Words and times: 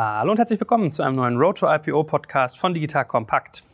Hallo 0.00 0.30
und 0.30 0.38
herzlich 0.38 0.60
willkommen 0.60 0.92
zu 0.92 1.02
einem 1.02 1.16
neuen 1.16 1.36
Road 1.38 1.58
to 1.58 1.66
IPO 1.66 2.04
Podcast 2.04 2.56
von 2.56 2.72
Digital 2.72 3.04
Compact. 3.04 3.64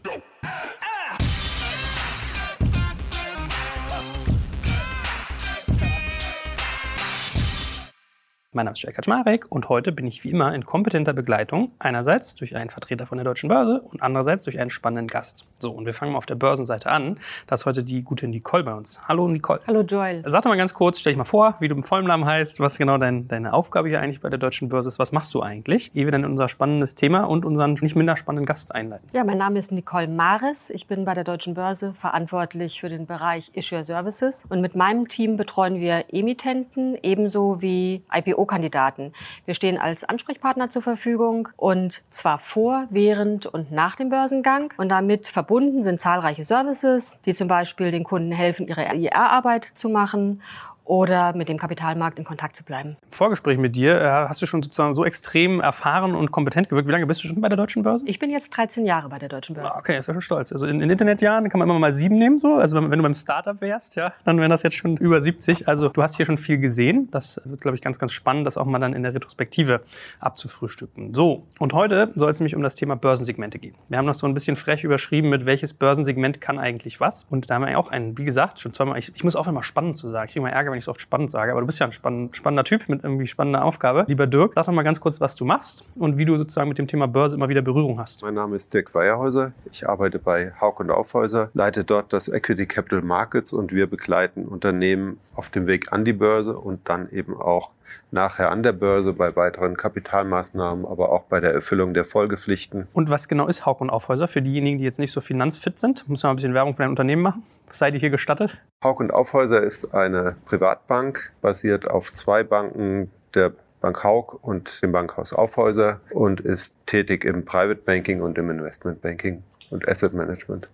Mein 8.56 8.66
Name 8.66 8.74
ist 8.74 8.82
Jörg 8.82 8.94
Kaczmarek 8.94 9.46
und 9.48 9.68
heute 9.68 9.90
bin 9.90 10.06
ich 10.06 10.22
wie 10.22 10.30
immer 10.30 10.54
in 10.54 10.64
kompetenter 10.64 11.12
Begleitung. 11.12 11.72
Einerseits 11.80 12.36
durch 12.36 12.54
einen 12.54 12.70
Vertreter 12.70 13.04
von 13.04 13.18
der 13.18 13.24
Deutschen 13.24 13.48
Börse 13.48 13.80
und 13.80 14.00
andererseits 14.00 14.44
durch 14.44 14.60
einen 14.60 14.70
spannenden 14.70 15.08
Gast. 15.08 15.44
So, 15.58 15.72
und 15.72 15.86
wir 15.86 15.92
fangen 15.92 16.12
mal 16.12 16.18
auf 16.18 16.26
der 16.26 16.36
Börsenseite 16.36 16.88
an. 16.88 17.18
Da 17.48 17.54
ist 17.54 17.66
heute 17.66 17.82
die 17.82 18.02
gute 18.02 18.28
Nicole 18.28 18.62
bei 18.62 18.72
uns. 18.72 19.00
Hallo 19.08 19.26
Nicole. 19.26 19.58
Hallo 19.66 19.80
Joel. 19.80 20.22
Sag 20.24 20.42
doch 20.42 20.50
mal 20.50 20.56
ganz 20.56 20.72
kurz, 20.72 21.00
stell 21.00 21.14
dich 21.14 21.18
mal 21.18 21.24
vor, 21.24 21.56
wie 21.58 21.66
du 21.66 21.74
im 21.74 21.82
vollen 21.82 22.06
Namen 22.06 22.26
heißt, 22.26 22.60
was 22.60 22.78
genau 22.78 22.96
dein, 22.96 23.26
deine 23.26 23.54
Aufgabe 23.54 23.88
hier 23.88 24.00
eigentlich 24.00 24.20
bei 24.20 24.30
der 24.30 24.38
Deutschen 24.38 24.68
Börse 24.68 24.86
ist. 24.86 25.00
Was 25.00 25.10
machst 25.10 25.34
du 25.34 25.42
eigentlich? 25.42 25.90
Ehe 25.96 26.04
wir 26.04 26.12
dann 26.12 26.24
unser 26.24 26.46
spannendes 26.46 26.94
Thema 26.94 27.24
und 27.24 27.44
unseren 27.44 27.72
nicht 27.72 27.96
minder 27.96 28.14
spannenden 28.14 28.46
Gast 28.46 28.72
einleiten. 28.72 29.08
Ja, 29.12 29.24
mein 29.24 29.38
Name 29.38 29.58
ist 29.58 29.72
Nicole 29.72 30.06
Mares. 30.06 30.70
Ich 30.70 30.86
bin 30.86 31.04
bei 31.04 31.14
der 31.14 31.24
Deutschen 31.24 31.54
Börse 31.54 31.92
verantwortlich 31.94 32.78
für 32.78 32.88
den 32.88 33.06
Bereich 33.06 33.50
Issuer 33.54 33.82
Services. 33.82 34.46
Und 34.48 34.60
mit 34.60 34.76
meinem 34.76 35.08
Team 35.08 35.36
betreuen 35.36 35.80
wir 35.80 36.04
Emittenten 36.12 36.96
ebenso 37.02 37.60
wie 37.60 38.04
IPO 38.16 38.43
IPO-Kandidaten. 38.44 39.12
Wir 39.46 39.54
stehen 39.54 39.78
als 39.78 40.04
Ansprechpartner 40.04 40.68
zur 40.68 40.82
Verfügung 40.82 41.48
und 41.56 42.02
zwar 42.10 42.38
vor, 42.38 42.86
während 42.90 43.46
und 43.46 43.72
nach 43.72 43.96
dem 43.96 44.10
Börsengang. 44.10 44.72
Und 44.76 44.88
damit 44.90 45.28
verbunden 45.28 45.82
sind 45.82 46.00
zahlreiche 46.00 46.44
Services, 46.44 47.20
die 47.24 47.34
zum 47.34 47.48
Beispiel 47.48 47.90
den 47.90 48.04
Kunden 48.04 48.32
helfen, 48.32 48.68
ihre 48.68 48.94
IR-Arbeit 48.94 49.64
zu 49.64 49.88
machen 49.88 50.42
oder 50.84 51.34
mit 51.34 51.48
dem 51.48 51.58
Kapitalmarkt 51.58 52.18
in 52.18 52.24
Kontakt 52.24 52.56
zu 52.56 52.64
bleiben. 52.64 52.96
Im 53.02 53.12
Vorgespräch 53.12 53.58
mit 53.58 53.74
dir 53.76 54.00
äh, 54.00 54.04
hast 54.28 54.42
du 54.42 54.46
schon 54.46 54.62
sozusagen 54.62 54.92
so 54.92 55.04
extrem 55.04 55.60
erfahren 55.60 56.14
und 56.14 56.30
kompetent 56.30 56.68
gewirkt. 56.68 56.86
Wie 56.88 56.92
lange 56.92 57.06
bist 57.06 57.24
du 57.24 57.28
schon 57.28 57.40
bei 57.40 57.48
der 57.48 57.56
Deutschen 57.56 57.82
Börse? 57.82 58.04
Ich 58.06 58.18
bin 58.18 58.30
jetzt 58.30 58.50
13 58.50 58.84
Jahre 58.84 59.08
bei 59.08 59.18
der 59.18 59.28
Deutschen 59.28 59.54
Börse. 59.54 59.76
Ah, 59.76 59.78
okay, 59.78 59.98
ist 59.98 60.06
ja 60.06 60.14
schon 60.14 60.22
stolz. 60.22 60.52
Also 60.52 60.66
in, 60.66 60.80
in 60.80 60.90
Internetjahren 60.90 61.48
kann 61.48 61.58
man 61.58 61.68
immer 61.68 61.78
mal 61.78 61.92
sieben 61.92 62.18
nehmen, 62.18 62.38
so. 62.38 62.54
Also 62.54 62.76
wenn, 62.76 62.90
wenn 62.90 62.98
du 62.98 63.02
beim 63.02 63.14
Startup 63.14 63.60
wärst, 63.60 63.96
ja, 63.96 64.12
dann 64.24 64.38
wären 64.38 64.50
das 64.50 64.62
jetzt 64.62 64.76
schon 64.76 64.96
über 64.96 65.20
70. 65.20 65.68
Also 65.68 65.88
du 65.88 66.02
hast 66.02 66.16
hier 66.16 66.26
schon 66.26 66.38
viel 66.38 66.58
gesehen. 66.58 67.08
Das 67.10 67.40
wird, 67.44 67.60
glaube 67.62 67.76
ich, 67.76 67.82
ganz, 67.82 67.98
ganz 67.98 68.12
spannend, 68.12 68.46
das 68.46 68.58
auch 68.58 68.66
mal 68.66 68.78
dann 68.78 68.92
in 68.92 69.02
der 69.02 69.14
Retrospektive 69.14 69.80
abzufrühstücken. 70.20 71.14
So, 71.14 71.46
und 71.58 71.72
heute 71.72 72.12
soll 72.14 72.30
es 72.30 72.40
nämlich 72.40 72.54
um 72.54 72.62
das 72.62 72.74
Thema 72.74 72.96
Börsensegmente 72.96 73.58
gehen. 73.58 73.74
Wir 73.88 73.98
haben 73.98 74.06
das 74.06 74.18
so 74.18 74.26
ein 74.26 74.34
bisschen 74.34 74.56
frech 74.56 74.84
überschrieben 74.84 75.30
mit 75.30 75.46
welches 75.46 75.72
Börsensegment 75.72 76.40
kann 76.40 76.58
eigentlich 76.58 77.00
was. 77.00 77.24
Und 77.30 77.48
da 77.48 77.54
haben 77.54 77.66
wir 77.66 77.78
auch 77.78 77.90
einen, 77.90 78.18
wie 78.18 78.24
gesagt, 78.24 78.60
schon 78.60 78.72
zweimal, 78.72 78.98
ich, 78.98 79.12
ich 79.14 79.24
muss 79.24 79.36
auch 79.36 79.46
immer 79.46 79.62
spannend 79.62 79.96
zu 79.96 80.08
sagen. 80.08 80.26
Ich 80.26 80.32
kriege 80.32 80.42
mal 80.42 80.50
Ärger, 80.50 80.73
wenn 80.74 80.80
ich 80.80 80.84
so 80.84 80.90
oft 80.90 81.00
spannend 81.00 81.30
sage, 81.30 81.52
aber 81.52 81.60
du 81.60 81.66
bist 81.66 81.78
ja 81.78 81.86
ein 81.86 81.92
spann 81.92 82.30
spannender 82.32 82.64
Typ 82.64 82.88
mit 82.88 83.04
irgendwie 83.04 83.26
spannender 83.26 83.64
Aufgabe. 83.64 84.04
Lieber 84.08 84.26
Dirk, 84.26 84.52
sag 84.54 84.66
doch 84.66 84.72
mal 84.72 84.82
ganz 84.82 85.00
kurz, 85.00 85.20
was 85.20 85.36
du 85.36 85.44
machst 85.44 85.84
und 85.98 86.18
wie 86.18 86.24
du 86.24 86.36
sozusagen 86.36 86.68
mit 86.68 86.78
dem 86.78 86.88
Thema 86.88 87.06
Börse 87.06 87.36
immer 87.36 87.48
wieder 87.48 87.62
Berührung 87.62 88.00
hast. 88.00 88.22
Mein 88.22 88.34
Name 88.34 88.56
ist 88.56 88.74
Dirk 88.74 88.94
Weierhäuser. 88.94 89.52
Ich 89.70 89.88
arbeite 89.88 90.18
bei 90.18 90.52
Haug 90.60 90.80
und 90.80 90.90
Aufhäuser, 90.90 91.50
leite 91.54 91.84
dort 91.84 92.12
das 92.12 92.28
Equity 92.28 92.66
Capital 92.66 93.02
Markets 93.02 93.52
und 93.52 93.72
wir 93.72 93.86
begleiten 93.86 94.46
Unternehmen 94.46 95.18
auf 95.34 95.48
dem 95.48 95.66
Weg 95.66 95.92
an 95.92 96.04
die 96.04 96.12
Börse 96.12 96.58
und 96.58 96.88
dann 96.88 97.08
eben 97.10 97.36
auch 97.36 97.70
nachher 98.10 98.50
an 98.50 98.62
der 98.62 98.72
Börse 98.72 99.12
bei 99.12 99.34
weiteren 99.36 99.76
Kapitalmaßnahmen, 99.76 100.84
aber 100.86 101.10
auch 101.10 101.24
bei 101.24 101.40
der 101.40 101.52
Erfüllung 101.52 101.94
der 101.94 102.04
Folgepflichten. 102.04 102.88
Und 102.92 103.10
was 103.10 103.28
genau 103.28 103.46
ist 103.46 103.66
Haug 103.66 103.80
und 103.80 103.90
Aufhäuser 103.90 104.28
für 104.28 104.42
diejenigen, 104.42 104.78
die 104.78 104.84
jetzt 104.84 104.98
nicht 104.98 105.12
so 105.12 105.20
finanzfit 105.20 105.78
sind? 105.78 106.08
Muss 106.08 106.22
man 106.22 106.30
ein 106.30 106.36
bisschen 106.36 106.54
Werbung 106.54 106.74
für 106.74 106.84
ein 106.84 106.90
Unternehmen 106.90 107.22
machen? 107.22 107.42
Was 107.66 107.78
seid 107.78 107.94
ihr 107.94 108.00
hier 108.00 108.10
gestattet? 108.10 108.56
Haug 108.82 109.00
und 109.00 109.12
Aufhäuser 109.12 109.62
ist 109.62 109.94
eine 109.94 110.36
Privatbank, 110.44 111.32
basiert 111.40 111.90
auf 111.90 112.12
zwei 112.12 112.44
Banken, 112.44 113.10
der 113.34 113.52
Bank 113.80 114.02
Haug 114.02 114.38
und 114.40 114.82
dem 114.82 114.92
Bankhaus 114.92 115.32
Aufhäuser 115.32 116.00
und 116.10 116.40
ist 116.40 116.76
tätig 116.86 117.24
im 117.24 117.44
Private 117.44 117.80
Banking 117.84 118.22
und 118.22 118.38
im 118.38 118.50
Investment 118.50 119.02
Banking 119.02 119.42
und 119.70 119.86
Asset 119.88 120.14
Management. 120.14 120.68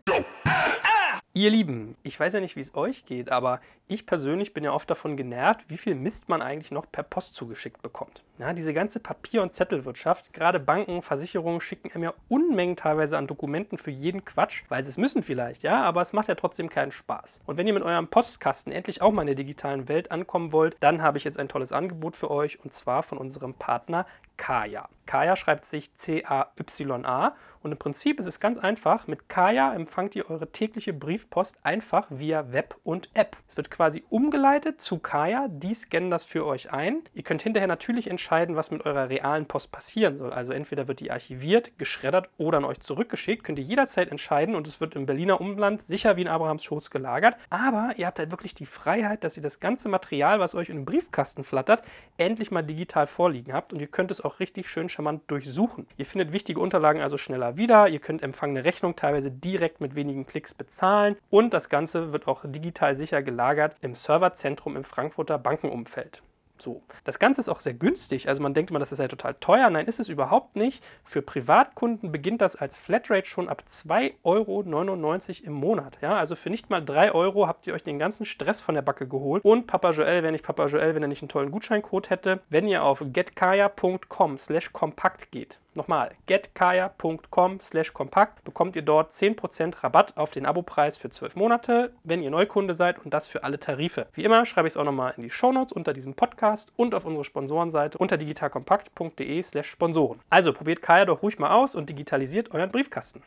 Ihr 1.32 1.50
Lieben, 1.50 1.96
ich 2.02 2.18
weiß 2.18 2.32
ja 2.32 2.40
nicht, 2.40 2.56
wie 2.56 2.60
es 2.60 2.74
euch 2.74 3.06
geht, 3.06 3.30
aber 3.30 3.60
ich 3.86 4.04
persönlich 4.04 4.52
bin 4.52 4.64
ja 4.64 4.72
oft 4.72 4.90
davon 4.90 5.16
genervt, 5.16 5.64
wie 5.68 5.76
viel 5.76 5.94
Mist 5.94 6.28
man 6.28 6.42
eigentlich 6.42 6.72
noch 6.72 6.90
per 6.90 7.04
Post 7.04 7.36
zugeschickt 7.36 7.82
bekommt. 7.82 8.24
Ja, 8.38 8.52
diese 8.52 8.74
ganze 8.74 8.98
Papier- 8.98 9.40
und 9.42 9.52
Zettelwirtschaft, 9.52 10.32
gerade 10.32 10.58
Banken, 10.58 11.02
Versicherungen 11.02 11.60
schicken 11.60 11.92
einem 11.92 12.02
ja 12.02 12.14
Unmengen 12.28 12.74
teilweise 12.74 13.16
an 13.16 13.28
Dokumenten 13.28 13.78
für 13.78 13.92
jeden 13.92 14.24
Quatsch, 14.24 14.64
weil 14.70 14.82
sie 14.82 14.90
es 14.90 14.98
müssen 14.98 15.22
vielleicht, 15.22 15.62
ja, 15.62 15.84
aber 15.84 16.02
es 16.02 16.12
macht 16.12 16.26
ja 16.26 16.34
trotzdem 16.34 16.68
keinen 16.68 16.90
Spaß. 16.90 17.42
Und 17.46 17.58
wenn 17.58 17.66
ihr 17.68 17.74
mit 17.74 17.84
eurem 17.84 18.08
Postkasten 18.08 18.72
endlich 18.72 19.00
auch 19.00 19.12
mal 19.12 19.22
in 19.22 19.26
der 19.28 19.36
digitalen 19.36 19.88
Welt 19.88 20.10
ankommen 20.10 20.52
wollt, 20.52 20.76
dann 20.80 21.00
habe 21.00 21.18
ich 21.18 21.22
jetzt 21.22 21.38
ein 21.38 21.48
tolles 21.48 21.70
Angebot 21.70 22.16
für 22.16 22.28
euch 22.28 22.58
und 22.64 22.74
zwar 22.74 23.04
von 23.04 23.18
unserem 23.18 23.54
Partner 23.54 24.04
Kaya. 24.36 24.88
Kaya 25.10 25.34
schreibt 25.34 25.64
sich 25.64 25.96
C-A-Y-A 25.96 27.34
und 27.62 27.72
im 27.72 27.78
Prinzip 27.78 28.20
ist 28.20 28.26
es 28.26 28.40
ganz 28.40 28.56
einfach. 28.56 29.06
Mit 29.06 29.28
Kaya 29.28 29.74
empfangt 29.74 30.16
ihr 30.16 30.30
eure 30.30 30.50
tägliche 30.50 30.92
Briefpost 30.94 31.58
einfach 31.62 32.06
via 32.10 32.52
Web 32.52 32.76
und 32.84 33.10
App. 33.12 33.36
Es 33.46 33.56
wird 33.56 33.70
quasi 33.70 34.02
umgeleitet 34.08 34.80
zu 34.80 34.98
Kaya. 34.98 35.48
Die 35.48 35.74
scannen 35.74 36.10
das 36.10 36.24
für 36.24 36.46
euch 36.46 36.72
ein. 36.72 37.02
Ihr 37.12 37.22
könnt 37.22 37.42
hinterher 37.42 37.66
natürlich 37.66 38.08
entscheiden, 38.08 38.56
was 38.56 38.70
mit 38.70 38.86
eurer 38.86 39.10
realen 39.10 39.46
Post 39.46 39.72
passieren 39.72 40.16
soll. 40.16 40.32
Also 40.32 40.52
entweder 40.52 40.88
wird 40.88 41.00
die 41.00 41.10
archiviert, 41.10 41.76
geschreddert 41.76 42.30
oder 42.38 42.58
an 42.58 42.64
euch 42.64 42.80
zurückgeschickt. 42.80 43.44
Könnt 43.44 43.58
ihr 43.58 43.64
jederzeit 43.64 44.10
entscheiden 44.10 44.54
und 44.54 44.66
es 44.66 44.80
wird 44.80 44.96
im 44.96 45.04
Berliner 45.04 45.40
Umland 45.40 45.82
sicher 45.82 46.16
wie 46.16 46.22
in 46.22 46.28
Abrahams 46.28 46.64
Schoß 46.64 46.90
gelagert. 46.90 47.36
Aber 47.50 47.92
ihr 47.96 48.06
habt 48.06 48.18
halt 48.18 48.30
wirklich 48.30 48.54
die 48.54 48.64
Freiheit, 48.66 49.22
dass 49.22 49.36
ihr 49.36 49.42
das 49.42 49.60
ganze 49.60 49.90
Material, 49.90 50.40
was 50.40 50.54
euch 50.54 50.70
in 50.70 50.76
den 50.76 50.84
Briefkasten 50.86 51.44
flattert, 51.44 51.82
endlich 52.16 52.50
mal 52.50 52.62
digital 52.62 53.06
vorliegen 53.06 53.52
habt 53.52 53.74
und 53.74 53.80
ihr 53.80 53.88
könnt 53.88 54.10
es 54.10 54.24
auch 54.24 54.40
richtig 54.40 54.70
schön 54.70 54.88
charmant 55.00 55.30
durchsuchen. 55.30 55.86
Ihr 55.96 56.04
findet 56.04 56.32
wichtige 56.32 56.60
Unterlagen 56.60 57.00
also 57.00 57.16
schneller 57.16 57.56
wieder. 57.56 57.88
Ihr 57.88 58.00
könnt 58.00 58.22
empfangene 58.22 58.64
Rechnung 58.64 58.96
teilweise 58.96 59.30
direkt 59.30 59.80
mit 59.80 59.94
wenigen 59.94 60.26
Klicks 60.26 60.52
bezahlen 60.52 61.16
und 61.30 61.54
das 61.54 61.68
Ganze 61.70 62.12
wird 62.12 62.28
auch 62.28 62.44
digital 62.44 62.94
sicher 62.94 63.22
gelagert 63.22 63.76
im 63.80 63.94
Serverzentrum 63.94 64.76
im 64.76 64.84
Frankfurter 64.84 65.38
Bankenumfeld. 65.38 66.22
So. 66.60 66.82
Das 67.04 67.18
Ganze 67.18 67.40
ist 67.40 67.48
auch 67.48 67.60
sehr 67.60 67.74
günstig. 67.74 68.28
Also 68.28 68.42
man 68.42 68.54
denkt 68.54 68.70
immer, 68.70 68.78
das 68.78 68.92
ist 68.92 68.98
ja 68.98 69.08
total 69.08 69.34
teuer. 69.34 69.70
Nein, 69.70 69.86
ist 69.86 70.00
es 70.00 70.08
überhaupt 70.08 70.56
nicht. 70.56 70.84
Für 71.04 71.22
Privatkunden 71.22 72.12
beginnt 72.12 72.40
das 72.40 72.56
als 72.56 72.76
Flatrate 72.76 73.26
schon 73.26 73.48
ab 73.48 73.64
2,99 73.66 74.14
Euro 74.22 75.46
im 75.46 75.52
Monat. 75.52 75.98
Ja, 76.02 76.16
also 76.16 76.36
für 76.36 76.50
nicht 76.50 76.70
mal 76.70 76.84
3 76.84 77.12
Euro 77.12 77.46
habt 77.46 77.66
ihr 77.66 77.74
euch 77.74 77.84
den 77.84 77.98
ganzen 77.98 78.24
Stress 78.24 78.60
von 78.60 78.74
der 78.74 78.82
Backe 78.82 79.06
geholt. 79.08 79.44
Und 79.44 79.66
Papa 79.66 79.90
Joel 79.90 80.22
wäre 80.22 80.32
nicht 80.32 80.44
Papa 80.44 80.66
Joel, 80.66 80.94
wenn 80.94 81.02
er 81.02 81.08
nicht 81.08 81.22
einen 81.22 81.28
tollen 81.28 81.50
Gutscheincode 81.50 82.10
hätte. 82.10 82.40
Wenn 82.48 82.68
ihr 82.68 82.82
auf 82.82 83.02
getkaya.com 83.12 84.38
slash 84.38 84.72
kompakt 84.72 85.30
geht, 85.30 85.60
Nochmal, 85.74 86.10
getkaya.com 86.26 87.60
slash 87.60 87.92
kompakt 87.92 88.42
bekommt 88.42 88.74
ihr 88.74 88.82
dort 88.82 89.12
10% 89.12 89.84
Rabatt 89.84 90.16
auf 90.16 90.32
den 90.32 90.44
Abopreis 90.44 90.96
für 90.96 91.10
12 91.10 91.36
Monate, 91.36 91.92
wenn 92.02 92.22
ihr 92.22 92.30
Neukunde 92.30 92.74
seid 92.74 92.98
und 92.98 93.14
das 93.14 93.28
für 93.28 93.44
alle 93.44 93.60
Tarife. 93.60 94.08
Wie 94.12 94.24
immer 94.24 94.44
schreibe 94.46 94.66
ich 94.66 94.72
es 94.72 94.76
auch 94.76 94.84
nochmal 94.84 95.14
in 95.16 95.22
die 95.22 95.30
Shownotes 95.30 95.72
unter 95.72 95.92
diesem 95.92 96.14
Podcast 96.14 96.72
und 96.76 96.94
auf 96.94 97.04
unsere 97.04 97.24
Sponsorenseite 97.24 97.98
unter 97.98 98.16
digitalkompakt.de 98.16 99.42
slash 99.42 99.70
Sponsoren. 99.70 100.20
Also 100.28 100.52
probiert 100.52 100.82
Kaya 100.82 101.04
doch 101.04 101.22
ruhig 101.22 101.38
mal 101.38 101.52
aus 101.52 101.76
und 101.76 101.88
digitalisiert 101.88 102.50
euren 102.52 102.70
Briefkasten. 102.70 103.22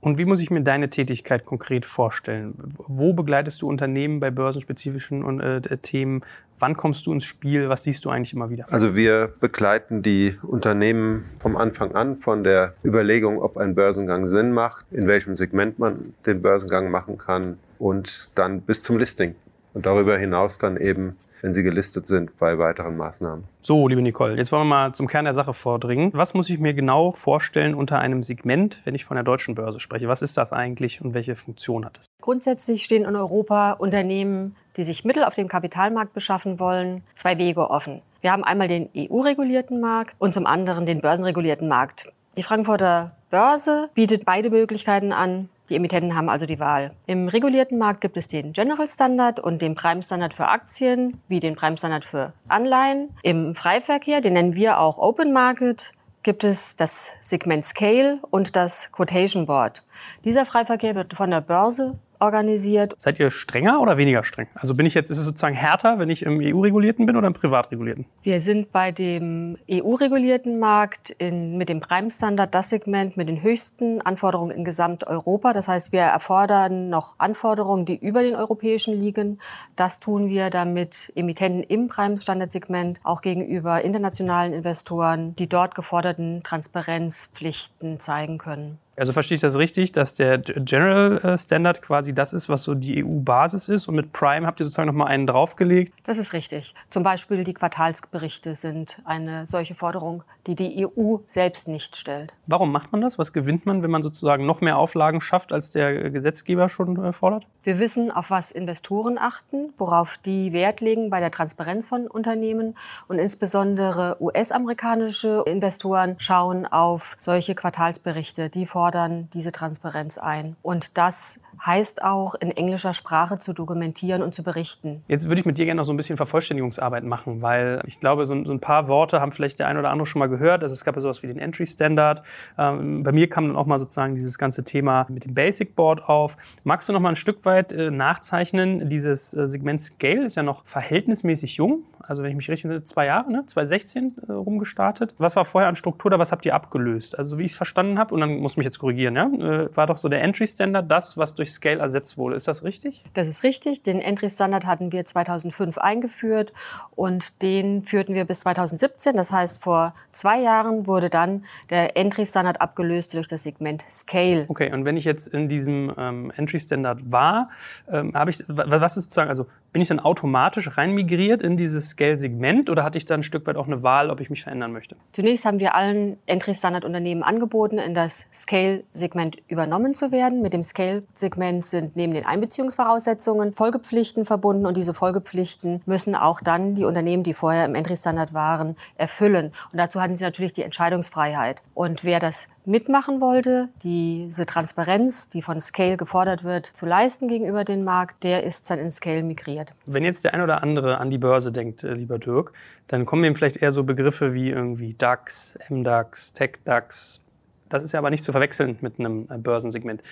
Und 0.00 0.16
wie 0.16 0.24
muss 0.24 0.40
ich 0.40 0.50
mir 0.50 0.62
deine 0.62 0.88
Tätigkeit 0.88 1.44
konkret 1.44 1.84
vorstellen? 1.84 2.54
Wo 2.86 3.12
begleitest 3.12 3.60
du 3.60 3.68
Unternehmen 3.68 4.18
bei 4.18 4.30
börsenspezifischen 4.30 5.40
äh, 5.40 5.60
Themen? 5.78 6.22
Wann 6.58 6.76
kommst 6.76 7.06
du 7.06 7.12
ins 7.12 7.24
Spiel? 7.24 7.68
Was 7.68 7.84
siehst 7.84 8.04
du 8.04 8.10
eigentlich 8.10 8.32
immer 8.32 8.50
wieder? 8.50 8.66
Also 8.70 8.96
wir 8.96 9.32
begleiten 9.40 10.02
die 10.02 10.36
Unternehmen 10.42 11.24
vom 11.38 11.56
Anfang 11.56 11.94
an, 11.94 12.16
von 12.16 12.44
der 12.44 12.74
Überlegung, 12.84 13.40
ob 13.42 13.56
ein 13.58 13.74
Börsengang 13.74 14.26
Sinn 14.26 14.52
macht, 14.52 14.86
in 14.90 15.06
welchem 15.06 15.36
Segment 15.36 15.78
man 15.78 16.14
den 16.26 16.40
Börsengang 16.40 16.90
machen 16.90 17.18
kann 17.18 17.58
und 17.78 18.30
dann 18.34 18.62
bis 18.62 18.82
zum 18.82 18.98
Listing. 18.98 19.34
Und 19.74 19.86
darüber 19.86 20.18
hinaus 20.18 20.58
dann 20.58 20.76
eben 20.76 21.16
wenn 21.42 21.52
sie 21.52 21.62
gelistet 21.62 22.06
sind 22.06 22.38
bei 22.38 22.58
weiteren 22.58 22.96
Maßnahmen. 22.96 23.44
So, 23.60 23.88
liebe 23.88 24.02
Nicole, 24.02 24.36
jetzt 24.36 24.52
wollen 24.52 24.62
wir 24.62 24.76
mal 24.76 24.92
zum 24.92 25.06
Kern 25.06 25.24
der 25.24 25.34
Sache 25.34 25.54
vordringen. 25.54 26.10
Was 26.14 26.34
muss 26.34 26.48
ich 26.50 26.58
mir 26.58 26.74
genau 26.74 27.12
vorstellen 27.12 27.74
unter 27.74 27.98
einem 27.98 28.22
Segment, 28.22 28.80
wenn 28.84 28.94
ich 28.94 29.04
von 29.04 29.14
der 29.16 29.24
deutschen 29.24 29.54
Börse 29.54 29.80
spreche? 29.80 30.08
Was 30.08 30.22
ist 30.22 30.36
das 30.36 30.52
eigentlich 30.52 31.00
und 31.00 31.14
welche 31.14 31.36
Funktion 31.36 31.84
hat 31.84 31.98
es? 31.98 32.06
Grundsätzlich 32.20 32.84
stehen 32.84 33.04
in 33.04 33.16
Europa 33.16 33.72
Unternehmen, 33.72 34.56
die 34.76 34.84
sich 34.84 35.04
Mittel 35.04 35.24
auf 35.24 35.34
dem 35.34 35.48
Kapitalmarkt 35.48 36.12
beschaffen 36.12 36.58
wollen, 36.58 37.02
zwei 37.14 37.38
Wege 37.38 37.70
offen. 37.70 38.02
Wir 38.20 38.32
haben 38.32 38.44
einmal 38.44 38.68
den 38.68 38.88
EU-regulierten 38.96 39.80
Markt 39.80 40.14
und 40.18 40.34
zum 40.34 40.46
anderen 40.46 40.84
den 40.84 41.00
börsenregulierten 41.00 41.68
Markt. 41.68 42.12
Die 42.36 42.42
Frankfurter 42.42 43.16
Börse 43.30 43.88
bietet 43.94 44.24
beide 44.24 44.50
Möglichkeiten 44.50 45.12
an. 45.12 45.48
Die 45.70 45.76
Emittenten 45.76 46.16
haben 46.16 46.28
also 46.28 46.46
die 46.46 46.58
Wahl. 46.58 46.90
Im 47.06 47.28
regulierten 47.28 47.78
Markt 47.78 48.00
gibt 48.00 48.16
es 48.16 48.26
den 48.26 48.52
General 48.52 48.88
Standard 48.88 49.38
und 49.38 49.62
den 49.62 49.76
Prime 49.76 50.02
Standard 50.02 50.34
für 50.34 50.48
Aktien, 50.48 51.22
wie 51.28 51.38
den 51.38 51.54
Prime 51.54 51.78
Standard 51.78 52.04
für 52.04 52.32
Anleihen. 52.48 53.10
Im 53.22 53.54
Freiverkehr, 53.54 54.20
den 54.20 54.32
nennen 54.32 54.54
wir 54.54 54.80
auch 54.80 54.98
Open 54.98 55.32
Market, 55.32 55.92
gibt 56.24 56.42
es 56.42 56.74
das 56.74 57.12
Segment 57.20 57.64
Scale 57.64 58.18
und 58.30 58.56
das 58.56 58.90
Quotation 58.90 59.46
Board. 59.46 59.84
Dieser 60.24 60.44
Freiverkehr 60.44 60.96
wird 60.96 61.14
von 61.14 61.30
der 61.30 61.40
Börse 61.40 61.98
organisiert. 62.20 62.94
Seid 62.98 63.18
ihr 63.18 63.30
strenger 63.30 63.80
oder 63.80 63.96
weniger 63.96 64.24
streng? 64.24 64.48
Also 64.54 64.74
bin 64.74 64.86
ich 64.86 64.94
jetzt, 64.94 65.10
ist 65.10 65.18
es 65.18 65.24
sozusagen 65.24 65.54
härter, 65.54 65.98
wenn 65.98 66.10
ich 66.10 66.22
im 66.22 66.40
EU-regulierten 66.40 67.06
bin 67.06 67.16
oder 67.16 67.26
im 67.26 67.34
privatregulierten? 67.34 68.06
Wir 68.22 68.40
sind 68.40 68.72
bei 68.72 68.92
dem 68.92 69.56
EU-regulierten 69.70 70.58
Markt 70.58 71.10
in, 71.10 71.56
mit 71.56 71.68
dem 71.68 71.80
Prime-Standard 71.80 72.54
das 72.54 72.70
Segment 72.70 73.16
mit 73.16 73.28
den 73.28 73.42
höchsten 73.42 74.00
Anforderungen 74.02 74.56
in 74.56 74.64
Gesamteuropa. 74.64 75.52
Das 75.52 75.68
heißt, 75.68 75.92
wir 75.92 76.02
erfordern 76.02 76.88
noch 76.88 77.14
Anforderungen, 77.18 77.84
die 77.84 77.96
über 77.96 78.22
den 78.22 78.36
europäischen 78.36 78.94
liegen. 78.94 79.40
Das 79.76 80.00
tun 80.00 80.28
wir, 80.28 80.50
damit 80.50 81.12
Emittenten 81.16 81.62
im 81.62 81.88
Prime-Standard-Segment 81.88 83.00
auch 83.02 83.22
gegenüber 83.22 83.82
internationalen 83.82 84.52
Investoren 84.52 85.30
die 85.36 85.48
dort 85.48 85.74
geforderten 85.74 86.42
Transparenzpflichten 86.42 88.00
zeigen 88.00 88.38
können. 88.38 88.78
Also 89.00 89.14
verstehe 89.14 89.36
ich 89.36 89.40
das 89.40 89.56
richtig, 89.56 89.92
dass 89.92 90.12
der 90.12 90.36
General 90.36 91.16
äh, 91.24 91.38
Standard 91.38 91.80
quasi 91.80 92.12
das 92.12 92.34
ist, 92.34 92.50
was 92.50 92.64
so 92.64 92.74
die 92.74 93.02
EU-Basis 93.02 93.70
ist 93.70 93.88
und 93.88 93.94
mit 93.94 94.12
Prime 94.12 94.46
habt 94.46 94.60
ihr 94.60 94.64
sozusagen 94.64 94.88
nochmal 94.88 95.08
einen 95.08 95.26
draufgelegt? 95.26 95.94
Das 96.04 96.18
ist 96.18 96.34
richtig. 96.34 96.74
Zum 96.90 97.02
Beispiel 97.02 97.42
die 97.42 97.54
Quartalsberichte 97.54 98.54
sind 98.56 99.00
eine 99.06 99.46
solche 99.46 99.74
Forderung, 99.74 100.22
die 100.46 100.54
die 100.54 100.86
EU 100.86 101.16
selbst 101.26 101.66
nicht 101.66 101.96
stellt. 101.96 102.34
Warum 102.46 102.72
macht 102.72 102.92
man 102.92 103.00
das? 103.00 103.18
Was 103.18 103.32
gewinnt 103.32 103.64
man, 103.64 103.82
wenn 103.82 103.90
man 103.90 104.02
sozusagen 104.02 104.44
noch 104.44 104.60
mehr 104.60 104.76
Auflagen 104.76 105.22
schafft, 105.22 105.54
als 105.54 105.70
der 105.70 106.10
Gesetzgeber 106.10 106.68
schon 106.68 107.02
äh, 107.02 107.14
fordert? 107.14 107.46
Wir 107.62 107.78
wissen, 107.78 108.10
auf 108.10 108.28
was 108.28 108.50
Investoren 108.52 109.16
achten, 109.16 109.72
worauf 109.78 110.18
die 110.18 110.52
Wert 110.52 110.82
legen 110.82 111.08
bei 111.08 111.20
der 111.20 111.30
Transparenz 111.30 111.88
von 111.88 112.06
Unternehmen 112.06 112.76
und 113.08 113.18
insbesondere 113.18 114.18
US-amerikanische 114.20 115.42
Investoren 115.46 116.16
schauen 116.18 116.66
auf 116.66 117.16
solche 117.18 117.54
Quartalsberichte, 117.54 118.50
die 118.50 118.66
fordern 118.66 118.89
fordern 118.90 119.30
diese 119.34 119.52
Transparenz 119.52 120.18
ein. 120.18 120.56
Und 120.62 120.98
das 120.98 121.38
heißt 121.64 122.02
auch, 122.02 122.34
in 122.34 122.50
englischer 122.50 122.94
Sprache 122.94 123.38
zu 123.38 123.52
dokumentieren 123.52 124.22
und 124.22 124.34
zu 124.34 124.42
berichten. 124.42 125.02
Jetzt 125.08 125.28
würde 125.28 125.40
ich 125.40 125.46
mit 125.46 125.58
dir 125.58 125.66
gerne 125.66 125.78
noch 125.78 125.84
so 125.84 125.92
ein 125.92 125.96
bisschen 125.96 126.16
Vervollständigungsarbeit 126.16 127.04
machen, 127.04 127.42
weil 127.42 127.82
ich 127.86 128.00
glaube, 128.00 128.26
so, 128.26 128.34
ein 128.34 128.60
paar 128.60 128.88
Worte 128.88 129.20
haben 129.20 129.32
vielleicht 129.32 129.58
der 129.58 129.68
eine 129.68 129.78
oder 129.78 129.90
andere 129.90 130.06
schon 130.06 130.20
mal 130.20 130.28
gehört. 130.28 130.62
Also 130.62 130.72
es 130.72 130.84
gab 130.84 130.94
ja 130.94 131.00
sowas 131.00 131.22
wie 131.22 131.26
den 131.26 131.38
Entry 131.38 131.66
Standard. 131.66 132.22
Ähm, 132.58 133.02
bei 133.02 133.12
mir 133.12 133.28
kam 133.28 133.48
dann 133.48 133.56
auch 133.56 133.66
mal 133.66 133.78
sozusagen 133.78 134.14
dieses 134.14 134.38
ganze 134.38 134.64
Thema 134.64 135.06
mit 135.08 135.24
dem 135.24 135.34
Basic 135.34 135.76
Board 135.76 136.08
auf. 136.08 136.36
Magst 136.64 136.88
du 136.88 136.92
noch 136.92 137.00
mal 137.00 137.10
ein 137.10 137.16
Stück 137.16 137.44
weit 137.44 137.72
äh, 137.72 137.90
nachzeichnen? 137.90 138.88
Dieses 138.88 139.34
äh, 139.34 139.46
Segment 139.46 139.80
Scale 139.80 140.24
ist 140.24 140.36
ja 140.36 140.42
noch 140.42 140.64
verhältnismäßig 140.64 141.56
jung. 141.56 141.84
Also 142.00 142.22
wenn 142.22 142.30
ich 142.30 142.36
mich 142.36 142.48
richtig 142.48 142.64
erinnere, 142.64 142.84
zwei 142.84 143.06
Jahre, 143.06 143.30
ne? 143.30 143.44
2016 143.46 144.16
äh, 144.28 144.32
rumgestartet. 144.32 145.14
Was 145.18 145.36
war 145.36 145.44
vorher 145.44 145.68
an 145.68 145.76
Struktur 145.76 146.10
da? 146.10 146.18
Was 146.18 146.32
habt 146.32 146.46
ihr 146.46 146.54
abgelöst? 146.54 147.18
Also 147.18 147.38
wie 147.38 147.44
ich 147.44 147.52
es 147.52 147.56
verstanden 147.56 147.98
habe, 147.98 148.14
und 148.14 148.20
dann 148.20 148.38
muss 148.38 148.52
ich 148.52 148.56
mich 148.58 148.64
jetzt 148.64 148.78
korrigieren, 148.78 149.16
ja? 149.16 149.30
War 149.74 149.86
doch 149.86 149.96
so 149.96 150.08
der 150.08 150.22
Entry 150.22 150.46
Standard 150.46 150.90
das, 150.90 151.16
was 151.16 151.34
durch 151.34 151.49
Scale 151.50 151.80
ersetzt 151.80 152.16
wurde. 152.16 152.36
Ist 152.36 152.48
das 152.48 152.64
richtig? 152.64 153.04
Das 153.14 153.26
ist 153.26 153.42
richtig. 153.42 153.82
Den 153.82 154.00
Entry 154.00 154.30
Standard 154.30 154.66
hatten 154.66 154.92
wir 154.92 155.04
2005 155.04 155.78
eingeführt 155.78 156.52
und 156.96 157.42
den 157.42 157.82
führten 157.84 158.14
wir 158.14 158.24
bis 158.24 158.40
2017. 158.40 159.16
Das 159.16 159.32
heißt, 159.32 159.62
vor 159.62 159.94
zwei 160.12 160.40
Jahren 160.40 160.86
wurde 160.86 161.10
dann 161.10 161.44
der 161.68 161.96
Entry 161.96 162.24
Standard 162.24 162.60
abgelöst 162.60 163.14
durch 163.14 163.28
das 163.28 163.42
Segment 163.42 163.84
Scale. 163.88 164.46
Okay, 164.48 164.72
und 164.72 164.84
wenn 164.84 164.96
ich 164.96 165.04
jetzt 165.04 165.28
in 165.28 165.48
diesem 165.48 165.92
ähm, 165.96 166.32
Entry 166.36 166.58
Standard 166.58 167.10
war, 167.10 167.50
ähm, 167.90 168.12
habe 168.14 168.30
ich, 168.30 168.42
was 168.46 168.96
ist 168.96 169.04
sozusagen, 169.04 169.28
also 169.28 169.46
bin 169.72 169.82
ich 169.82 169.88
dann 169.88 170.00
automatisch 170.00 170.76
reinmigriert 170.76 171.42
in 171.42 171.56
dieses 171.56 171.90
Scale-Segment 171.90 172.70
oder 172.70 172.82
hatte 172.82 172.98
ich 172.98 173.06
dann 173.06 173.20
ein 173.20 173.22
Stück 173.22 173.46
weit 173.46 173.56
auch 173.56 173.66
eine 173.66 173.82
Wahl, 173.82 174.10
ob 174.10 174.20
ich 174.20 174.30
mich 174.30 174.42
verändern 174.42 174.72
möchte? 174.72 174.96
Zunächst 175.12 175.44
haben 175.44 175.60
wir 175.60 175.74
allen 175.74 176.18
Entry-Standard-Unternehmen 176.26 177.22
angeboten, 177.22 177.78
in 177.78 177.94
das 177.94 178.26
Scale-Segment 178.32 179.36
übernommen 179.48 179.94
zu 179.94 180.10
werden. 180.10 180.42
Mit 180.42 180.52
dem 180.52 180.62
Scale-Segment 180.62 181.39
sind 181.62 181.96
neben 181.96 182.12
den 182.12 182.26
Einbeziehungsvoraussetzungen 182.26 183.52
Folgepflichten 183.52 184.24
verbunden 184.24 184.66
und 184.66 184.76
diese 184.76 184.94
Folgepflichten 184.94 185.82
müssen 185.86 186.14
auch 186.14 186.40
dann 186.40 186.74
die 186.74 186.84
Unternehmen, 186.84 187.22
die 187.22 187.34
vorher 187.34 187.64
im 187.64 187.74
Entry-Standard 187.74 188.34
waren, 188.34 188.76
erfüllen. 188.96 189.52
Und 189.72 189.78
dazu 189.78 190.00
hatten 190.00 190.16
sie 190.16 190.24
natürlich 190.24 190.52
die 190.52 190.62
Entscheidungsfreiheit. 190.62 191.62
Und 191.74 192.04
wer 192.04 192.20
das 192.20 192.48
mitmachen 192.64 193.20
wollte, 193.20 193.68
diese 193.82 194.46
Transparenz, 194.46 195.28
die 195.28 195.42
von 195.42 195.60
Scale 195.60 195.96
gefordert 195.96 196.44
wird, 196.44 196.66
zu 196.66 196.86
leisten 196.86 197.28
gegenüber 197.28 197.64
dem 197.64 197.84
Markt, 197.84 198.22
der 198.22 198.44
ist 198.44 198.70
dann 198.70 198.78
in 198.78 198.90
Scale 198.90 199.22
migriert. 199.22 199.72
Wenn 199.86 200.04
jetzt 200.04 200.24
der 200.24 200.34
ein 200.34 200.42
oder 200.42 200.62
andere 200.62 200.98
an 200.98 201.10
die 201.10 201.18
Börse 201.18 201.52
denkt, 201.52 201.84
äh, 201.84 201.94
lieber 201.94 202.18
Dirk, 202.18 202.52
dann 202.86 203.06
kommen 203.06 203.24
ihm 203.24 203.34
vielleicht 203.34 203.56
eher 203.56 203.72
so 203.72 203.84
Begriffe 203.84 204.34
wie 204.34 204.50
irgendwie 204.50 204.94
DAX, 204.94 205.58
MDAX, 205.68 206.32
TechDAX. 206.32 207.20
Das 207.68 207.84
ist 207.84 207.92
ja 207.92 208.00
aber 208.00 208.10
nicht 208.10 208.24
zu 208.24 208.32
verwechseln 208.32 208.78
mit 208.80 208.98
einem 208.98 209.28
äh, 209.30 209.38
Börsensegment. 209.38 210.02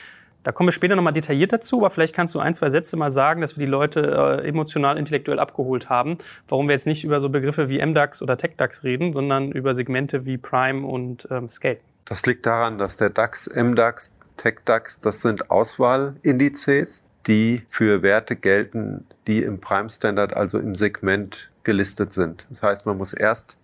Da 0.44 0.52
kommen 0.52 0.68
wir 0.68 0.72
später 0.72 0.96
nochmal 0.96 1.12
detailliert 1.12 1.52
dazu, 1.52 1.78
aber 1.78 1.90
vielleicht 1.90 2.14
kannst 2.14 2.34
du 2.34 2.38
ein, 2.38 2.54
zwei 2.54 2.70
Sätze 2.70 2.96
mal 2.96 3.10
sagen, 3.10 3.40
dass 3.40 3.58
wir 3.58 3.66
die 3.66 3.70
Leute 3.70 4.40
äh, 4.42 4.48
emotional, 4.48 4.96
intellektuell 4.96 5.38
abgeholt 5.38 5.88
haben, 5.88 6.18
warum 6.48 6.68
wir 6.68 6.74
jetzt 6.74 6.86
nicht 6.86 7.04
über 7.04 7.20
so 7.20 7.28
Begriffe 7.28 7.68
wie 7.68 7.84
MDAX 7.84 8.22
oder 8.22 8.36
TechDAX 8.36 8.84
reden, 8.84 9.12
sondern 9.12 9.50
über 9.52 9.74
Segmente 9.74 10.24
wie 10.26 10.38
Prime 10.38 10.86
und 10.86 11.26
ähm, 11.30 11.48
Scale. 11.48 11.78
Das 12.04 12.24
liegt 12.24 12.46
daran, 12.46 12.78
dass 12.78 12.96
der 12.96 13.10
DAX, 13.10 13.50
MDAX, 13.54 14.14
TechDAX, 14.36 15.00
das 15.00 15.20
sind 15.20 15.50
Auswahlindizes, 15.50 17.04
die 17.26 17.62
für 17.66 18.02
Werte 18.02 18.36
gelten, 18.36 19.06
die 19.26 19.42
im 19.42 19.60
Prime 19.60 19.90
Standard, 19.90 20.34
also 20.34 20.58
im 20.58 20.76
Segment 20.76 21.50
gelistet 21.64 22.12
sind. 22.12 22.46
Das 22.48 22.62
heißt, 22.62 22.86
man 22.86 22.96
muss 22.96 23.12
erst 23.12 23.56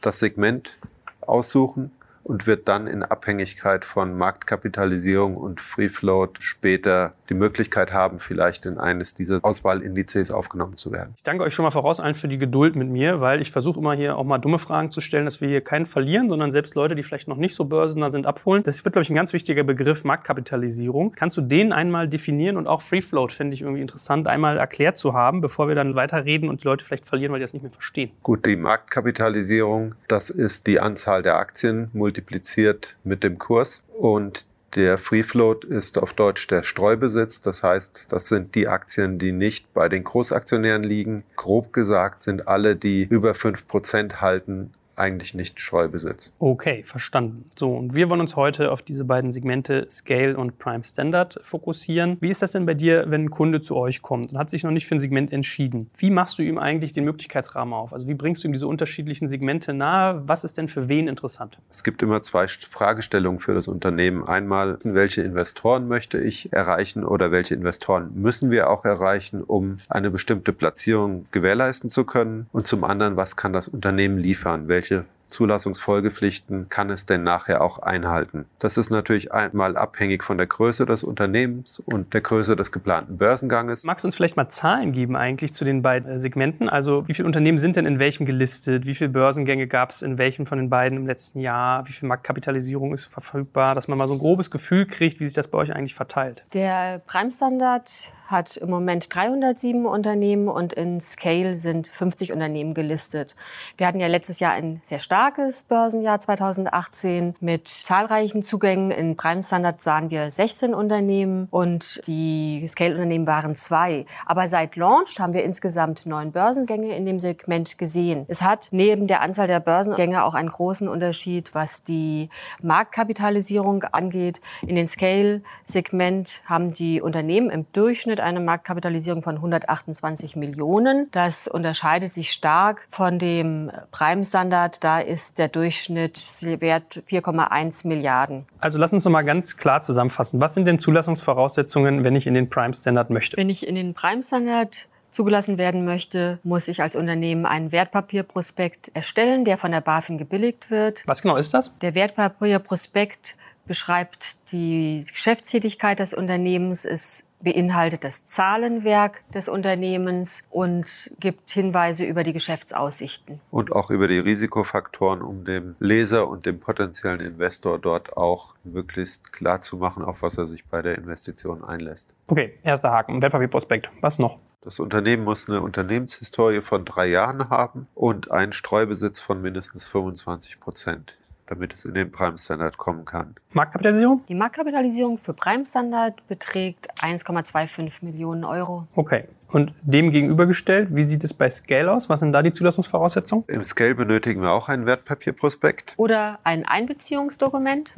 das 0.00 0.20
Segment 0.20 0.78
aussuchen 1.22 1.90
und 2.24 2.46
wird 2.46 2.68
dann 2.68 2.86
in 2.86 3.02
Abhängigkeit 3.02 3.84
von 3.84 4.16
Marktkapitalisierung 4.16 5.36
und 5.36 5.60
Free 5.60 5.88
Float 5.88 6.38
später 6.40 7.12
die 7.28 7.34
Möglichkeit 7.34 7.92
haben, 7.92 8.18
vielleicht 8.18 8.66
in 8.66 8.78
eines 8.78 9.14
dieser 9.14 9.40
Auswahlindizes 9.42 10.30
aufgenommen 10.30 10.76
zu 10.76 10.92
werden. 10.92 11.14
Ich 11.16 11.22
danke 11.22 11.44
euch 11.44 11.54
schon 11.54 11.64
mal 11.64 11.70
voraus 11.70 12.00
allen 12.00 12.14
für 12.14 12.28
die 12.28 12.38
Geduld 12.38 12.76
mit 12.76 12.88
mir, 12.88 13.20
weil 13.20 13.40
ich 13.40 13.50
versuche 13.50 13.80
immer 13.80 13.94
hier 13.94 14.16
auch 14.16 14.24
mal 14.24 14.38
dumme 14.38 14.58
Fragen 14.58 14.90
zu 14.90 15.00
stellen, 15.00 15.24
dass 15.24 15.40
wir 15.40 15.48
hier 15.48 15.60
keinen 15.60 15.86
verlieren, 15.86 16.28
sondern 16.28 16.50
selbst 16.50 16.74
Leute, 16.74 16.94
die 16.94 17.02
vielleicht 17.02 17.28
noch 17.28 17.36
nicht 17.36 17.54
so 17.54 17.64
börsennah 17.64 18.10
sind, 18.10 18.26
abholen. 18.26 18.62
Das 18.62 18.84
wird, 18.84 18.92
glaube 18.92 19.04
ich, 19.04 19.10
ein 19.10 19.16
ganz 19.16 19.32
wichtiger 19.32 19.64
Begriff, 19.64 20.04
Marktkapitalisierung. 20.04 21.12
Kannst 21.12 21.36
du 21.36 21.40
den 21.40 21.72
einmal 21.72 22.08
definieren 22.08 22.56
und 22.56 22.66
auch 22.66 22.82
Free 22.82 23.02
Float 23.02 23.32
finde 23.32 23.54
ich 23.54 23.62
irgendwie 23.62 23.82
interessant, 23.82 24.26
einmal 24.26 24.58
erklärt 24.58 24.96
zu 24.96 25.14
haben, 25.14 25.40
bevor 25.40 25.68
wir 25.68 25.74
dann 25.74 25.94
weiterreden 25.94 26.48
und 26.48 26.62
die 26.62 26.68
Leute 26.68 26.84
vielleicht 26.84 27.06
verlieren, 27.06 27.32
weil 27.32 27.40
die 27.40 27.44
das 27.44 27.52
nicht 27.52 27.62
mehr 27.62 27.72
verstehen. 27.72 28.10
Gut, 28.22 28.46
die 28.46 28.56
Marktkapitalisierung, 28.56 29.94
das 30.08 30.30
ist 30.30 30.66
die 30.66 30.80
Anzahl 30.80 31.22
der 31.22 31.36
Aktien 31.36 31.90
multipliziert 32.12 32.96
mit 33.04 33.24
dem 33.24 33.38
Kurs 33.38 33.82
und 33.98 34.44
der 34.74 34.98
Free 34.98 35.22
Float 35.22 35.64
ist 35.64 35.98
auf 35.98 36.12
Deutsch 36.12 36.46
der 36.46 36.62
Streubesitz. 36.62 37.40
Das 37.40 37.62
heißt, 37.62 38.06
das 38.10 38.28
sind 38.28 38.54
die 38.54 38.68
Aktien, 38.68 39.18
die 39.18 39.32
nicht 39.32 39.72
bei 39.74 39.88
den 39.88 40.04
Großaktionären 40.04 40.82
liegen. 40.82 41.24
Grob 41.36 41.72
gesagt 41.72 42.22
sind 42.22 42.48
alle, 42.48 42.76
die 42.76 43.04
über 43.04 43.32
5% 43.32 44.16
halten, 44.16 44.72
eigentlich 44.96 45.34
nicht 45.34 45.60
Streubesitz. 45.60 46.34
Okay, 46.38 46.82
verstanden. 46.82 47.44
So, 47.56 47.74
und 47.74 47.94
wir 47.94 48.10
wollen 48.10 48.20
uns 48.20 48.36
heute 48.36 48.70
auf 48.70 48.82
diese 48.82 49.04
beiden 49.04 49.32
Segmente 49.32 49.86
Scale 49.90 50.36
und 50.36 50.58
Prime 50.58 50.84
Standard 50.84 51.40
fokussieren. 51.42 52.16
Wie 52.20 52.30
ist 52.30 52.42
das 52.42 52.52
denn 52.52 52.66
bei 52.66 52.74
dir, 52.74 53.04
wenn 53.08 53.24
ein 53.24 53.30
Kunde 53.30 53.60
zu 53.60 53.76
euch 53.76 54.02
kommt 54.02 54.32
und 54.32 54.38
hat 54.38 54.50
sich 54.50 54.64
noch 54.64 54.70
nicht 54.70 54.86
für 54.86 54.94
ein 54.94 55.00
Segment 55.00 55.32
entschieden? 55.32 55.90
Wie 55.96 56.10
machst 56.10 56.38
du 56.38 56.42
ihm 56.42 56.58
eigentlich 56.58 56.92
den 56.92 57.04
Möglichkeitsrahmen 57.04 57.74
auf? 57.74 57.92
Also 57.92 58.08
wie 58.08 58.14
bringst 58.14 58.42
du 58.42 58.48
ihm 58.48 58.52
diese 58.52 58.66
unterschiedlichen 58.66 59.28
Segmente 59.28 59.72
nahe? 59.72 60.22
Was 60.26 60.44
ist 60.44 60.58
denn 60.58 60.68
für 60.68 60.88
wen 60.88 61.08
interessant? 61.08 61.58
Es 61.70 61.84
gibt 61.84 62.02
immer 62.02 62.22
zwei 62.22 62.46
Fragestellungen 62.46 63.40
für 63.40 63.54
das 63.54 63.68
Unternehmen. 63.68 64.24
Einmal, 64.24 64.78
welche 64.82 65.22
Investoren 65.22 65.88
möchte 65.88 66.18
ich 66.18 66.52
erreichen 66.52 67.04
oder 67.04 67.30
welche 67.32 67.54
Investoren 67.54 68.10
müssen 68.14 68.50
wir 68.50 68.70
auch 68.70 68.84
erreichen, 68.84 69.42
um 69.42 69.78
eine 69.88 70.10
bestimmte 70.10 70.52
Platzierung 70.52 71.26
gewährleisten 71.30 71.90
zu 71.90 72.04
können? 72.04 72.46
Und 72.52 72.66
zum 72.66 72.84
anderen, 72.84 73.16
was 73.16 73.36
kann 73.36 73.52
das 73.52 73.68
Unternehmen 73.68 74.18
liefern? 74.18 74.68
Welche 74.68 74.81
welche 74.82 75.06
Zulassungsfolgepflichten 75.32 76.68
kann 76.68 76.90
es 76.90 77.06
denn 77.06 77.22
nachher 77.24 77.62
auch 77.62 77.80
einhalten? 77.80 78.44
Das 78.58 78.76
ist 78.76 78.90
natürlich 78.90 79.32
einmal 79.32 79.76
abhängig 79.76 80.22
von 80.22 80.36
der 80.36 80.46
Größe 80.46 80.86
des 80.86 81.02
Unternehmens 81.02 81.80
und 81.80 82.14
der 82.14 82.20
Größe 82.20 82.54
des 82.54 82.70
geplanten 82.70 83.18
Börsenganges. 83.18 83.84
Magst 83.84 84.04
du 84.04 84.08
uns 84.08 84.16
vielleicht 84.16 84.36
mal 84.36 84.48
Zahlen 84.48 84.92
geben 84.92 85.16
eigentlich 85.16 85.52
zu 85.52 85.64
den 85.64 85.82
beiden 85.82 86.18
Segmenten? 86.18 86.68
Also 86.68 87.08
wie 87.08 87.14
viele 87.14 87.26
Unternehmen 87.26 87.58
sind 87.58 87.76
denn 87.76 87.86
in 87.86 87.98
welchem 87.98 88.26
gelistet? 88.26 88.86
Wie 88.86 88.94
viele 88.94 89.10
Börsengänge 89.10 89.66
gab 89.66 89.90
es 89.90 90.02
in 90.02 90.18
welchem 90.18 90.46
von 90.46 90.58
den 90.58 90.70
beiden 90.70 90.98
im 90.98 91.06
letzten 91.06 91.40
Jahr? 91.40 91.88
Wie 91.88 91.92
viel 91.92 92.08
Marktkapitalisierung 92.08 92.92
ist 92.92 93.06
verfügbar? 93.06 93.74
Dass 93.74 93.88
man 93.88 93.98
mal 93.98 94.06
so 94.06 94.14
ein 94.14 94.18
grobes 94.18 94.50
Gefühl 94.50 94.86
kriegt, 94.86 95.20
wie 95.20 95.26
sich 95.26 95.34
das 95.34 95.48
bei 95.48 95.58
euch 95.58 95.74
eigentlich 95.74 95.94
verteilt. 95.94 96.44
Der 96.52 97.00
Prime-Standard 97.06 98.12
hat 98.26 98.56
im 98.56 98.70
Moment 98.70 99.14
307 99.14 99.86
Unternehmen 99.86 100.48
und 100.48 100.72
in 100.72 101.00
Scale 101.00 101.54
sind 101.54 101.88
50 101.88 102.32
Unternehmen 102.32 102.74
gelistet. 102.74 103.36
Wir 103.76 103.86
hatten 103.86 104.00
ja 104.00 104.06
letztes 104.06 104.40
Jahr 104.40 104.54
ein 104.54 104.80
sehr 104.82 104.98
starkes 104.98 105.21
starkes 105.22 105.62
Börsenjahr 105.62 106.18
2018 106.18 107.36
mit 107.38 107.68
zahlreichen 107.68 108.42
Zugängen. 108.42 108.90
In 108.90 109.16
Prime 109.16 109.40
Standard 109.40 109.80
sahen 109.80 110.10
wir 110.10 110.28
16 110.28 110.74
Unternehmen 110.74 111.46
und 111.52 112.04
die 112.08 112.66
Scale-Unternehmen 112.66 113.28
waren 113.28 113.54
zwei. 113.54 114.04
Aber 114.26 114.48
seit 114.48 114.74
Launch 114.74 115.20
haben 115.20 115.32
wir 115.32 115.44
insgesamt 115.44 116.06
neun 116.06 116.32
Börsengänge 116.32 116.96
in 116.96 117.06
dem 117.06 117.20
Segment 117.20 117.78
gesehen. 117.78 118.24
Es 118.26 118.42
hat 118.42 118.70
neben 118.72 119.06
der 119.06 119.20
Anzahl 119.20 119.46
der 119.46 119.60
Börsengänge 119.60 120.24
auch 120.24 120.34
einen 120.34 120.48
großen 120.48 120.88
Unterschied, 120.88 121.54
was 121.54 121.84
die 121.84 122.28
Marktkapitalisierung 122.60 123.84
angeht. 123.84 124.40
In 124.66 124.74
den 124.74 124.88
Scale-Segment 124.88 126.42
haben 126.46 126.74
die 126.74 127.00
Unternehmen 127.00 127.48
im 127.50 127.66
Durchschnitt 127.72 128.18
eine 128.18 128.40
Marktkapitalisierung 128.40 129.22
von 129.22 129.36
128 129.36 130.34
Millionen. 130.34 131.12
Das 131.12 131.46
unterscheidet 131.46 132.12
sich 132.12 132.32
stark 132.32 132.88
von 132.90 133.20
dem 133.20 133.70
Prime-Standard. 133.92 134.82
Da 134.82 135.11
ist 135.12 135.38
der 135.38 135.48
Durchschnittswert 135.48 137.02
4,1 137.08 137.86
Milliarden. 137.86 138.46
Also 138.60 138.78
lass 138.78 138.92
uns 138.92 139.04
noch 139.04 139.12
mal 139.12 139.22
ganz 139.22 139.56
klar 139.56 139.80
zusammenfassen. 139.80 140.40
Was 140.40 140.54
sind 140.54 140.66
denn 140.66 140.78
Zulassungsvoraussetzungen, 140.78 142.02
wenn 142.04 142.16
ich 142.16 142.26
in 142.26 142.34
den 142.34 142.48
Prime-Standard 142.48 143.10
möchte? 143.10 143.36
Wenn 143.36 143.50
ich 143.50 143.66
in 143.66 143.74
den 143.74 143.94
Prime-Standard 143.94 144.88
zugelassen 145.10 145.58
werden 145.58 145.84
möchte, 145.84 146.38
muss 146.42 146.68
ich 146.68 146.80
als 146.80 146.96
Unternehmen 146.96 147.44
einen 147.44 147.70
Wertpapierprospekt 147.70 148.90
erstellen, 148.94 149.44
der 149.44 149.58
von 149.58 149.70
der 149.70 149.82
BaFin 149.82 150.16
gebilligt 150.16 150.70
wird. 150.70 151.02
Was 151.06 151.20
genau 151.20 151.36
ist 151.36 151.52
das? 151.52 151.70
Der 151.82 151.94
Wertpapierprospekt 151.94 153.36
beschreibt 153.66 154.36
die 154.50 155.04
Geschäftstätigkeit 155.08 155.98
des 155.98 156.14
Unternehmens, 156.14 156.84
es 156.84 157.26
beinhaltet 157.42 158.04
das 158.04 158.24
Zahlenwerk 158.24 159.22
des 159.32 159.48
Unternehmens 159.48 160.44
und 160.50 161.14
gibt 161.20 161.50
Hinweise 161.50 162.04
über 162.04 162.24
die 162.24 162.32
Geschäftsaussichten. 162.32 163.40
Und 163.50 163.72
auch 163.72 163.90
über 163.90 164.08
die 164.08 164.18
Risikofaktoren, 164.18 165.22
um 165.22 165.44
dem 165.44 165.76
Leser 165.78 166.28
und 166.28 166.46
dem 166.46 166.60
potenziellen 166.60 167.20
Investor 167.20 167.78
dort 167.78 168.16
auch 168.16 168.54
möglichst 168.64 169.32
klar 169.32 169.60
zu 169.60 169.76
machen, 169.76 170.04
auf 170.04 170.22
was 170.22 170.38
er 170.38 170.46
sich 170.46 170.66
bei 170.66 170.82
der 170.82 170.96
Investition 170.96 171.64
einlässt. 171.64 172.14
Okay, 172.28 172.58
erster 172.62 172.92
Haken, 172.92 173.20
Wertpapierprospekt. 173.20 173.90
Was 174.00 174.18
noch? 174.18 174.38
Das 174.64 174.78
Unternehmen 174.78 175.24
muss 175.24 175.48
eine 175.48 175.60
Unternehmenshistorie 175.60 176.60
von 176.60 176.84
drei 176.84 177.06
Jahren 177.06 177.50
haben 177.50 177.88
und 177.94 178.30
einen 178.30 178.52
Streubesitz 178.52 179.18
von 179.18 179.42
mindestens 179.42 179.88
25 179.88 180.60
Prozent 180.60 181.18
damit 181.46 181.74
es 181.74 181.84
in 181.84 181.94
den 181.94 182.10
Prime 182.10 182.38
Standard 182.38 182.78
kommen 182.78 183.04
kann. 183.04 183.34
Marktkapitalisierung? 183.52 184.22
Die 184.28 184.34
Marktkapitalisierung 184.34 185.18
für 185.18 185.34
Prime 185.34 185.64
Standard 185.66 186.26
beträgt 186.28 186.88
1,25 187.00 188.04
Millionen 188.04 188.44
Euro. 188.44 188.86
Okay. 188.96 189.24
Und 189.48 189.74
dem 189.82 190.10
gegenübergestellt, 190.10 190.96
wie 190.96 191.04
sieht 191.04 191.24
es 191.24 191.34
bei 191.34 191.50
Scale 191.50 191.92
aus? 191.92 192.08
Was 192.08 192.20
sind 192.20 192.32
da 192.32 192.42
die 192.42 192.52
Zulassungsvoraussetzungen? 192.52 193.44
Im 193.48 193.62
Scale 193.64 193.94
benötigen 193.94 194.40
wir 194.40 194.50
auch 194.50 194.68
ein 194.68 194.86
Wertpapierprospekt. 194.86 195.94
Oder 195.98 196.38
ein 196.42 196.64
Einbeziehungsdokument. 196.66 197.92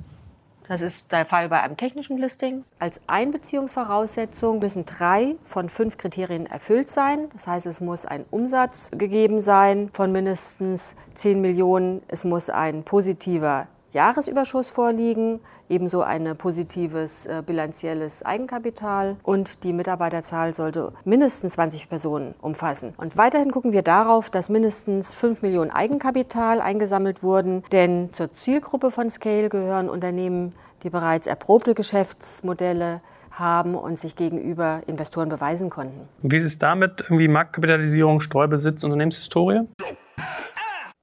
Das 0.67 0.81
ist 0.81 1.13
der 1.13 1.27
Fall 1.27 1.51
bei 1.51 1.61
einem 1.61 1.77
technischen 1.77 2.17
Listing. 2.17 2.65
Als 2.79 3.01
Einbeziehungsvoraussetzung 3.07 4.61
müssen 4.61 4.87
drei 4.87 5.37
von 5.45 5.69
fünf 5.69 5.99
Kriterien 5.99 6.47
erfüllt 6.47 6.89
sein. 6.89 7.29
Das 7.35 7.47
heißt, 7.47 7.67
es 7.67 7.81
muss 7.81 8.07
ein 8.07 8.25
Umsatz 8.31 8.91
gegeben 8.91 9.41
sein 9.41 9.91
von 9.93 10.11
mindestens 10.11 10.97
10 11.15 11.41
Millionen. 11.41 12.03
Es 12.09 12.25
muss 12.25 12.49
ein 12.49 12.83
positiver 12.83 13.69
Jahresüberschuss 13.95 14.69
vorliegen, 14.69 15.41
ebenso 15.69 16.03
ein 16.03 16.37
positives 16.37 17.27
äh, 17.27 17.43
bilanzielles 17.47 18.23
Eigenkapital 18.23 19.17
und 19.23 19.65
die 19.65 19.73
Mitarbeiterzahl 19.73 20.53
sollte 20.53 20.93
mindestens 21.05 21.55
20 21.55 21.89
Personen 21.89 22.35
umfassen. 22.43 22.93
Und 22.97 23.17
weiterhin 23.17 23.53
gucken 23.53 23.73
wir 23.73 23.83
darauf, 23.83 24.31
dass 24.31 24.51
mindestens 24.51 25.15
5 25.15 25.43
Millionen 25.43 25.71
Eigenkapital 25.71 26.61
eingesammelt 26.61 27.23
wurden, 27.23 27.63
denn 27.73 28.13
zur 28.13 28.35
Zielgruppe 28.35 28.91
von 28.91 29.09
Scale 29.09 29.49
gehören 29.49 29.89
Unternehmen, 29.89 30.53
die 30.83 30.91
bereits 30.91 31.27
erprobte 31.27 31.75
Geschäftsmodelle 31.75 33.01
haben 33.31 33.75
und 33.75 33.99
sich 33.99 34.17
gegenüber 34.17 34.83
Investoren 34.87 35.29
beweisen 35.29 35.71
konnten. 35.71 36.09
Wie 36.23 36.37
ist 36.37 36.45
es 36.45 36.59
damit? 36.59 37.01
Irgendwie 37.01 37.29
Marktkapitalisierung, 37.29 38.21
Streubesitz, 38.21 38.85
Unternehmenshistorie? 38.85 39.63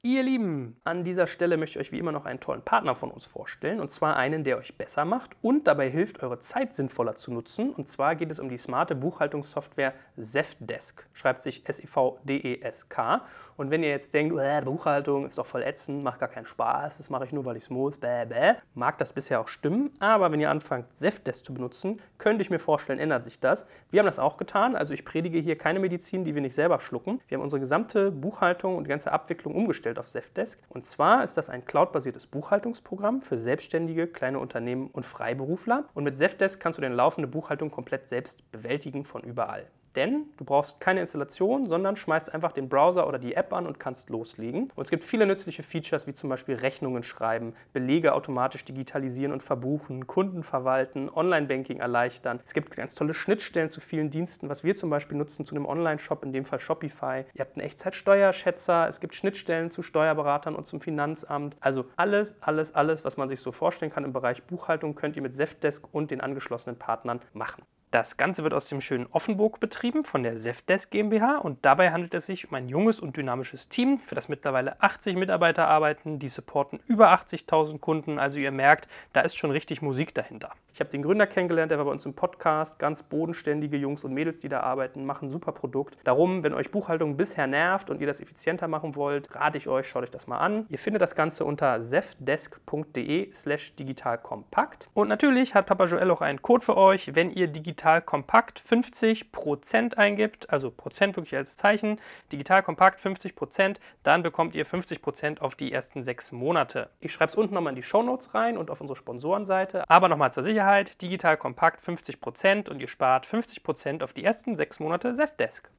Ihr 0.03 0.23
Lieben, 0.23 0.81
an 0.83 1.03
dieser 1.03 1.27
Stelle 1.27 1.57
möchte 1.57 1.77
ich 1.77 1.85
euch 1.85 1.91
wie 1.91 1.99
immer 1.99 2.11
noch 2.11 2.25
einen 2.25 2.39
tollen 2.39 2.63
Partner 2.63 2.95
von 2.95 3.11
uns 3.11 3.27
vorstellen. 3.27 3.79
Und 3.79 3.91
zwar 3.91 4.15
einen, 4.15 4.43
der 4.43 4.57
euch 4.57 4.75
besser 4.75 5.05
macht 5.05 5.37
und 5.43 5.67
dabei 5.67 5.91
hilft, 5.91 6.23
eure 6.23 6.39
Zeit 6.39 6.75
sinnvoller 6.75 7.13
zu 7.13 7.31
nutzen. 7.31 7.69
Und 7.69 7.87
zwar 7.87 8.15
geht 8.15 8.31
es 8.31 8.39
um 8.39 8.49
die 8.49 8.57
smarte 8.57 8.95
Buchhaltungssoftware 8.95 9.93
Zefdesk. 10.19 11.05
Schreibt 11.13 11.43
sich 11.43 11.69
S-E-V-D-E-S-K. 11.69 13.21
Und 13.57 13.69
wenn 13.69 13.83
ihr 13.83 13.89
jetzt 13.89 14.15
denkt, 14.15 14.35
äh, 14.39 14.63
Buchhaltung 14.65 15.27
ist 15.27 15.37
doch 15.37 15.45
voll 15.45 15.61
ätzend, 15.61 16.03
macht 16.03 16.19
gar 16.19 16.29
keinen 16.29 16.47
Spaß, 16.47 16.97
das 16.97 17.11
mache 17.11 17.25
ich 17.25 17.31
nur, 17.31 17.45
weil 17.45 17.57
ich 17.57 17.65
es 17.65 17.69
muss, 17.69 17.99
bäh, 17.99 18.25
bäh, 18.25 18.55
mag 18.73 18.97
das 18.97 19.13
bisher 19.13 19.39
auch 19.39 19.47
stimmen. 19.47 19.91
Aber 19.99 20.31
wenn 20.31 20.39
ihr 20.39 20.49
anfangt, 20.49 20.95
Zefdesk 20.95 21.45
zu 21.45 21.53
benutzen, 21.53 22.01
könnte 22.17 22.41
ich 22.41 22.49
mir 22.49 22.57
vorstellen, 22.57 22.97
ändert 22.97 23.23
sich 23.23 23.39
das. 23.39 23.67
Wir 23.91 23.99
haben 23.99 24.07
das 24.07 24.17
auch 24.17 24.37
getan. 24.37 24.75
Also 24.75 24.95
ich 24.95 25.05
predige 25.05 25.37
hier 25.37 25.59
keine 25.59 25.79
Medizin, 25.79 26.25
die 26.25 26.33
wir 26.33 26.41
nicht 26.41 26.55
selber 26.55 26.79
schlucken. 26.79 27.21
Wir 27.27 27.37
haben 27.37 27.43
unsere 27.43 27.59
gesamte 27.59 28.09
Buchhaltung 28.09 28.77
und 28.77 28.85
die 28.85 28.89
ganze 28.89 29.11
Abwicklung 29.11 29.53
umgestellt 29.53 29.90
auf 29.99 30.07
Zefdesk. 30.07 30.59
Und 30.69 30.85
zwar 30.85 31.23
ist 31.23 31.37
das 31.37 31.49
ein 31.49 31.65
cloudbasiertes 31.65 32.27
Buchhaltungsprogramm 32.27 33.21
für 33.21 33.37
Selbstständige, 33.37 34.07
kleine 34.07 34.39
Unternehmen 34.39 34.87
und 34.87 35.05
Freiberufler. 35.05 35.85
Und 35.93 36.03
mit 36.03 36.17
Zefdesk 36.17 36.59
kannst 36.59 36.77
du 36.77 36.81
deine 36.81 36.95
laufende 36.95 37.27
Buchhaltung 37.27 37.71
komplett 37.71 38.07
selbst 38.07 38.49
bewältigen 38.51 39.05
von 39.05 39.23
überall. 39.23 39.67
Denn 39.95 40.25
du 40.37 40.45
brauchst 40.45 40.79
keine 40.79 41.01
Installation, 41.01 41.67
sondern 41.67 41.95
schmeißt 41.95 42.33
einfach 42.33 42.51
den 42.51 42.69
Browser 42.69 43.07
oder 43.07 43.19
die 43.19 43.35
App 43.35 43.51
an 43.53 43.67
und 43.67 43.79
kannst 43.79 44.09
loslegen. 44.09 44.69
Und 44.75 44.81
es 44.81 44.89
gibt 44.89 45.03
viele 45.03 45.25
nützliche 45.25 45.63
Features, 45.63 46.07
wie 46.07 46.13
zum 46.13 46.29
Beispiel 46.29 46.55
Rechnungen 46.55 47.03
schreiben, 47.03 47.53
Belege 47.73 48.13
automatisch 48.13 48.63
digitalisieren 48.63 49.33
und 49.33 49.43
verbuchen, 49.43 50.07
Kunden 50.07 50.43
verwalten, 50.43 51.09
Online-Banking 51.09 51.79
erleichtern. 51.79 52.39
Es 52.45 52.53
gibt 52.53 52.75
ganz 52.75 52.95
tolle 52.95 53.13
Schnittstellen 53.13 53.69
zu 53.69 53.81
vielen 53.81 54.09
Diensten, 54.09 54.49
was 54.49 54.63
wir 54.63 54.75
zum 54.75 54.89
Beispiel 54.89 55.17
nutzen 55.17 55.45
zu 55.45 55.55
einem 55.55 55.65
Online-Shop, 55.65 56.23
in 56.23 56.31
dem 56.31 56.45
Fall 56.45 56.59
Shopify. 56.59 57.25
Ihr 57.33 57.41
habt 57.41 57.57
einen 57.57 57.65
Echtzeitsteuerschätzer, 57.65 58.87
es 58.87 58.99
gibt 58.99 59.15
Schnittstellen 59.15 59.71
zu 59.71 59.81
Steuerberatern 59.81 60.55
und 60.55 60.65
zum 60.65 60.81
Finanzamt. 60.81 61.55
Also 61.59 61.85
alles, 61.95 62.37
alles, 62.41 62.73
alles, 62.75 63.03
was 63.03 63.17
man 63.17 63.27
sich 63.27 63.39
so 63.41 63.51
vorstellen 63.51 63.91
kann 63.91 64.05
im 64.05 64.13
Bereich 64.13 64.43
Buchhaltung, 64.43 64.95
könnt 64.95 65.15
ihr 65.15 65.21
mit 65.21 65.35
Zefdesk 65.35 65.93
und 65.93 66.11
den 66.11 66.21
angeschlossenen 66.21 66.77
Partnern 66.77 67.19
machen. 67.33 67.63
Das 67.91 68.15
Ganze 68.15 68.43
wird 68.43 68.53
aus 68.53 68.69
dem 68.69 68.79
schönen 68.79 69.05
Offenburg 69.11 69.59
betrieben 69.59 70.05
von 70.05 70.23
der 70.23 70.37
Zefdesk 70.37 70.91
GmbH 70.91 71.39
und 71.39 71.65
dabei 71.65 71.91
handelt 71.91 72.13
es 72.13 72.25
sich 72.25 72.47
um 72.47 72.55
ein 72.55 72.69
junges 72.69 73.01
und 73.01 73.17
dynamisches 73.17 73.67
Team, 73.67 73.99
für 73.99 74.15
das 74.15 74.29
mittlerweile 74.29 74.81
80 74.81 75.17
Mitarbeiter 75.17 75.67
arbeiten, 75.67 76.17
die 76.17 76.29
supporten 76.29 76.79
über 76.87 77.13
80.000 77.13 77.79
Kunden, 77.79 78.17
also 78.17 78.39
ihr 78.39 78.51
merkt, 78.51 78.87
da 79.11 79.19
ist 79.19 79.35
schon 79.35 79.51
richtig 79.51 79.81
Musik 79.81 80.15
dahinter. 80.15 80.51
Ich 80.73 80.79
habe 80.79 80.89
den 80.89 81.01
Gründer 81.01 81.27
kennengelernt, 81.27 81.69
der 81.69 81.79
war 81.79 81.85
bei 81.85 81.91
uns 81.91 82.05
im 82.05 82.13
Podcast, 82.13 82.79
ganz 82.79 83.03
bodenständige 83.03 83.75
Jungs 83.75 84.05
und 84.05 84.13
Mädels, 84.13 84.39
die 84.39 84.47
da 84.47 84.61
arbeiten, 84.61 85.05
machen 85.05 85.29
super 85.29 85.51
Produkt. 85.51 85.97
Darum, 86.05 86.43
wenn 86.43 86.53
euch 86.53 86.71
Buchhaltung 86.71 87.17
bisher 87.17 87.45
nervt 87.45 87.89
und 87.89 87.99
ihr 87.99 88.07
das 88.07 88.21
effizienter 88.21 88.69
machen 88.69 88.95
wollt, 88.95 89.35
rate 89.35 89.57
ich 89.57 89.67
euch, 89.67 89.89
schaut 89.89 90.03
euch 90.03 90.11
das 90.11 90.27
mal 90.27 90.37
an. 90.37 90.65
Ihr 90.69 90.79
findet 90.79 91.01
das 91.01 91.13
Ganze 91.13 91.43
unter 91.43 91.81
zefdesk.de 91.81 93.33
slash 93.33 93.75
digitalkompakt. 93.75 94.89
Und 94.93 95.09
natürlich 95.09 95.55
hat 95.55 95.65
Papa 95.65 95.83
Joel 95.83 96.09
auch 96.09 96.21
einen 96.21 96.41
Code 96.41 96.63
für 96.63 96.77
euch, 96.77 97.13
wenn 97.15 97.31
ihr 97.31 97.47
digital 97.47 97.80
digital 97.81 98.01
kompakt 98.03 98.61
50% 98.61 99.95
eingibt, 99.95 100.51
also 100.51 100.69
Prozent 100.69 101.15
wirklich 101.15 101.35
als 101.35 101.57
Zeichen, 101.57 101.99
digital 102.31 102.61
kompakt 102.61 103.03
50% 103.03 103.77
dann 104.03 104.21
bekommt 104.21 104.53
ihr 104.53 104.67
50% 104.67 105.39
auf 105.39 105.55
die 105.55 105.71
ersten 105.71 106.03
sechs 106.03 106.31
Monate. 106.31 106.91
Ich 106.99 107.11
schreibe 107.11 107.31
es 107.31 107.35
unten 107.35 107.55
nochmal 107.55 107.71
in 107.71 107.75
die 107.75 107.81
Show 107.81 108.03
Notes 108.03 108.35
rein 108.35 108.55
und 108.55 108.69
auf 108.69 108.81
unsere 108.81 108.95
Sponsorenseite. 108.95 109.89
Aber 109.89 110.09
nochmal 110.09 110.31
zur 110.31 110.43
Sicherheit, 110.43 111.01
digital 111.01 111.37
kompakt 111.37 111.83
50% 111.83 112.69
und 112.69 112.79
ihr 112.79 112.87
spart 112.87 113.25
50% 113.25 114.03
auf 114.03 114.13
die 114.13 114.23
ersten 114.23 114.55
sechs 114.55 114.79
Monate 114.79 115.15
Zefdesk. 115.15 115.71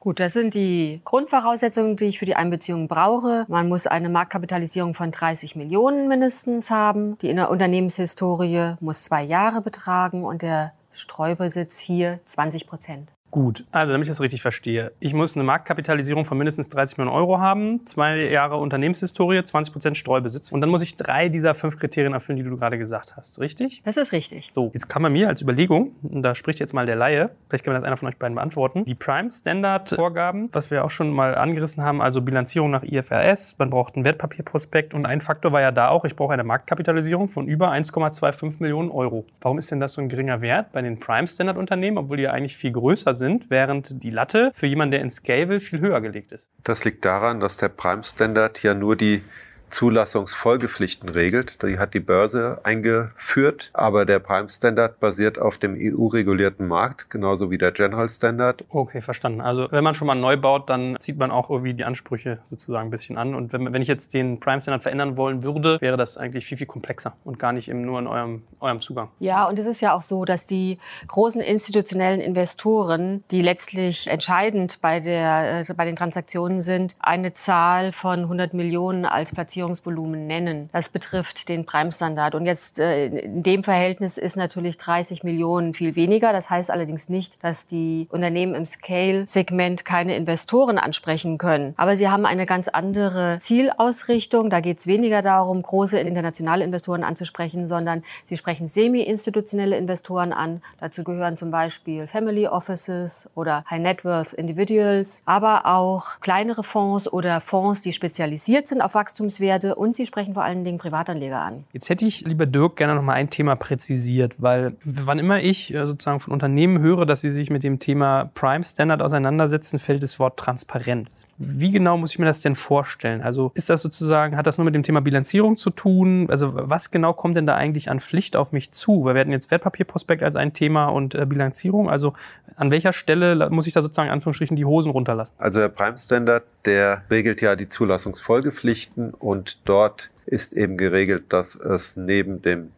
Gut, 0.00 0.20
das 0.20 0.32
sind 0.32 0.54
die 0.54 1.00
Grundvoraussetzungen, 1.04 1.96
die 1.96 2.04
ich 2.04 2.20
für 2.20 2.24
die 2.24 2.36
Einbeziehung 2.36 2.86
brauche. 2.86 3.44
Man 3.48 3.68
muss 3.68 3.88
eine 3.88 4.08
Marktkapitalisierung 4.08 4.94
von 4.94 5.10
30 5.10 5.56
Millionen 5.56 6.06
mindestens 6.06 6.70
haben. 6.70 7.18
Die 7.18 7.32
Unternehmenshistorie 7.32 8.76
muss 8.78 9.02
zwei 9.02 9.24
Jahre 9.24 9.60
betragen 9.60 10.24
und 10.24 10.42
der 10.42 10.72
Streubesitz 10.92 11.80
hier 11.80 12.20
20 12.26 12.68
Prozent. 12.68 13.10
Gut, 13.30 13.64
also 13.72 13.92
damit 13.92 14.06
ich 14.06 14.10
das 14.10 14.22
richtig 14.22 14.40
verstehe. 14.40 14.92
Ich 15.00 15.12
muss 15.12 15.36
eine 15.36 15.44
Marktkapitalisierung 15.44 16.24
von 16.24 16.38
mindestens 16.38 16.70
30 16.70 16.96
Millionen 16.96 17.14
Euro 17.14 17.38
haben, 17.38 17.84
zwei 17.84 18.16
Jahre 18.16 18.56
Unternehmenshistorie, 18.56 19.44
20 19.44 19.72
Prozent 19.72 19.96
Streubesitz 19.98 20.50
und 20.50 20.62
dann 20.62 20.70
muss 20.70 20.80
ich 20.80 20.96
drei 20.96 21.28
dieser 21.28 21.52
fünf 21.52 21.78
Kriterien 21.78 22.14
erfüllen, 22.14 22.38
die 22.38 22.42
du 22.42 22.56
gerade 22.56 22.78
gesagt 22.78 23.16
hast, 23.16 23.38
richtig? 23.38 23.82
Das 23.84 23.98
ist 23.98 24.12
richtig. 24.12 24.50
So, 24.54 24.70
jetzt 24.72 24.88
kann 24.88 25.02
man 25.02 25.12
mir 25.12 25.28
als 25.28 25.42
Überlegung, 25.42 25.92
da 26.02 26.34
spricht 26.34 26.58
jetzt 26.58 26.72
mal 26.72 26.86
der 26.86 26.96
Laie, 26.96 27.30
vielleicht 27.48 27.64
kann 27.64 27.74
mir 27.74 27.80
das 27.80 27.86
einer 27.86 27.98
von 27.98 28.08
euch 28.08 28.16
beiden 28.16 28.34
beantworten, 28.34 28.86
die 28.86 28.94
Prime-Standard-Vorgaben, 28.94 30.48
was 30.52 30.70
wir 30.70 30.82
auch 30.82 30.90
schon 30.90 31.10
mal 31.10 31.34
angerissen 31.34 31.84
haben, 31.84 32.00
also 32.00 32.22
Bilanzierung 32.22 32.70
nach 32.70 32.82
IFRS, 32.82 33.56
man 33.58 33.68
braucht 33.68 33.96
ein 33.96 34.06
Wertpapierprospekt 34.06 34.94
und 34.94 35.04
ein 35.04 35.20
Faktor 35.20 35.52
war 35.52 35.60
ja 35.60 35.70
da 35.70 35.88
auch, 35.90 36.06
ich 36.06 36.16
brauche 36.16 36.32
eine 36.32 36.44
Marktkapitalisierung 36.44 37.28
von 37.28 37.46
über 37.46 37.72
1,25 37.72 38.54
Millionen 38.60 38.90
Euro. 38.90 39.26
Warum 39.42 39.58
ist 39.58 39.70
denn 39.70 39.80
das 39.80 39.92
so 39.92 40.00
ein 40.00 40.08
geringer 40.08 40.40
Wert 40.40 40.72
bei 40.72 40.80
den 40.80 40.98
Prime-Standard-Unternehmen, 40.98 41.98
obwohl 41.98 42.16
die 42.16 42.22
ja 42.22 42.30
eigentlich 42.30 42.56
viel 42.56 42.72
größer 42.72 43.12
sind? 43.12 43.17
Sind, 43.18 43.50
während 43.50 44.02
die 44.02 44.10
Latte 44.10 44.50
für 44.54 44.66
jemanden, 44.66 44.92
der 44.92 45.00
in 45.02 45.10
Scale 45.10 45.48
will, 45.48 45.60
viel 45.60 45.80
höher 45.80 46.00
gelegt 46.00 46.32
ist? 46.32 46.48
Das 46.64 46.84
liegt 46.84 47.04
daran, 47.04 47.40
dass 47.40 47.58
der 47.58 47.68
Prime 47.68 48.02
Standard 48.02 48.62
ja 48.62 48.72
nur 48.72 48.96
die 48.96 49.22
Zulassungsfolgepflichten 49.70 51.08
regelt. 51.08 51.62
Die 51.62 51.78
hat 51.78 51.94
die 51.94 52.00
Börse 52.00 52.60
eingeführt, 52.62 53.70
aber 53.72 54.04
der 54.04 54.18
Prime 54.18 54.48
Standard 54.48 55.00
basiert 55.00 55.38
auf 55.38 55.58
dem 55.58 55.76
EU-regulierten 55.78 56.66
Markt, 56.66 57.10
genauso 57.10 57.50
wie 57.50 57.58
der 57.58 57.72
General 57.72 58.08
Standard. 58.08 58.64
Okay, 58.68 59.00
verstanden. 59.00 59.40
Also 59.40 59.68
wenn 59.70 59.84
man 59.84 59.94
schon 59.94 60.06
mal 60.06 60.14
neu 60.14 60.36
baut, 60.36 60.68
dann 60.70 60.96
zieht 60.98 61.18
man 61.18 61.30
auch 61.30 61.50
irgendwie 61.50 61.74
die 61.74 61.84
Ansprüche 61.84 62.38
sozusagen 62.50 62.88
ein 62.88 62.90
bisschen 62.90 63.18
an. 63.18 63.34
Und 63.34 63.52
wenn, 63.52 63.72
wenn 63.72 63.82
ich 63.82 63.88
jetzt 63.88 64.14
den 64.14 64.40
Prime 64.40 64.60
Standard 64.60 64.82
verändern 64.82 65.16
wollen 65.16 65.42
würde, 65.42 65.80
wäre 65.80 65.96
das 65.96 66.16
eigentlich 66.16 66.46
viel, 66.46 66.58
viel 66.58 66.66
komplexer 66.66 67.14
und 67.24 67.38
gar 67.38 67.52
nicht 67.52 67.68
eben 67.68 67.82
nur 67.82 67.98
in 67.98 68.06
eurem, 68.06 68.42
eurem 68.60 68.80
Zugang. 68.80 69.08
Ja, 69.18 69.44
und 69.44 69.58
es 69.58 69.66
ist 69.66 69.80
ja 69.80 69.94
auch 69.94 70.02
so, 70.02 70.24
dass 70.24 70.46
die 70.46 70.78
großen 71.06 71.40
institutionellen 71.40 72.20
Investoren, 72.20 73.22
die 73.30 73.42
letztlich 73.42 74.08
entscheidend 74.08 74.80
bei, 74.80 75.00
der, 75.00 75.66
äh, 75.68 75.74
bei 75.74 75.84
den 75.84 75.96
Transaktionen 75.96 76.60
sind, 76.60 76.96
eine 76.98 77.32
Zahl 77.34 77.92
von 77.92 78.20
100 78.20 78.54
Millionen 78.54 79.04
als 79.04 79.32
Platzierung 79.32 79.57
Finanzierungsvolumen 79.58 80.26
nennen. 80.26 80.70
Das 80.72 80.88
betrifft 80.88 81.48
den 81.48 81.66
Prime-Standard. 81.66 82.34
Und 82.34 82.46
jetzt 82.46 82.78
äh, 82.78 83.06
in 83.06 83.42
dem 83.42 83.64
Verhältnis 83.64 84.16
ist 84.16 84.36
natürlich 84.36 84.76
30 84.76 85.24
Millionen 85.24 85.74
viel 85.74 85.96
weniger. 85.96 86.32
Das 86.32 86.48
heißt 86.48 86.70
allerdings 86.70 87.08
nicht, 87.08 87.42
dass 87.42 87.66
die 87.66 88.06
Unternehmen 88.10 88.54
im 88.54 88.64
Scale-Segment 88.64 89.84
keine 89.84 90.16
Investoren 90.16 90.78
ansprechen 90.78 91.38
können. 91.38 91.74
Aber 91.76 91.96
sie 91.96 92.08
haben 92.08 92.24
eine 92.24 92.46
ganz 92.46 92.68
andere 92.68 93.38
Zielausrichtung. 93.40 94.50
Da 94.50 94.60
geht 94.60 94.78
es 94.78 94.86
weniger 94.86 95.22
darum, 95.22 95.62
große 95.62 95.98
internationale 95.98 96.64
Investoren 96.64 97.02
anzusprechen, 97.02 97.66
sondern 97.66 98.02
sie 98.24 98.36
sprechen 98.36 98.68
semi-institutionelle 98.68 99.76
Investoren 99.76 100.32
an. 100.32 100.62
Dazu 100.80 101.02
gehören 101.02 101.36
zum 101.36 101.50
Beispiel 101.50 102.06
Family 102.06 102.46
Offices 102.46 103.28
oder 103.34 103.64
High 103.68 103.80
Net 103.80 104.04
Worth 104.04 104.32
Individuals, 104.34 105.22
aber 105.24 105.66
auch 105.66 106.20
kleinere 106.20 106.62
Fonds 106.62 107.12
oder 107.12 107.40
Fonds, 107.40 107.82
die 107.82 107.92
spezialisiert 107.92 108.68
sind 108.68 108.80
auf 108.80 108.94
Wachstumswerte 108.94 109.47
Werte 109.48 109.74
und 109.74 109.96
Sie 109.96 110.04
sprechen 110.04 110.34
vor 110.34 110.44
allen 110.44 110.62
Dingen 110.62 110.76
Privatanleger 110.76 111.40
an. 111.40 111.64
Jetzt 111.72 111.88
hätte 111.88 112.04
ich, 112.04 112.20
lieber 112.26 112.44
Dirk, 112.44 112.76
gerne 112.76 112.94
noch 112.94 113.02
mal 113.02 113.14
ein 113.14 113.30
Thema 113.30 113.56
präzisiert, 113.56 114.34
weil 114.36 114.76
wann 114.84 115.18
immer 115.18 115.40
ich 115.40 115.72
äh, 115.72 115.86
sozusagen 115.86 116.20
von 116.20 116.34
Unternehmen 116.34 116.80
höre, 116.80 117.06
dass 117.06 117.22
sie 117.22 117.30
sich 117.30 117.48
mit 117.48 117.64
dem 117.64 117.78
Thema 117.78 118.30
Prime 118.34 118.62
Standard 118.62 119.00
auseinandersetzen, 119.00 119.78
fällt 119.78 120.02
das 120.02 120.18
Wort 120.18 120.38
Transparenz. 120.38 121.26
Wie 121.38 121.70
genau 121.70 121.96
muss 121.96 122.10
ich 122.10 122.18
mir 122.18 122.26
das 122.26 122.42
denn 122.42 122.56
vorstellen? 122.56 123.22
Also 123.22 123.52
ist 123.54 123.70
das 123.70 123.80
sozusagen, 123.80 124.36
hat 124.36 124.46
das 124.46 124.58
nur 124.58 124.64
mit 124.64 124.74
dem 124.74 124.82
Thema 124.82 125.00
Bilanzierung 125.00 125.56
zu 125.56 125.70
tun? 125.70 126.26
Also 126.28 126.52
was 126.52 126.90
genau 126.90 127.12
kommt 127.12 127.36
denn 127.36 127.46
da 127.46 127.54
eigentlich 127.54 127.90
an 127.90 128.00
Pflicht 128.00 128.36
auf 128.36 128.52
mich 128.52 128.72
zu? 128.72 129.04
Weil 129.04 129.14
wir 129.14 129.20
hatten 129.20 129.32
jetzt 129.32 129.50
Wertpapierprospekt 129.50 130.22
als 130.22 130.36
ein 130.36 130.52
Thema 130.52 130.88
und 130.88 131.14
äh, 131.14 131.24
Bilanzierung. 131.24 131.88
Also 131.88 132.12
an 132.56 132.70
welcher 132.70 132.92
Stelle 132.92 133.48
muss 133.50 133.66
ich 133.68 133.72
da 133.72 133.82
sozusagen 133.82 134.08
in 134.08 134.12
Anführungsstrichen 134.12 134.56
die 134.56 134.64
Hosen 134.64 134.90
runterlassen? 134.90 135.32
Also 135.38 135.60
der 135.60 135.68
Prime 135.68 135.96
Standard, 135.96 136.42
der 136.64 137.02
regelt 137.10 137.40
ja 137.40 137.54
die 137.54 137.68
Zulassungsfolgepflichten 137.68 139.14
und 139.38 139.60
dort 139.66 140.10
ist 140.26 140.52
eben 140.52 140.76
geregelt, 140.76 141.32
dass 141.32 141.54
es 141.54 141.96
neben 141.96 142.42
dem 142.42 142.72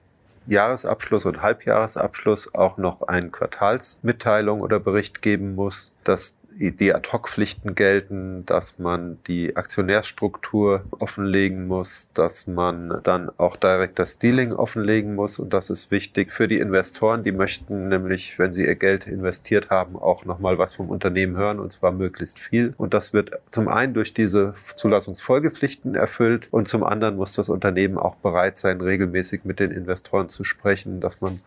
Jahresabschluss 0.47 1.25
und 1.25 1.41
Halbjahresabschluss 1.41 2.55
auch 2.55 2.77
noch 2.77 3.01
eine 3.03 3.31
Quartalsmitteilung 3.31 4.61
oder 4.61 4.79
Bericht 4.79 5.23
geben 5.23 5.55
muss, 5.55 5.95
dass 6.05 6.37
die 6.59 6.95
Ad-Hoc-Pflichten 6.95 7.75
gelten, 7.75 8.45
dass 8.47 8.79
man 8.79 9.19
die 9.27 9.57
Aktionärsstruktur 9.57 10.85
offenlegen 10.99 11.67
muss, 11.67 12.11
dass 12.13 12.47
man 12.47 13.01
dann 13.03 13.31
auch 13.39 13.57
direkt 13.57 13.99
das 13.99 14.19
Dealing 14.19 14.53
offenlegen 14.53 15.15
muss. 15.15 15.39
Und 15.39 15.53
das 15.55 15.71
ist 15.71 15.91
wichtig 15.91 16.33
für 16.33 16.49
die 16.49 16.59
Investoren. 16.59 17.25
Die 17.25 17.33
möchten 17.33 17.89
nämlich, 17.89 18.39
wenn 18.39 18.53
sie 18.53 18.67
ihr 18.67 18.75
Geld 18.75 19.07
investiert 19.07 19.71
haben, 19.71 19.97
auch 19.97 20.25
nochmal 20.25 20.59
was 20.59 20.75
vom 20.75 20.91
Unternehmen 20.91 21.37
hören 21.37 21.61
und 21.61 21.73
zwar 21.73 21.93
möglichst 21.93 22.39
viel. 22.39 22.75
Und 22.77 22.95
das 22.95 23.13
wird 23.13 23.39
zum 23.51 23.69
einen 23.69 23.95
durch 23.95 24.13
diese 24.13 24.55
Zulassungsfolgepflichten 24.77 25.95
erfüllt 25.95 26.49
und 26.51 26.69
zum 26.69 26.85
anderen 26.85 27.17
muss 27.17 27.35
das 27.35 27.49
Unternehmen 27.49 27.97
auch 27.97 28.17
bereit 28.17 28.59
sein, 28.59 28.81
regelmäßig 28.81 29.45
mit 29.45 29.61
den 29.61 29.71
Investoren 29.71 30.29
zu 30.29 30.45
sprechen, 30.45 31.01
dass 31.01 31.21
man 31.21 31.41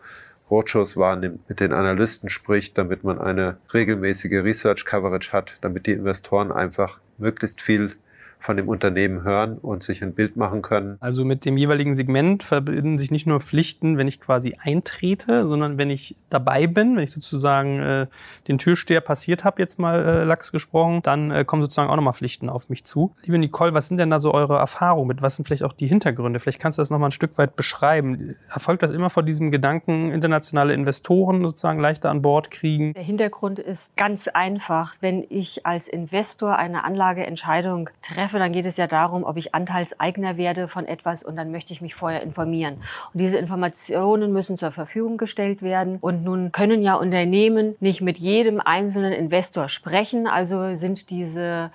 Roadshows 0.50 0.96
wahrnimmt, 0.96 1.48
mit 1.48 1.60
den 1.60 1.72
Analysten 1.72 2.28
spricht, 2.28 2.76
damit 2.76 3.02
man 3.02 3.18
eine 3.18 3.56
regelmäßige 3.72 4.42
Research 4.44 4.84
Coverage 4.84 5.32
hat, 5.32 5.56
damit 5.60 5.86
die 5.86 5.92
Investoren 5.92 6.52
einfach 6.52 7.00
möglichst 7.18 7.62
viel 7.62 7.96
von 8.44 8.58
dem 8.58 8.68
Unternehmen 8.68 9.22
hören 9.22 9.56
und 9.56 9.82
sich 9.82 10.02
ein 10.02 10.12
Bild 10.12 10.36
machen 10.36 10.60
können. 10.60 10.98
Also 11.00 11.24
mit 11.24 11.46
dem 11.46 11.56
jeweiligen 11.56 11.94
Segment 11.94 12.42
verbinden 12.42 12.98
sich 12.98 13.10
nicht 13.10 13.26
nur 13.26 13.40
Pflichten, 13.40 13.96
wenn 13.96 14.06
ich 14.06 14.20
quasi 14.20 14.54
eintrete, 14.60 15.48
sondern 15.48 15.78
wenn 15.78 15.88
ich 15.88 16.14
dabei 16.28 16.66
bin, 16.66 16.96
wenn 16.96 17.04
ich 17.04 17.10
sozusagen 17.10 17.80
äh, 17.80 18.06
den 18.46 18.58
Türsteher 18.58 19.00
passiert 19.00 19.44
habe, 19.44 19.62
jetzt 19.62 19.78
mal 19.78 20.04
äh, 20.04 20.24
Lachs 20.24 20.52
gesprochen, 20.52 21.00
dann 21.02 21.30
äh, 21.30 21.44
kommen 21.46 21.62
sozusagen 21.62 21.88
auch 21.88 21.96
nochmal 21.96 22.12
Pflichten 22.12 22.50
auf 22.50 22.68
mich 22.68 22.84
zu. 22.84 23.14
Liebe 23.22 23.38
Nicole, 23.38 23.72
was 23.72 23.88
sind 23.88 23.96
denn 23.96 24.10
da 24.10 24.18
so 24.18 24.34
eure 24.34 24.58
Erfahrungen 24.58 25.08
mit? 25.08 25.22
Was 25.22 25.36
sind 25.36 25.46
vielleicht 25.46 25.62
auch 25.62 25.72
die 25.72 25.86
Hintergründe? 25.86 26.38
Vielleicht 26.38 26.60
kannst 26.60 26.76
du 26.76 26.82
das 26.82 26.90
nochmal 26.90 27.08
ein 27.08 27.12
Stück 27.12 27.38
weit 27.38 27.56
beschreiben. 27.56 28.36
Erfolgt 28.52 28.82
das 28.82 28.90
immer 28.90 29.08
vor 29.08 29.22
diesem 29.22 29.52
Gedanken, 29.52 30.12
internationale 30.12 30.74
Investoren 30.74 31.42
sozusagen 31.42 31.80
leichter 31.80 32.10
an 32.10 32.20
Bord 32.20 32.50
kriegen? 32.50 32.92
Der 32.92 33.02
Hintergrund 33.02 33.58
ist 33.58 33.96
ganz 33.96 34.28
einfach. 34.28 34.96
Wenn 35.00 35.24
ich 35.30 35.64
als 35.64 35.88
Investor 35.88 36.56
eine 36.58 36.84
Anlageentscheidung 36.84 37.88
treffe, 38.02 38.33
treffe, 38.34 38.38
dann 38.38 38.52
geht 38.52 38.66
es 38.66 38.76
ja 38.76 38.86
darum, 38.86 39.24
ob 39.24 39.36
ich 39.36 39.54
Anteilseigner 39.54 40.36
werde 40.36 40.68
von 40.68 40.86
etwas 40.86 41.22
und 41.22 41.36
dann 41.36 41.50
möchte 41.50 41.72
ich 41.72 41.80
mich 41.80 41.94
vorher 41.94 42.22
informieren. 42.22 42.74
Und 43.12 43.20
diese 43.20 43.38
Informationen 43.38 44.32
müssen 44.32 44.58
zur 44.58 44.72
Verfügung 44.72 45.16
gestellt 45.16 45.62
werden. 45.62 45.98
Und 46.00 46.24
nun 46.24 46.52
können 46.52 46.82
ja 46.82 46.94
Unternehmen 46.94 47.76
nicht 47.80 48.00
mit 48.00 48.18
jedem 48.18 48.60
einzelnen 48.60 49.12
Investor 49.12 49.68
sprechen. 49.68 50.26
Also 50.26 50.74
sind 50.74 51.10
diese 51.10 51.70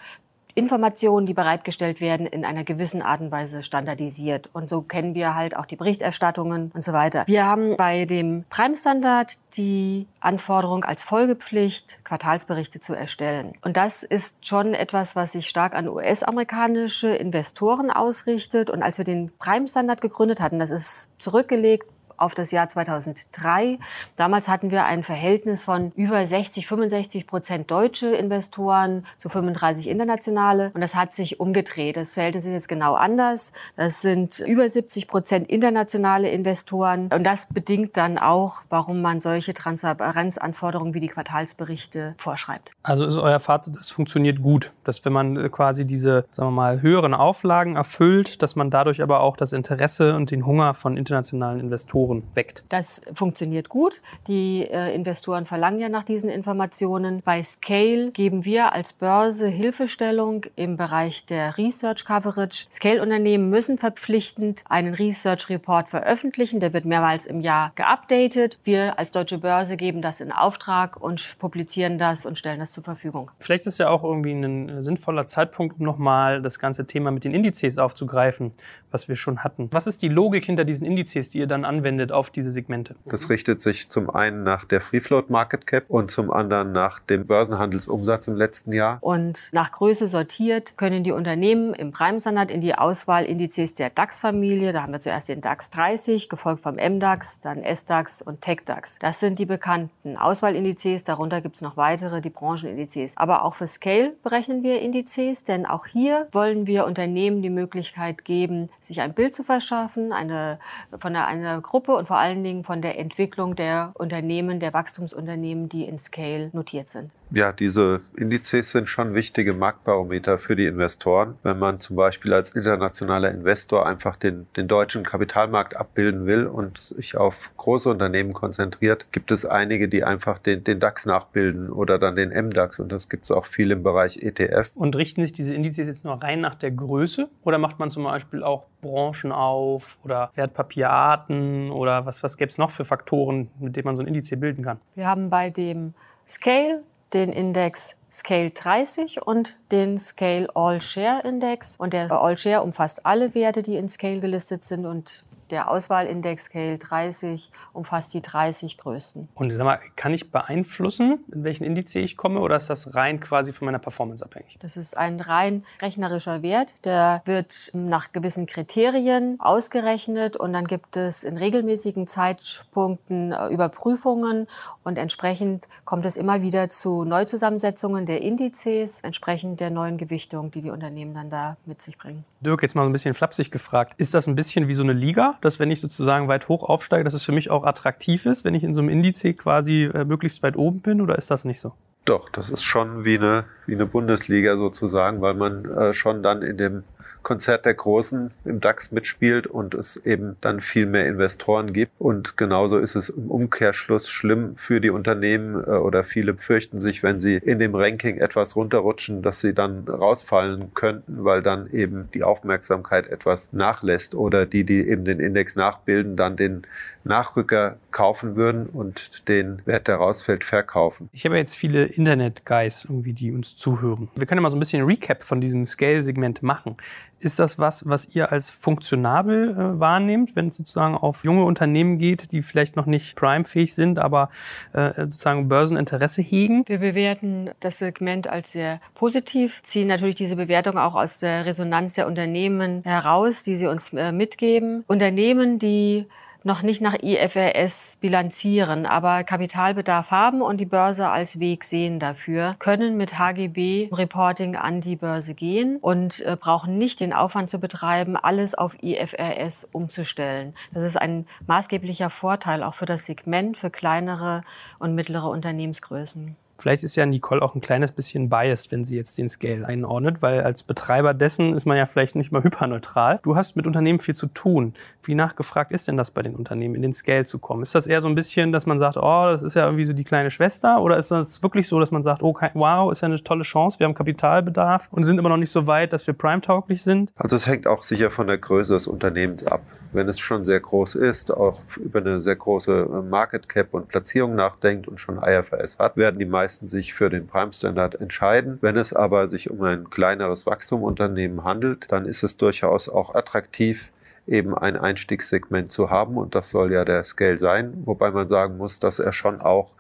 Informationen, 0.60 1.26
die 1.26 1.34
bereitgestellt 1.34 2.02
werden, 2.02 2.28
in 2.28 2.46
einer 2.46 2.64
gewissen 2.64 3.02
Art 3.02 3.22
und 3.22 3.32
Weise 3.32 3.64
standardisiert. 3.64 4.50
Und 4.54 4.70
so 4.70 4.82
kennen 4.82 5.16
wir 5.16 5.36
halt 5.36 5.56
auch 5.56 5.66
die 5.66 5.76
Berichterstattungen 5.76 6.72
und 6.74 6.84
so 6.84 6.94
weiter. 6.94 7.24
Wir 7.28 7.46
haben 7.46 7.76
bei 7.78 8.06
dem 8.06 8.44
Prime 8.50 8.76
Standard 8.76 9.38
die 9.58 10.08
Anforderung 10.20 10.84
als 10.84 11.04
Folgepflicht, 11.04 12.00
Quartalsberichte 12.04 12.80
zu 12.80 12.94
erstellen. 12.94 13.54
Und 13.62 13.78
das 13.78 14.04
ist 14.04 14.46
schon 14.46 14.74
etwas, 14.74 15.16
was 15.16 15.32
sich 15.32 15.48
stark 15.50 15.74
an 15.74 15.88
US-amerikanische 15.88 17.10
Investoren 17.10 17.90
ausrichtet. 17.90 18.70
Und 18.70 18.84
als 18.84 18.98
wir 18.98 19.06
den 19.06 19.32
Prime 19.40 19.68
Standard 19.68 20.02
gegründet 20.02 20.42
hatten, 20.42 20.60
das 20.60 20.70
ist 20.70 21.10
zurückgelegt 21.20 21.88
auf 22.20 22.36
das 22.36 22.52
Jahr 22.52 22.70
2003. 22.70 23.80
Damals 24.16 24.48
hatten 24.48 24.72
wir 24.72 24.86
ein 24.86 25.04
Verhältnis 25.04 25.64
von 25.64 25.92
über 25.96 26.26
60, 26.26 26.68
65 26.68 27.28
Prozent 27.28 27.72
deutsche 27.72 28.08
Investoren 28.08 29.06
zu 29.18 29.30
35 29.30 29.88
internationale. 29.88 30.72
Und 30.74 30.82
das 30.82 30.96
hat 30.96 31.14
sich 31.14 31.40
umgedreht. 31.40 31.98
Das 31.98 32.14
Verhältnis 32.14 32.46
ist 32.46 32.52
jetzt 32.52 32.70
genau 32.70 32.96
anders. 32.96 33.54
Das 33.76 34.02
sind 34.02 34.40
über 34.40 34.68
70 34.68 35.08
Prozent 35.08 35.48
internationale 35.48 36.30
Investoren. 36.30 37.10
Und 37.14 37.24
das 37.24 37.48
bedingt 37.48 37.98
dann 37.98 38.18
auch, 38.18 38.64
warum 38.70 39.02
man 39.02 39.22
solche 39.22 39.54
Transparenzanforderungen 39.54 40.94
wie 40.94 41.00
die 41.00 41.08
Quartalsberichte 41.08 42.16
vorschreibt. 42.18 42.72
Also 42.84 43.06
ist 43.06 43.18
euer 43.18 43.40
Fazit, 43.40 43.76
das 43.78 43.92
funktioniert 43.92 44.42
gut, 44.42 44.72
dass 44.84 45.06
wenn 45.06 45.14
man 45.14 45.52
quasi 45.52 45.86
diese, 45.86 46.26
sagen 46.32 46.50
wir 46.50 46.56
mal, 46.56 46.82
höheren 46.82 47.14
Auflagen 47.14 47.76
erfüllt, 47.76 48.42
dass 48.42 48.56
man 48.56 48.70
dadurch 48.70 49.02
aber 49.02 49.22
auch 49.22 49.38
das 49.38 49.54
Interesse 49.54 50.16
und 50.16 50.32
den 50.32 50.46
Hunger 50.46 50.74
von 50.74 50.98
internationalen 50.98 51.60
Investoren 51.60 52.09
Investoren 52.10 52.24
weckt. 52.36 52.64
Das 52.70 53.02
funktioniert 53.14 53.70
gut. 53.70 54.02
Die 54.28 54.68
äh, 54.70 54.94
Investoren 54.94 55.46
verlangen 55.46 55.80
ja 55.80 55.90
nach 55.90 56.04
diesen 56.04 56.30
Informationen. 56.30 57.22
Bei 57.24 57.42
Scale 57.44 58.12
geben 58.12 58.46
wir 58.46 58.74
als 58.74 58.94
Börse 58.94 59.48
Hilfestellung 59.48 60.46
im 60.56 60.78
Bereich 60.78 61.26
der 61.26 61.58
Research 61.58 62.06
Coverage. 62.06 62.66
Scale-Unternehmen 62.72 63.50
müssen 63.50 63.78
verpflichtend 63.78 64.64
einen 64.70 64.94
Research 64.94 65.50
Report 65.50 65.90
veröffentlichen. 65.90 66.60
Der 66.60 66.74
wird 66.74 66.86
mehrmals 66.86 67.26
im 67.26 67.42
Jahr 67.42 67.72
geupdatet. 67.76 68.60
Wir 68.64 68.98
als 69.00 69.12
Deutsche 69.12 69.38
Börse 69.38 69.78
geben 69.78 70.02
das 70.02 70.22
in 70.22 70.32
Auftrag 70.32 71.02
und 71.02 71.38
publizieren 71.40 71.98
das 71.98 72.26
und 72.26 72.38
stellen 72.38 72.60
das 72.60 72.72
zur 72.74 72.84
Verfügung. 72.84 73.32
Vielleicht 73.40 73.66
ist 73.66 73.78
ja 73.80 73.90
auch 73.90 74.04
irgendwie 74.04 74.32
ein 74.32 74.82
sinnvoller 74.82 75.28
Zeitpunkt, 75.28 75.80
um 75.80 75.86
nochmal 75.86 76.42
das 76.42 76.60
ganze 76.60 76.86
Thema 76.86 77.12
mit 77.12 77.24
den 77.24 77.34
Indizes 77.34 77.78
aufzugreifen, 77.78 78.52
was 78.92 79.08
wir 79.08 79.16
schon 79.16 79.44
hatten. 79.44 79.70
Was 79.72 79.88
ist 79.88 80.02
die 80.02 80.10
Logik 80.10 80.46
hinter 80.46 80.66
diesen 80.66 80.86
Indizes, 80.86 81.30
die 81.30 81.40
ihr 81.40 81.48
dann 81.48 81.66
anwendet? 81.66 81.99
Anwendet 82.00 82.12
auf 82.12 82.30
diese 82.30 82.52
Segmente? 82.52 82.96
Das 83.06 83.30
richtet 83.30 83.62
sich 83.62 83.90
zum 83.90 84.10
einen 84.10 84.44
nach 84.44 84.66
der 84.66 84.82
Free 84.82 85.00
Float 85.00 85.30
Market 85.30 85.68
Cap 85.68 85.86
und 85.88 86.12
zum 86.12 86.32
anderen 86.32 86.72
nach 86.72 87.00
dem 87.00 87.28
Börsenhandelsumsatz 87.28 88.28
im 88.28 88.36
letzten 88.36 88.74
Jahr. 88.74 89.00
Und 89.02 89.50
nach 89.52 89.72
Größe 89.72 90.08
sortiert 90.08 90.78
können 90.78 91.04
die 91.04 91.12
Unternehmen 91.12 91.74
im 91.74 91.92
Prime 91.92 92.20
Standard 92.20 92.52
in 92.52 92.62
die 92.62 92.76
Auswahlindizes 92.76 93.74
der 93.74 93.90
DAX-Familie, 93.90 94.74
da 94.74 94.84
haben 94.84 94.94
wir 94.94 95.02
zuerst 95.02 95.30
den 95.30 95.42
DAX 95.42 95.70
30, 95.72 96.30
gefolgt 96.30 96.62
vom 96.62 96.76
MDAX, 96.76 97.42
dann 97.42 97.64
SDAX 97.64 98.22
und 98.22 98.42
TechDAX. 98.42 99.00
Das 99.00 99.20
sind 99.20 99.40
die 99.40 99.46
bekannten 99.46 100.18
Auswahlindizes, 100.18 101.04
darunter 101.04 101.42
gibt 101.42 101.56
es 101.56 101.62
noch 101.62 101.78
weitere, 101.78 102.22
die 102.22 102.30
Branchenindizes. 102.30 103.18
Aber 103.18 103.44
auch 103.44 103.56
für 103.56 103.68
Scale 103.68 104.16
berechnen 104.24 104.64
wir 104.64 104.82
Indizes, 104.82 105.44
denn 105.44 105.66
auch 105.66 105.86
hier 105.86 106.28
wollen 106.32 106.68
wir 106.68 106.86
Unternehmen 106.86 107.42
die 107.42 107.50
Möglichkeit 107.50 108.24
geben, 108.24 108.68
sich 108.80 109.02
ein 109.02 109.14
Bild 109.14 109.36
zu 109.36 109.44
verschaffen, 109.44 110.14
eine, 110.14 110.60
von 111.00 111.16
einer, 111.16 111.28
einer 111.28 111.62
Gruppe 111.62 111.89
Gruppe 111.90 112.00
und 112.02 112.06
vor 112.08 112.20
allen 112.20 112.44
Dingen 112.44 112.64
von 112.64 112.84
der 112.84 113.00
Entwicklung 113.00 113.56
der 113.56 113.94
Unternehmen, 113.96 114.60
der 114.60 114.74
Wachstumsunternehmen, 114.74 115.70
die 115.70 115.86
in 115.86 115.98
Scale 115.98 116.52
notiert 116.54 116.88
sind. 116.88 117.10
Ja, 117.32 117.52
diese 117.52 118.02
Indizes 118.18 118.72
sind 118.72 118.90
schon 118.90 119.14
wichtige 119.14 119.54
Marktbarometer 119.54 120.40
für 120.40 120.56
die 120.56 120.66
Investoren. 120.66 121.36
Wenn 121.44 121.60
man 121.60 121.78
zum 121.78 121.96
Beispiel 121.96 122.34
als 122.34 122.56
internationaler 122.56 123.30
Investor 123.30 123.86
einfach 123.86 124.16
den, 124.16 124.48
den 124.58 124.68
deutschen 124.68 125.04
Kapitalmarkt 125.04 125.78
abbilden 125.78 126.26
will 126.26 126.48
und 126.48 126.80
sich 126.80 127.18
auf 127.18 127.52
große 127.58 127.88
Unternehmen 127.88 128.34
konzentriert, 128.34 129.12
gibt 129.12 129.32
es 129.32 129.46
einige, 129.46 129.88
die 129.88 130.04
einfach 130.04 130.40
den, 130.40 130.64
den 130.64 130.80
DAX 130.80 131.06
nachbilden 131.06 131.70
oder 131.70 132.00
dann 132.00 132.16
den 132.16 132.30
MDAX 132.30 132.80
und 132.80 132.92
das 132.92 133.10
gibt 133.10 133.26
es 133.26 133.32
auch 133.32 133.46
viel 133.46 133.70
im 133.70 133.84
Bereich 133.84 134.18
ETF. 134.18 134.72
Und 134.74 134.96
richten 134.96 135.22
sich 135.22 135.34
diese 135.34 135.54
Indizes 135.54 135.86
jetzt 135.86 136.06
nur 136.06 136.22
rein 136.24 136.42
nach 136.42 136.56
der 136.56 136.72
Größe 136.72 137.30
oder 137.44 137.60
macht 137.60 137.78
man 137.78 137.92
zum 137.92 138.06
Beispiel 138.06 138.44
auch 138.44 138.66
Branchen 138.82 139.32
auf 139.32 140.00
oder 140.04 140.32
Wertpapierarten 140.34 141.70
oder 141.70 142.08
was, 142.08 142.24
was 142.24 142.38
gäbe 142.38 142.50
es 142.50 142.58
noch 142.58 142.72
für 142.72 142.86
Faktoren, 142.86 143.50
mit 143.60 143.76
denen 143.76 143.86
man 143.86 143.96
so 143.96 144.02
ein 144.02 144.08
Indiz 144.08 144.30
bilden 144.32 144.64
kann? 144.64 144.80
Wir 144.96 145.08
haben 145.08 145.30
bei 145.30 145.52
dem 145.52 145.94
Scale 146.28 146.84
den 147.14 147.32
Index 147.32 147.96
Scale 148.12 148.50
30 148.52 149.22
und 149.22 149.58
den 149.72 149.98
Scale 149.98 150.48
All 150.56 150.82
Share 150.82 151.22
Index. 151.28 151.76
Und 151.78 151.94
der 151.94 152.12
All 152.12 152.38
Share 152.38 152.64
umfasst 152.64 153.06
alle 153.06 153.36
Werte, 153.36 153.62
die 153.62 153.76
in 153.76 153.88
Scale 153.88 154.20
gelistet 154.20 154.64
sind 154.64 154.86
und 154.86 155.24
der 155.52 155.70
Auswahlindex 155.70 156.46
Scale 156.46 156.78
30 156.78 157.52
umfasst 157.74 158.14
die 158.14 158.22
30 158.22 158.78
größten. 158.78 159.30
Und 159.36 159.52
sag 159.52 159.64
mal, 159.64 159.80
kann 159.96 160.14
ich 160.14 160.32
beeinflussen, 160.32 161.24
in 161.32 161.44
welchen 161.44 161.64
Indiz 161.64 161.94
ich 161.96 162.18
komme, 162.18 162.40
oder 162.40 162.58
ist 162.58 162.70
das 162.70 162.96
rein 162.96 163.20
quasi 163.20 163.54
von 163.54 163.66
meiner 163.66 163.80
Performance 163.80 164.24
abhängig? 164.24 164.58
Das 164.60 164.78
ist 164.78 164.98
ein 164.98 165.20
rein 165.20 165.64
rechnerischer 165.82 166.42
Wert. 166.42 166.76
Der 166.86 167.22
wird 167.26 167.72
nach 167.74 168.12
gewissen 168.12 168.46
Kriterien 168.46 169.40
ausgerechnet 169.40 170.38
und 170.38 170.54
dann 170.54 170.66
gibt 170.66 170.98
es 170.98 171.24
in 171.24 171.38
regelmäßigen 171.38 172.08
Zeitpunkten 172.08 173.32
äh, 173.32 173.48
Überprüfungen 173.48 174.48
und 174.84 174.98
entsprechend 174.98 175.68
kommt 175.86 176.06
es 176.06 176.18
immer 176.18 176.42
wieder 176.42 176.70
zu 176.70 177.04
Neuzusammensetzungen 177.04 178.06
der 178.06 178.22
Indizes, 178.22 179.02
entsprechend 179.02 179.60
der 179.60 179.70
neuen 179.70 179.98
Gewichtung, 179.98 180.52
die 180.52 180.62
die 180.62 180.70
Unternehmen 180.70 181.14
dann 181.14 181.30
da 181.30 181.58
mit 181.66 181.82
sich 181.82 181.98
bringen. 181.98 182.26
Dirk, 182.42 182.62
jetzt 182.62 182.76
mal 182.76 182.86
ein 182.86 182.92
bisschen 182.92 183.14
flapsig 183.14 183.52
gefragt. 183.52 183.94
Ist 183.98 184.14
das 184.14 184.28
ein 184.28 184.36
bisschen 184.36 184.68
wie 184.68 184.74
so 184.74 184.84
eine 184.84 184.94
Liga? 184.94 185.38
dass 185.42 185.60
wenn 185.60 185.72
ich 185.72 185.82
sozusagen 185.82 186.28
weit 186.28 186.48
hoch 186.48 186.64
aufsteige, 186.64 187.04
dass 187.04 187.14
es 187.14 187.24
für 187.24 187.32
mich 187.32 187.50
auch 187.50 187.64
attraktiv 187.64 188.26
ist, 188.26 188.44
wenn 188.44 188.56
ich 188.56 188.64
in 188.64 188.74
so 188.74 188.82
einem 188.82 188.90
Indiz 188.90 189.24
quasi 189.38 189.90
äh, 189.94 190.06
möglichst 190.06 190.44
weit 190.44 190.56
oben 190.58 190.82
bin 190.82 191.02
oder 191.02 191.18
ist 191.18 191.32
das 191.32 191.46
nicht 191.46 191.60
so? 191.60 191.74
Doch, 192.06 192.30
das 192.30 192.50
ist 192.50 192.64
schon 192.64 193.04
wie 193.04 193.18
eine, 193.18 193.46
wie 193.66 193.76
eine 193.76 193.86
Bundesliga 193.86 194.58
sozusagen, 194.58 195.22
weil 195.22 195.34
man 195.34 195.66
äh, 195.66 195.94
schon 195.94 196.24
dann 196.24 196.42
in 196.42 196.58
dem 196.58 196.84
Konzert 197.24 197.66
der 197.66 197.74
Großen 197.74 198.32
im 198.46 198.60
DAX 198.60 198.92
mitspielt 198.92 199.46
und 199.46 199.74
es 199.74 199.98
eben 199.98 200.38
dann 200.42 200.60
viel 200.60 200.86
mehr 200.86 201.06
Investoren 201.08 201.74
gibt. 201.74 201.92
Und 202.00 202.38
genauso 202.38 202.80
ist 202.80 202.96
es 202.96 203.10
im 203.10 203.30
Umkehrschluss 203.30 204.10
schlimm 204.10 204.54
für 204.58 204.80
die 204.80 204.90
Unternehmen 204.90 205.56
äh, 205.56 205.72
oder 205.72 206.04
viele 206.04 206.36
fürchten 206.36 206.80
sich, 206.80 207.04
wenn 207.04 207.20
sie 207.20 207.36
in 207.36 207.60
dem 207.60 207.76
Ranking 207.76 208.18
etwas 208.18 208.56
runterrutschen, 208.56 209.22
dass 209.22 209.42
sie 209.42 209.54
dann 209.54 209.88
rausfallen 209.88 210.74
könnten, 210.74 211.24
weil 211.24 211.42
dann 211.42 211.70
eben 211.72 212.10
die 212.14 212.24
Aufmerksamkeit 212.24 213.08
etwas 213.08 213.52
nachlässt 213.54 214.16
oder 214.16 214.46
die, 214.46 214.64
die 214.64 214.88
eben 214.88 215.06
den 215.06 215.20
Index 215.20 215.56
nachbilden, 215.56 216.16
dann 216.16 216.36
den 216.36 216.64
Nachrücker 217.04 217.78
kaufen 217.92 218.36
würden 218.36 218.68
und 218.68 219.28
den 219.28 219.62
Wert, 219.66 219.88
der 219.88 219.96
rausfällt, 219.96 220.44
verkaufen. 220.44 221.10
Ich 221.12 221.26
habe 221.26 221.38
jetzt 221.38 221.56
viele 221.56 221.86
Internet-Guys 221.86 222.86
irgendwie, 222.86 223.14
die 223.14 223.32
uns 223.32 223.56
zuhören. 223.56 224.10
Wir 224.16 224.28
können 224.28 224.40
ja 224.40 224.44
mal 224.44 224.50
so 224.50 224.58
ein 224.58 224.60
bisschen 224.60 224.86
Recap 224.86 225.24
von 225.24 225.42
diesem 225.42 225.66
Scale-Segment 225.66 226.44
machen. 226.44 226.78
Ist 227.22 227.40
das 227.40 227.60
was, 227.60 227.88
was 227.88 228.16
ihr 228.16 228.32
als 228.32 228.50
funktionabel 228.50 229.52
äh, 229.52 229.80
wahrnehmt, 229.80 230.36
wenn 230.36 230.48
es 230.48 230.56
sozusagen 230.56 230.96
auf 230.96 231.26
junge 231.26 231.44
Unternehmen 231.44 231.98
geht, 231.98 232.32
die 232.32 232.42
vielleicht 232.42 232.78
noch 232.78 232.86
nicht 232.86 233.18
prime-fähig 233.18 233.74
sind, 233.74 234.00
aber 234.00 234.30
äh, 234.72 234.94
sozusagen 234.96 235.50
Börseninteresse 235.50 236.22
hegen? 236.22 236.64
Wir 236.68 236.80
bewerten 236.80 237.52
das 237.60 237.80
Segment 237.80 238.30
als 238.30 238.54
sehr 238.54 238.80
positiv, 238.96 239.62
ziehen 239.64 239.88
natürlich 239.88 240.16
diese 240.16 240.38
Bewertung 240.38 240.78
auch 240.78 240.96
aus 240.96 241.20
der 241.20 241.46
Resonanz 241.46 241.96
der 241.96 242.08
Unternehmen 242.08 242.84
heraus, 242.84 243.44
die 243.44 243.58
sie 243.58 243.68
uns 243.68 243.92
äh, 243.94 244.14
mitgeben. 244.14 244.86
Unternehmen, 244.88 245.60
die 245.60 246.06
noch 246.44 246.62
nicht 246.62 246.82
nach 246.82 246.96
IFRS 247.02 247.98
bilanzieren, 248.00 248.86
aber 248.86 249.24
Kapitalbedarf 249.24 250.12
haben 250.12 250.42
und 250.42 250.58
die 250.58 250.66
Börse 250.66 251.10
als 251.10 251.40
Weg 251.40 251.64
sehen 251.64 252.00
dafür, 252.00 252.56
können 252.60 252.98
mit 252.98 253.18
HGB 253.18 253.90
Reporting 253.92 254.56
an 254.56 254.82
die 254.82 254.96
Börse 254.96 255.34
gehen 255.34 255.78
und 255.78 256.22
äh, 256.22 256.38
brauchen 256.40 256.78
nicht 256.78 257.00
den 257.00 257.14
Aufwand 257.14 257.50
zu 257.50 257.60
betreiben, 257.60 258.16
alles 258.16 258.56
auf 258.56 258.82
IFRS 258.82 259.68
umzustellen. 259.72 260.54
Das 260.74 260.84
ist 260.84 260.98
ein 260.98 261.26
maßgeblicher 261.48 262.10
Vorteil 262.10 262.64
auch 262.64 262.74
für 262.74 262.86
das 262.86 263.06
Segment, 263.06 263.58
für 263.58 263.70
kleinere 263.70 264.44
und 264.80 264.96
mittlere 264.96 265.30
Unternehmensgrößen. 265.30 266.36
Vielleicht 266.60 266.84
ist 266.84 266.96
ja 266.96 267.06
Nicole 267.06 267.42
auch 267.42 267.56
ein 267.56 267.62
kleines 267.62 267.92
bisschen 267.92 268.30
biased, 268.30 268.72
wenn 268.72 268.84
sie 268.84 268.98
jetzt 268.98 269.18
den 269.18 269.30
Scale 269.30 269.66
einordnet, 269.66 270.22
weil 270.22 270.42
als 270.42 270.64
Betreiber 270.64 271.14
dessen 271.14 271.56
ist 271.56 271.66
man 271.66 271.78
ja 271.78 271.86
vielleicht 271.86 272.16
nicht 272.16 272.32
mal 272.32 272.44
hyperneutral. 272.44 273.20
Du 273.24 273.36
hast 273.36 273.56
mit 273.56 273.66
Unternehmen 273.66 274.00
viel 274.00 274.16
zu 274.16 274.28
tun. 274.28 274.74
Wie 275.04 275.16
nachgefragt 275.16 275.72
ist 275.72 275.88
denn 275.88 275.98
das 275.98 276.12
bei 276.12 276.22
den 276.22 276.36
Unternehmen, 276.36 276.76
in 276.76 276.82
den 276.82 276.94
Scale 276.94 277.26
zu 277.26 277.40
kommen? 277.40 277.64
Ist 277.64 277.76
das 277.76 277.88
eher 277.88 278.02
so 278.02 278.08
ein 278.08 278.16
bisschen, 278.16 278.52
dass 278.52 278.66
man 278.66 278.78
sagt, 278.78 278.98
oh, 278.98 279.26
das 279.32 279.44
ist 279.44 279.56
ja 279.56 279.66
irgendwie 279.66 279.86
so 279.86 279.94
die 279.94 280.04
kleine 280.04 280.32
Schwester? 280.32 280.82
Oder 280.82 280.98
ist 280.98 281.12
das 281.12 281.42
wirklich 281.42 281.68
so, 281.68 281.80
dass 281.80 281.92
man 281.92 282.04
sagt, 282.04 282.24
oh, 282.24 282.36
wow, 282.54 282.92
ist 282.92 283.02
ja 283.02 283.08
eine 283.08 283.24
tolle 283.24 283.44
Chance, 283.44 283.80
wir 283.80 283.86
haben 283.86 283.94
Kapitalbedarf 283.94 284.90
und 284.92 285.04
sind 285.04 285.18
immer 285.18 285.30
noch 285.30 285.38
nicht 285.38 285.52
so 285.52 285.66
weit, 285.66 285.94
dass 285.94 286.06
wir 286.08 286.14
prime-tauglich 286.14 286.84
sind? 286.84 287.12
Also 287.16 287.36
es 287.38 287.48
hängt 287.48 287.68
auch 287.68 287.84
sicher 287.84 288.12
von 288.12 288.28
der 288.28 288.38
Größe 288.38 288.74
des 288.74 288.88
Unternehmens 288.88 289.46
ab. 289.48 289.62
Wenn 289.92 290.08
es 290.08 290.20
schon 290.20 290.44
sehr 290.44 290.60
groß 290.60 290.96
ist, 290.96 291.32
auch 291.32 291.62
über 291.78 292.00
eine 292.00 292.20
sehr 292.20 292.36
große 292.36 293.04
Market 293.10 293.50
Cap 293.50 293.74
und 293.74 293.88
Platzierung 293.88 294.36
nachdenkt 294.36 294.88
und 294.88 295.00
schon 295.00 295.18
IFRS 295.18 295.80
hat, 295.80 295.98
werden 295.98 296.20
die 296.20 296.26
meisten 296.26 296.49
meisten 296.50 296.68
sich 296.68 296.96
für 296.96 297.12
den 297.12 297.28
Prime 297.28 297.54
Standard 297.54 298.02
entscheiden. 298.02 298.58
Wenn 298.62 298.76
es 298.76 298.92
aber 298.92 299.28
sich 299.28 299.52
um 299.52 299.62
ein 299.62 299.92
kleineres 299.92 300.48
Wachstumunternehmen 300.48 301.44
handelt, 301.44 301.86
dann 301.90 302.06
ist 302.06 302.24
es 302.24 302.38
durchaus 302.38 302.90
auch 302.90 303.14
attraktiv, 303.14 303.92
eben 304.26 304.58
ein 304.58 304.76
Einstiegssegment 304.76 305.72
zu 305.72 305.92
haben 305.92 306.18
und 306.18 306.34
das 306.34 306.50
soll 306.50 306.72
ja 306.72 306.86
der 306.86 307.04
Scale 307.04 307.38
sein, 307.38 307.84
wobei 307.86 308.10
man 308.10 308.28
sagen 308.28 308.58
muss, 308.58 308.80
dass 308.80 308.98
er 308.98 309.14
schon 309.14 309.42
auch 309.42 309.76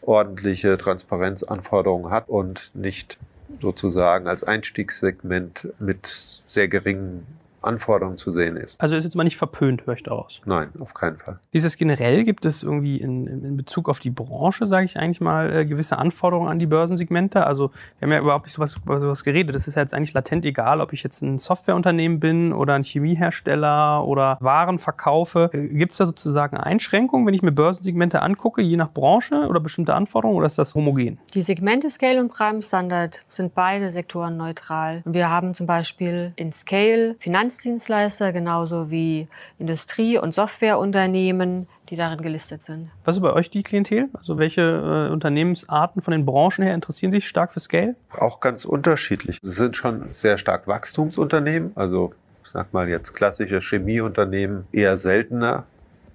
ordentliche 0.00 0.78
Transparenzanforderungen 0.78 2.12
hat 2.12 2.28
und 2.28 2.70
nicht 2.74 3.18
sozusagen 3.60 4.28
als 4.28 4.44
Einstiegssegment 4.44 5.72
mit 5.80 6.06
sehr 6.46 6.68
geringen 6.68 7.26
Anforderungen 7.66 8.16
zu 8.16 8.30
sehen 8.30 8.56
ist. 8.56 8.80
Also 8.80 8.96
ist 8.96 9.04
jetzt 9.04 9.16
mal 9.16 9.24
nicht 9.24 9.36
verpönt, 9.36 9.86
höre 9.86 9.94
ich 9.94 10.02
daraus. 10.02 10.40
Nein, 10.44 10.70
auf 10.78 10.94
keinen 10.94 11.16
Fall. 11.16 11.38
Dieses 11.52 11.76
generell 11.76 12.24
gibt 12.24 12.46
es 12.46 12.62
irgendwie 12.62 12.98
in, 12.98 13.26
in 13.26 13.56
Bezug 13.56 13.88
auf 13.88 13.98
die 13.98 14.10
Branche, 14.10 14.66
sage 14.66 14.86
ich 14.86 14.98
eigentlich 14.98 15.20
mal, 15.20 15.52
äh, 15.52 15.64
gewisse 15.64 15.98
Anforderungen 15.98 16.48
an 16.48 16.58
die 16.58 16.66
Börsensegmente. 16.66 17.46
Also 17.46 17.70
wir 17.98 18.06
haben 18.06 18.12
ja 18.12 18.20
überhaupt 18.20 18.46
nicht 18.46 18.54
so 18.54 18.62
was, 18.62 18.76
über 18.76 19.00
sowas 19.00 19.24
geredet. 19.24 19.54
Das 19.54 19.68
ist 19.68 19.74
ja 19.74 19.82
jetzt 19.82 19.94
eigentlich 19.94 20.12
latent 20.12 20.44
egal, 20.44 20.80
ob 20.80 20.92
ich 20.92 21.02
jetzt 21.02 21.22
ein 21.22 21.38
Softwareunternehmen 21.38 22.20
bin 22.20 22.52
oder 22.52 22.74
ein 22.74 22.82
Chemiehersteller 22.82 24.06
oder 24.06 24.38
Waren 24.40 24.78
verkaufe. 24.78 25.50
Äh, 25.52 25.68
gibt 25.68 25.92
es 25.92 25.98
da 25.98 26.06
sozusagen 26.06 26.56
Einschränkungen, 26.56 27.26
wenn 27.26 27.34
ich 27.34 27.42
mir 27.42 27.52
Börsensegmente 27.52 28.22
angucke, 28.22 28.62
je 28.62 28.76
nach 28.76 28.90
Branche 28.90 29.46
oder 29.48 29.60
bestimmte 29.60 29.94
Anforderungen 29.94 30.36
oder 30.38 30.46
ist 30.46 30.58
das 30.58 30.74
homogen? 30.74 31.18
Die 31.34 31.42
Segmente 31.42 31.90
Scale 31.90 32.20
und 32.20 32.30
Prime 32.30 32.62
Standard 32.62 33.24
sind 33.28 33.54
beide 33.54 33.90
Sektoren 33.90 34.36
neutral. 34.36 35.02
Wir 35.04 35.30
haben 35.30 35.54
zum 35.54 35.66
Beispiel 35.66 36.32
in 36.36 36.52
Scale 36.52 37.16
Finanz 37.18 37.55
Finanzdienstleister 37.56 38.32
genauso 38.32 38.90
wie 38.90 39.28
Industrie- 39.58 40.18
und 40.18 40.34
Softwareunternehmen, 40.34 41.66
die 41.88 41.96
darin 41.96 42.20
gelistet 42.20 42.62
sind. 42.62 42.90
Was 43.04 43.16
ist 43.16 43.22
bei 43.22 43.32
euch 43.32 43.50
die 43.50 43.62
Klientel? 43.62 44.08
Also 44.12 44.38
welche 44.38 44.60
äh, 44.60 45.12
Unternehmensarten 45.12 46.02
von 46.02 46.12
den 46.12 46.26
Branchen 46.26 46.62
her 46.62 46.74
interessieren 46.74 47.12
sich 47.12 47.26
stark 47.26 47.52
für 47.52 47.60
Scale? 47.60 47.94
Auch 48.12 48.40
ganz 48.40 48.64
unterschiedlich. 48.64 49.38
Sie 49.42 49.50
sind 49.50 49.76
schon 49.76 50.06
sehr 50.12 50.38
stark 50.38 50.68
Wachstumsunternehmen, 50.68 51.72
also 51.74 52.12
ich 52.44 52.50
sag 52.50 52.72
mal 52.72 52.88
jetzt 52.88 53.14
klassische 53.14 53.60
Chemieunternehmen 53.60 54.66
eher 54.72 54.96
seltener, 54.96 55.64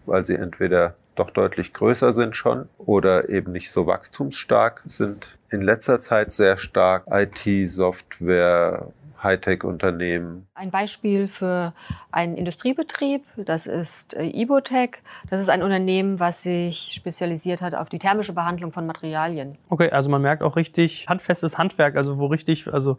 weil 0.06 0.26
sie 0.26 0.36
entweder 0.36 0.96
doch 1.16 1.32
deutlich 1.32 1.74
größer 1.74 2.14
sind 2.14 2.36
schon 2.36 2.70
oder 2.78 3.30
eben 3.30 3.52
nicht 3.52 3.72
so 3.72 3.86
wachstumsstark 3.86 4.82
sind. 4.86 5.38
In 5.50 5.62
letzter 5.62 6.00
Zeit 6.00 6.32
sehr 6.32 6.58
stark 6.58 7.04
IT, 7.12 7.70
Software, 7.70 8.88
Hightech-Unternehmen. 9.24 10.48
Ein 10.54 10.72
Beispiel 10.72 11.28
für 11.28 11.74
einen 12.12 12.36
Industriebetrieb, 12.36 13.24
das 13.38 13.68
ist 13.68 14.16
äh, 14.16 14.26
Ibotec. 14.26 15.00
Das 15.30 15.42
ist 15.42 15.50
ein 15.50 15.64
Unternehmen, 15.64 16.20
was 16.20 16.44
sich 16.44 16.94
spezialisiert 16.94 17.62
hat 17.62 17.76
auf 17.76 17.90
die 17.90 18.00
thermische 18.00 18.34
Behandlung 18.34 18.72
von 18.72 18.86
Materialien. 18.86 19.58
Okay, 19.70 19.90
also 19.90 20.10
man 20.10 20.22
merkt 20.22 20.44
auch 20.44 20.56
richtig 20.56 21.08
handfestes 21.08 21.58
Handwerk, 21.58 21.96
also 21.96 22.18
wo 22.18 22.28
richtig, 22.28 22.72
also 22.72 22.98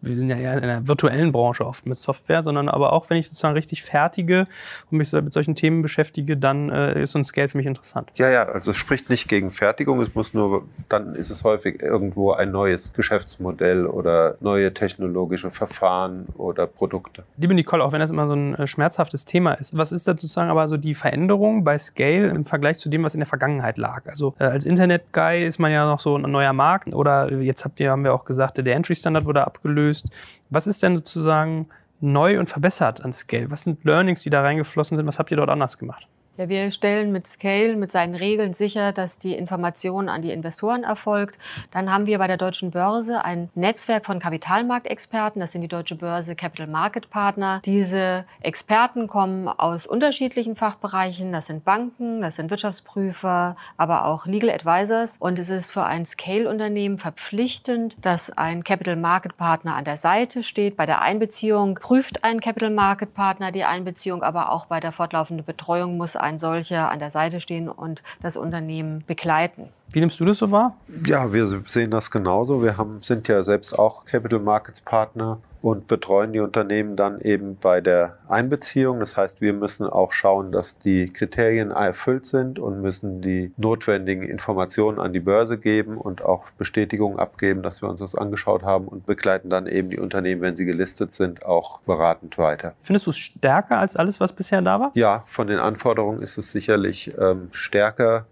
wir 0.00 0.16
sind 0.16 0.28
ja 0.28 0.36
eher 0.36 0.58
in 0.58 0.64
einer 0.64 0.86
virtuellen 0.86 1.32
Branche 1.32 1.66
oft 1.66 1.86
mit 1.86 1.98
Software, 1.98 2.42
sondern 2.42 2.68
aber 2.68 2.92
auch 2.92 3.10
wenn 3.10 3.16
ich 3.16 3.28
sozusagen 3.28 3.54
richtig 3.54 3.82
fertige 3.82 4.46
und 4.90 4.98
mich 4.98 5.12
mit 5.12 5.32
solchen 5.32 5.54
Themen 5.54 5.82
beschäftige, 5.82 6.36
dann 6.36 6.70
äh, 6.70 7.02
ist 7.02 7.12
so 7.12 7.18
ein 7.18 7.24
Scale 7.24 7.48
für 7.48 7.58
mich 7.58 7.66
interessant. 7.66 8.10
Ja, 8.16 8.30
ja, 8.30 8.44
also 8.44 8.72
es 8.72 8.76
spricht 8.76 9.10
nicht 9.10 9.28
gegen 9.28 9.50
Fertigung, 9.50 10.00
es 10.00 10.14
muss 10.14 10.34
nur, 10.34 10.68
dann 10.88 11.14
ist 11.14 11.30
es 11.30 11.44
häufig 11.44 11.82
irgendwo 11.82 12.32
ein 12.32 12.50
neues 12.50 12.92
Geschäftsmodell 12.92 13.86
oder 13.86 14.36
neue 14.40 14.72
technologische 14.74 15.50
Verfahren 15.60 16.26
oder 16.38 16.66
Produkte. 16.66 17.24
Liebe 17.36 17.52
Nicole, 17.52 17.84
auch 17.84 17.92
wenn 17.92 18.00
das 18.00 18.10
immer 18.10 18.26
so 18.26 18.32
ein 18.32 18.54
äh, 18.54 18.66
schmerzhaftes 18.66 19.26
Thema 19.26 19.52
ist, 19.52 19.76
was 19.76 19.92
ist 19.92 20.08
da 20.08 20.12
sozusagen 20.12 20.48
aber 20.48 20.66
so 20.68 20.78
die 20.78 20.94
Veränderung 20.94 21.64
bei 21.64 21.76
Scale 21.76 22.28
im 22.28 22.46
Vergleich 22.46 22.78
zu 22.78 22.88
dem, 22.88 23.04
was 23.04 23.12
in 23.12 23.20
der 23.20 23.26
Vergangenheit 23.26 23.76
lag? 23.76 24.06
Also 24.06 24.34
äh, 24.38 24.44
als 24.44 24.64
Internet-Guy 24.64 25.44
ist 25.44 25.58
man 25.58 25.70
ja 25.70 25.84
noch 25.84 26.00
so 26.00 26.16
ein 26.16 26.22
neuer 26.22 26.54
Markt 26.54 26.94
oder 26.94 27.30
jetzt 27.30 27.66
habt 27.66 27.78
ihr, 27.78 27.90
haben 27.90 28.04
wir 28.04 28.14
auch 28.14 28.24
gesagt, 28.24 28.56
der 28.56 28.74
Entry-Standard 28.74 29.26
wurde 29.26 29.46
abgelöst. 29.46 30.08
Was 30.48 30.66
ist 30.66 30.82
denn 30.82 30.96
sozusagen 30.96 31.68
neu 32.00 32.40
und 32.40 32.48
verbessert 32.48 33.04
an 33.04 33.12
Scale? 33.12 33.50
Was 33.50 33.64
sind 33.64 33.84
Learnings, 33.84 34.22
die 34.22 34.30
da 34.30 34.40
reingeflossen 34.40 34.96
sind? 34.96 35.06
Was 35.06 35.18
habt 35.18 35.30
ihr 35.30 35.36
dort 35.36 35.50
anders 35.50 35.76
gemacht? 35.76 36.08
Ja, 36.40 36.48
wir 36.48 36.70
stellen 36.70 37.12
mit 37.12 37.28
Scale, 37.28 37.76
mit 37.76 37.92
seinen 37.92 38.14
Regeln 38.14 38.54
sicher, 38.54 38.92
dass 38.92 39.18
die 39.18 39.34
Information 39.34 40.08
an 40.08 40.22
die 40.22 40.30
Investoren 40.30 40.84
erfolgt. 40.84 41.38
Dann 41.70 41.92
haben 41.92 42.06
wir 42.06 42.16
bei 42.16 42.28
der 42.28 42.38
Deutschen 42.38 42.70
Börse 42.70 43.22
ein 43.26 43.50
Netzwerk 43.54 44.06
von 44.06 44.20
Kapitalmarktexperten. 44.20 45.38
Das 45.38 45.52
sind 45.52 45.60
die 45.60 45.68
Deutsche 45.68 45.96
Börse 45.96 46.34
Capital 46.34 46.66
Market 46.66 47.10
Partner. 47.10 47.60
Diese 47.66 48.24
Experten 48.40 49.06
kommen 49.06 49.48
aus 49.48 49.86
unterschiedlichen 49.86 50.56
Fachbereichen. 50.56 51.30
Das 51.30 51.44
sind 51.44 51.62
Banken, 51.66 52.22
das 52.22 52.36
sind 52.36 52.50
Wirtschaftsprüfer, 52.50 53.54
aber 53.76 54.06
auch 54.06 54.24
Legal 54.24 54.48
Advisors. 54.48 55.18
Und 55.18 55.38
es 55.38 55.50
ist 55.50 55.72
für 55.72 55.84
ein 55.84 56.06
Scale-Unternehmen 56.06 56.96
verpflichtend, 56.96 57.98
dass 58.00 58.30
ein 58.30 58.64
Capital 58.64 58.96
Market 58.96 59.36
Partner 59.36 59.76
an 59.76 59.84
der 59.84 59.98
Seite 59.98 60.42
steht. 60.42 60.78
Bei 60.78 60.86
der 60.86 61.02
Einbeziehung 61.02 61.74
prüft 61.74 62.24
ein 62.24 62.40
Capital 62.40 62.70
Market 62.70 63.12
Partner 63.12 63.52
die 63.52 63.64
Einbeziehung, 63.64 64.22
aber 64.22 64.52
auch 64.52 64.64
bei 64.64 64.80
der 64.80 64.92
fortlaufenden 64.92 65.44
Betreuung 65.44 65.98
muss 65.98 66.16
ein 66.16 66.29
ein 66.30 66.38
solcher 66.38 66.90
an 66.90 66.98
der 67.00 67.10
Seite 67.10 67.40
stehen 67.40 67.68
und 67.68 68.02
das 68.22 68.36
Unternehmen 68.36 69.04
begleiten. 69.06 69.68
Wie 69.92 70.00
nimmst 70.00 70.20
du 70.20 70.24
das 70.24 70.38
so 70.38 70.50
wahr? 70.50 70.76
Ja, 71.04 71.32
wir 71.32 71.46
sehen 71.46 71.90
das 71.90 72.10
genauso. 72.10 72.62
Wir 72.62 72.76
haben, 72.76 73.02
sind 73.02 73.26
ja 73.28 73.42
selbst 73.42 73.76
auch 73.76 74.04
Capital 74.04 74.38
Markets 74.38 74.80
Partner 74.80 75.38
und 75.62 75.86
betreuen 75.86 76.32
die 76.32 76.40
Unternehmen 76.40 76.96
dann 76.96 77.20
eben 77.20 77.56
bei 77.56 77.80
der 77.80 78.16
Einbeziehung. 78.28 79.00
Das 79.00 79.16
heißt, 79.16 79.40
wir 79.42 79.52
müssen 79.52 79.86
auch 79.86 80.12
schauen, 80.12 80.52
dass 80.52 80.78
die 80.78 81.12
Kriterien 81.12 81.70
erfüllt 81.70 82.24
sind 82.24 82.58
und 82.58 82.80
müssen 82.80 83.20
die 83.20 83.52
notwendigen 83.58 84.22
Informationen 84.22 84.98
an 84.98 85.12
die 85.12 85.20
Börse 85.20 85.58
geben 85.58 85.98
und 85.98 86.22
auch 86.22 86.44
Bestätigungen 86.56 87.18
abgeben, 87.18 87.62
dass 87.62 87.82
wir 87.82 87.90
uns 87.90 88.00
das 88.00 88.14
angeschaut 88.14 88.62
haben 88.62 88.88
und 88.88 89.04
begleiten 89.04 89.50
dann 89.50 89.66
eben 89.66 89.90
die 89.90 89.98
Unternehmen, 89.98 90.40
wenn 90.40 90.54
sie 90.54 90.64
gelistet 90.64 91.12
sind, 91.12 91.44
auch 91.44 91.80
beratend 91.80 92.38
weiter. 92.38 92.74
Findest 92.80 93.06
du 93.06 93.10
es 93.10 93.18
stärker 93.18 93.78
als 93.78 93.96
alles, 93.96 94.18
was 94.18 94.32
bisher 94.32 94.62
da 94.62 94.80
war? 94.80 94.92
Ja, 94.94 95.22
von 95.26 95.46
den 95.46 95.58
Anforderungen 95.58 96.22
ist 96.22 96.38
es 96.38 96.50
sicherlich 96.52 97.12
ähm, 97.18 97.48
stärker. 97.52 98.26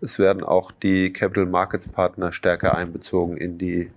Es 0.00 0.18
werden 0.18 0.42
auch 0.42 0.72
die 0.72 1.12
Capital 1.12 1.44
Markets 1.44 1.88
Partner 1.88 2.32
stärker 2.32 2.74
einbezogen 2.74 3.36
in 3.36 3.58
die 3.58 3.90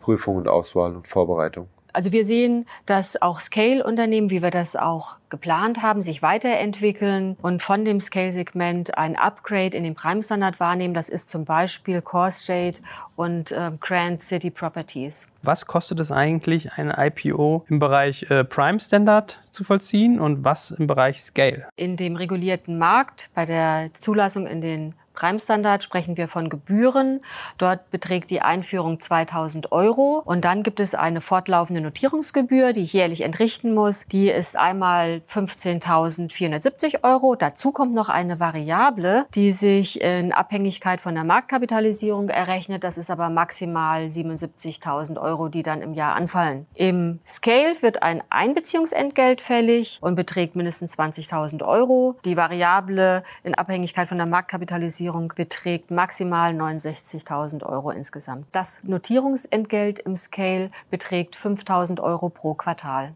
Prüfung 0.00 0.36
und 0.36 0.48
Auswahl 0.48 0.94
und 0.94 1.08
Vorbereitung. 1.08 1.68
Also 1.92 2.12
wir 2.12 2.24
sehen, 2.24 2.66
dass 2.86 3.20
auch 3.20 3.40
Scale-Unternehmen, 3.40 4.30
wie 4.30 4.42
wir 4.42 4.50
das 4.50 4.76
auch 4.76 5.16
geplant 5.30 5.82
haben, 5.82 6.02
sich 6.02 6.22
weiterentwickeln 6.22 7.36
und 7.42 7.62
von 7.62 7.84
dem 7.84 8.00
Scale-Segment 8.00 8.96
ein 8.96 9.16
Upgrade 9.16 9.76
in 9.76 9.84
den 9.84 9.94
Prime-Standard 9.94 10.60
wahrnehmen. 10.60 10.94
Das 10.94 11.08
ist 11.08 11.30
zum 11.30 11.44
Beispiel 11.44 12.00
Core 12.00 12.30
State 12.30 12.80
und 13.16 13.52
äh, 13.52 13.72
Grand 13.80 14.20
City 14.20 14.50
Properties. 14.50 15.28
Was 15.42 15.66
kostet 15.66 16.00
es 16.00 16.10
eigentlich, 16.10 16.72
ein 16.72 16.90
IPO 16.90 17.64
im 17.68 17.78
Bereich 17.78 18.24
äh, 18.30 18.44
Prime 18.44 18.80
Standard 18.80 19.40
zu 19.50 19.64
vollziehen 19.64 20.20
und 20.20 20.44
was 20.44 20.70
im 20.70 20.86
Bereich 20.86 21.22
Scale? 21.22 21.66
In 21.76 21.96
dem 21.96 22.16
regulierten 22.16 22.78
Markt 22.78 23.30
bei 23.34 23.46
der 23.46 23.90
Zulassung 23.98 24.46
in 24.46 24.60
den 24.60 24.94
Prime-Standard 25.18 25.82
sprechen 25.82 26.16
wir 26.16 26.28
von 26.28 26.48
Gebühren. 26.48 27.22
Dort 27.58 27.90
beträgt 27.90 28.30
die 28.30 28.40
Einführung 28.40 29.00
2000 29.00 29.72
Euro. 29.72 30.22
Und 30.24 30.44
dann 30.44 30.62
gibt 30.62 30.78
es 30.78 30.94
eine 30.94 31.20
fortlaufende 31.20 31.80
Notierungsgebühr, 31.80 32.72
die 32.72 32.84
ich 32.84 32.92
jährlich 32.92 33.22
entrichten 33.22 33.74
muss. 33.74 34.06
Die 34.06 34.28
ist 34.28 34.56
einmal 34.56 35.22
15.470 35.28 37.02
Euro. 37.02 37.34
Dazu 37.34 37.72
kommt 37.72 37.94
noch 37.94 38.08
eine 38.08 38.38
Variable, 38.38 39.26
die 39.34 39.50
sich 39.50 40.00
in 40.00 40.32
Abhängigkeit 40.32 41.00
von 41.00 41.16
der 41.16 41.24
Marktkapitalisierung 41.24 42.28
errechnet. 42.28 42.84
Das 42.84 42.96
ist 42.96 43.10
aber 43.10 43.28
maximal 43.28 44.04
77.000 44.04 45.20
Euro, 45.20 45.48
die 45.48 45.64
dann 45.64 45.82
im 45.82 45.94
Jahr 45.94 46.14
anfallen. 46.14 46.68
Im 46.74 47.18
Scale 47.26 47.74
wird 47.80 48.04
ein 48.04 48.22
Einbeziehungsentgelt 48.30 49.40
fällig 49.40 49.98
und 50.00 50.14
beträgt 50.14 50.54
mindestens 50.54 50.96
20.000 50.96 51.66
Euro. 51.66 52.14
Die 52.24 52.36
Variable 52.36 53.24
in 53.42 53.56
Abhängigkeit 53.56 54.06
von 54.06 54.16
der 54.16 54.26
Marktkapitalisierung 54.26 55.07
Notierung 55.08 55.32
beträgt 55.34 55.90
maximal 55.90 56.52
69.000 56.52 57.64
Euro 57.64 57.90
insgesamt. 57.90 58.46
Das 58.52 58.78
Notierungsentgelt 58.82 60.00
im 60.00 60.16
Scale 60.16 60.70
beträgt 60.90 61.34
5.000 61.34 61.98
Euro 62.02 62.28
pro 62.28 62.52
Quartal. 62.52 63.14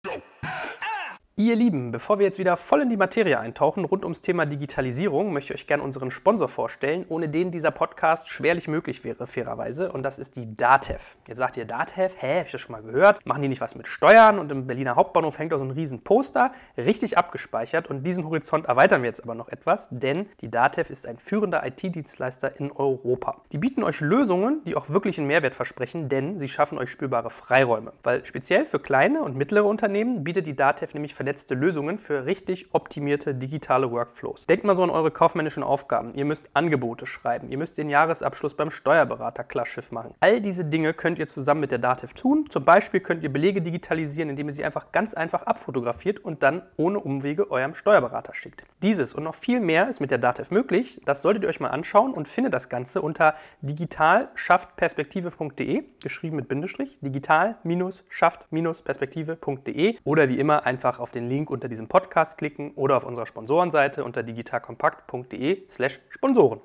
Ihr 1.34 1.56
Lieben, 1.56 1.92
bevor 1.92 2.18
wir 2.18 2.26
jetzt 2.26 2.38
wieder 2.38 2.58
voll 2.58 2.82
in 2.82 2.90
die 2.90 2.98
Materie 2.98 3.40
eintauchen 3.40 3.86
rund 3.86 4.04
ums 4.04 4.20
Thema 4.20 4.44
Digitalisierung, 4.44 5.32
möchte 5.32 5.54
ich 5.54 5.60
euch 5.60 5.66
gerne 5.66 5.82
unseren 5.82 6.10
Sponsor 6.10 6.46
vorstellen, 6.46 7.06
ohne 7.08 7.30
den 7.30 7.50
dieser 7.50 7.70
Podcast 7.70 8.28
schwerlich 8.28 8.68
möglich 8.68 9.02
wäre, 9.02 9.26
fairerweise. 9.26 9.90
Und 9.90 10.02
das 10.02 10.18
ist 10.18 10.36
die 10.36 10.54
DATEV. 10.54 11.16
Jetzt 11.26 11.38
sagt 11.38 11.56
ihr 11.56 11.64
DATEV, 11.64 12.16
hä, 12.18 12.40
hab 12.40 12.44
ich 12.44 12.52
das 12.52 12.60
schon 12.60 12.72
mal 12.72 12.82
gehört? 12.82 13.24
Machen 13.24 13.40
die 13.40 13.48
nicht 13.48 13.62
was 13.62 13.74
mit 13.74 13.86
Steuern? 13.86 14.38
Und 14.38 14.52
im 14.52 14.66
Berliner 14.66 14.94
Hauptbahnhof 14.94 15.38
hängt 15.38 15.54
auch 15.54 15.58
so 15.58 15.64
ein 15.64 15.70
riesen 15.70 16.04
Poster, 16.04 16.52
richtig 16.76 17.16
abgespeichert. 17.16 17.88
Und 17.88 18.06
diesen 18.06 18.26
Horizont 18.26 18.66
erweitern 18.66 19.00
wir 19.00 19.08
jetzt 19.08 19.22
aber 19.22 19.34
noch 19.34 19.48
etwas, 19.48 19.88
denn 19.90 20.26
die 20.42 20.50
DATEV 20.50 20.90
ist 20.90 21.06
ein 21.06 21.16
führender 21.16 21.64
IT-Dienstleister 21.66 22.60
in 22.60 22.72
Europa. 22.72 23.40
Die 23.52 23.58
bieten 23.58 23.84
euch 23.84 24.02
Lösungen, 24.02 24.60
die 24.66 24.76
auch 24.76 24.90
wirklich 24.90 25.16
einen 25.16 25.28
Mehrwert 25.28 25.54
versprechen, 25.54 26.10
denn 26.10 26.38
sie 26.38 26.50
schaffen 26.50 26.76
euch 26.76 26.90
spürbare 26.90 27.30
Freiräume. 27.30 27.94
Weil 28.02 28.26
speziell 28.26 28.66
für 28.66 28.80
kleine 28.80 29.22
und 29.22 29.34
mittlere 29.34 29.64
Unternehmen 29.64 30.24
bietet 30.24 30.46
die 30.46 30.54
DATEV 30.54 30.92
nämlich 30.92 31.21
vernetzte 31.22 31.54
Lösungen 31.54 32.00
für 32.00 32.26
richtig 32.26 32.74
optimierte 32.74 33.32
digitale 33.32 33.92
Workflows. 33.92 34.46
Denkt 34.46 34.64
mal 34.64 34.74
so 34.74 34.82
an 34.82 34.90
eure 34.90 35.12
kaufmännischen 35.12 35.62
Aufgaben. 35.62 36.14
Ihr 36.14 36.24
müsst 36.24 36.50
Angebote 36.52 37.06
schreiben, 37.06 37.48
ihr 37.48 37.58
müsst 37.58 37.78
den 37.78 37.88
Jahresabschluss 37.88 38.54
beim 38.54 38.72
Steuerberater 38.72 39.44
Klarschiff 39.44 39.92
machen. 39.92 40.14
All 40.18 40.40
diese 40.40 40.64
Dinge 40.64 40.94
könnt 40.94 41.20
ihr 41.20 41.28
zusammen 41.28 41.60
mit 41.60 41.70
der 41.70 41.78
Dativ 41.78 42.14
tun. 42.14 42.46
Zum 42.48 42.64
Beispiel 42.64 42.98
könnt 42.98 43.22
ihr 43.22 43.32
Belege 43.32 43.62
digitalisieren, 43.62 44.30
indem 44.30 44.48
ihr 44.48 44.52
sie 44.52 44.64
einfach 44.64 44.90
ganz 44.90 45.14
einfach 45.14 45.44
abfotografiert 45.44 46.18
und 46.18 46.42
dann 46.42 46.62
ohne 46.76 46.98
Umwege 46.98 47.52
eurem 47.52 47.74
Steuerberater 47.74 48.34
schickt. 48.34 48.64
Dieses 48.82 49.14
und 49.14 49.22
noch 49.22 49.36
viel 49.36 49.60
mehr 49.60 49.88
ist 49.88 50.00
mit 50.00 50.10
der 50.10 50.18
Dativ 50.18 50.50
möglich. 50.50 51.00
Das 51.04 51.22
solltet 51.22 51.44
ihr 51.44 51.48
euch 51.48 51.60
mal 51.60 51.68
anschauen 51.68 52.14
und 52.14 52.26
findet 52.26 52.52
das 52.52 52.68
Ganze 52.68 53.00
unter 53.00 53.36
digital-perspektive.de, 53.60 55.84
geschrieben 56.02 56.34
mit 56.34 56.48
Bindestrich, 56.48 56.98
digital-schafft-perspektive.de 57.00 59.98
oder 60.02 60.28
wie 60.28 60.40
immer 60.40 60.66
einfach 60.66 60.98
auf 60.98 61.11
den 61.14 61.28
Link 61.28 61.50
unter 61.50 61.68
diesem 61.68 61.88
Podcast 61.88 62.38
klicken 62.38 62.72
oder 62.72 62.96
auf 62.96 63.04
unserer 63.04 63.26
Sponsorenseite 63.26 64.04
unter 64.04 64.22
digitalkompakt.de/slash 64.22 66.00
Sponsoren. 66.08 66.60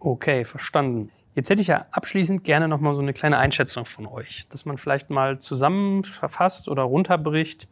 Okay, 0.00 0.44
verstanden. 0.44 1.10
Jetzt 1.34 1.50
hätte 1.50 1.60
ich 1.60 1.68
ja 1.68 1.86
abschließend 1.92 2.42
gerne 2.42 2.66
nochmal 2.66 2.94
so 2.94 3.00
eine 3.00 3.12
kleine 3.12 3.38
Einschätzung 3.38 3.86
von 3.86 4.06
euch, 4.06 4.48
dass 4.48 4.64
man 4.64 4.76
vielleicht 4.76 5.10
mal 5.10 5.38
zusammenfasst 5.38 6.68
oder 6.68 6.82
runterbricht. 6.82 7.68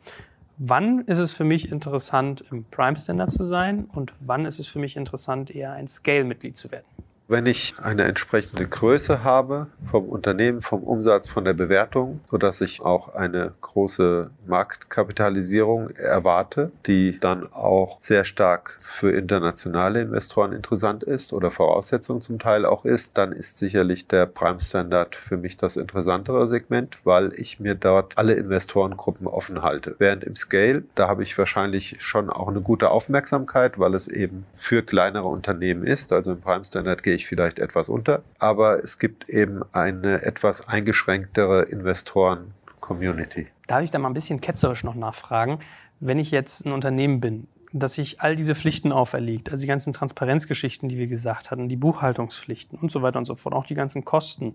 Wann 0.58 1.00
ist 1.00 1.18
es 1.18 1.32
für 1.32 1.44
mich 1.44 1.70
interessant, 1.70 2.44
im 2.50 2.64
Prime 2.64 2.96
Standard 2.96 3.30
zu 3.30 3.44
sein 3.44 3.84
und 3.92 4.14
wann 4.20 4.46
ist 4.46 4.58
es 4.58 4.68
für 4.68 4.78
mich 4.78 4.96
interessant, 4.96 5.50
eher 5.50 5.72
ein 5.72 5.88
Scale-Mitglied 5.88 6.56
zu 6.56 6.70
werden? 6.70 6.86
Wenn 7.28 7.46
ich 7.46 7.74
eine 7.82 8.04
entsprechende 8.04 8.68
Größe 8.68 9.24
habe 9.24 9.66
vom 9.90 10.08
Unternehmen, 10.08 10.60
vom 10.60 10.84
Umsatz, 10.84 11.28
von 11.28 11.44
der 11.44 11.54
Bewertung, 11.54 12.20
sodass 12.30 12.60
ich 12.60 12.82
auch 12.82 13.16
eine 13.16 13.52
große 13.62 14.30
Marktkapitalisierung 14.46 15.90
erwarte, 15.90 16.70
die 16.86 17.18
dann 17.18 17.52
auch 17.52 18.00
sehr 18.00 18.24
stark 18.24 18.78
für 18.80 19.10
internationale 19.10 20.02
Investoren 20.02 20.52
interessant 20.52 21.02
ist 21.02 21.32
oder 21.32 21.50
Voraussetzung 21.50 22.20
zum 22.20 22.38
Teil 22.38 22.64
auch 22.64 22.84
ist, 22.84 23.18
dann 23.18 23.32
ist 23.32 23.58
sicherlich 23.58 24.06
der 24.06 24.26
Prime 24.26 24.60
Standard 24.60 25.16
für 25.16 25.36
mich 25.36 25.56
das 25.56 25.76
interessantere 25.76 26.46
Segment, 26.46 26.98
weil 27.02 27.32
ich 27.34 27.58
mir 27.58 27.74
dort 27.74 28.16
alle 28.16 28.34
Investorengruppen 28.34 29.26
offen 29.26 29.62
halte. 29.62 29.96
Während 29.98 30.22
im 30.22 30.36
Scale, 30.36 30.84
da 30.94 31.08
habe 31.08 31.24
ich 31.24 31.36
wahrscheinlich 31.36 31.96
schon 31.98 32.30
auch 32.30 32.46
eine 32.46 32.60
gute 32.60 32.92
Aufmerksamkeit, 32.92 33.80
weil 33.80 33.96
es 33.96 34.06
eben 34.06 34.46
für 34.54 34.84
kleinere 34.84 35.26
Unternehmen 35.26 35.84
ist. 35.84 36.12
Also 36.12 36.30
im 36.30 36.40
Prime 36.40 36.64
Standard 36.64 37.02
gehe 37.02 37.15
ich 37.16 37.26
vielleicht 37.26 37.58
etwas 37.58 37.88
unter, 37.88 38.22
aber 38.38 38.82
es 38.82 38.98
gibt 38.98 39.28
eben 39.28 39.62
eine 39.72 40.22
etwas 40.22 40.68
eingeschränktere 40.68 41.62
Investoren-Community. 41.62 43.48
Darf 43.66 43.82
ich 43.82 43.90
da 43.90 43.98
mal 43.98 44.08
ein 44.08 44.14
bisschen 44.14 44.40
ketzerisch 44.40 44.84
noch 44.84 44.94
nachfragen? 44.94 45.60
Wenn 45.98 46.18
ich 46.18 46.30
jetzt 46.30 46.64
ein 46.64 46.72
Unternehmen 46.72 47.20
bin, 47.20 47.48
das 47.72 47.94
sich 47.94 48.20
all 48.20 48.36
diese 48.36 48.54
Pflichten 48.54 48.92
auferlegt, 48.92 49.50
also 49.50 49.60
die 49.60 49.66
ganzen 49.66 49.92
Transparenzgeschichten, 49.92 50.88
die 50.88 50.98
wir 50.98 51.06
gesagt 51.06 51.50
hatten, 51.50 51.68
die 51.68 51.76
Buchhaltungspflichten 51.76 52.78
und 52.78 52.90
so 52.90 53.02
weiter 53.02 53.18
und 53.18 53.24
so 53.24 53.34
fort, 53.34 53.54
auch 53.54 53.64
die 53.64 53.74
ganzen 53.74 54.04
Kosten. 54.04 54.54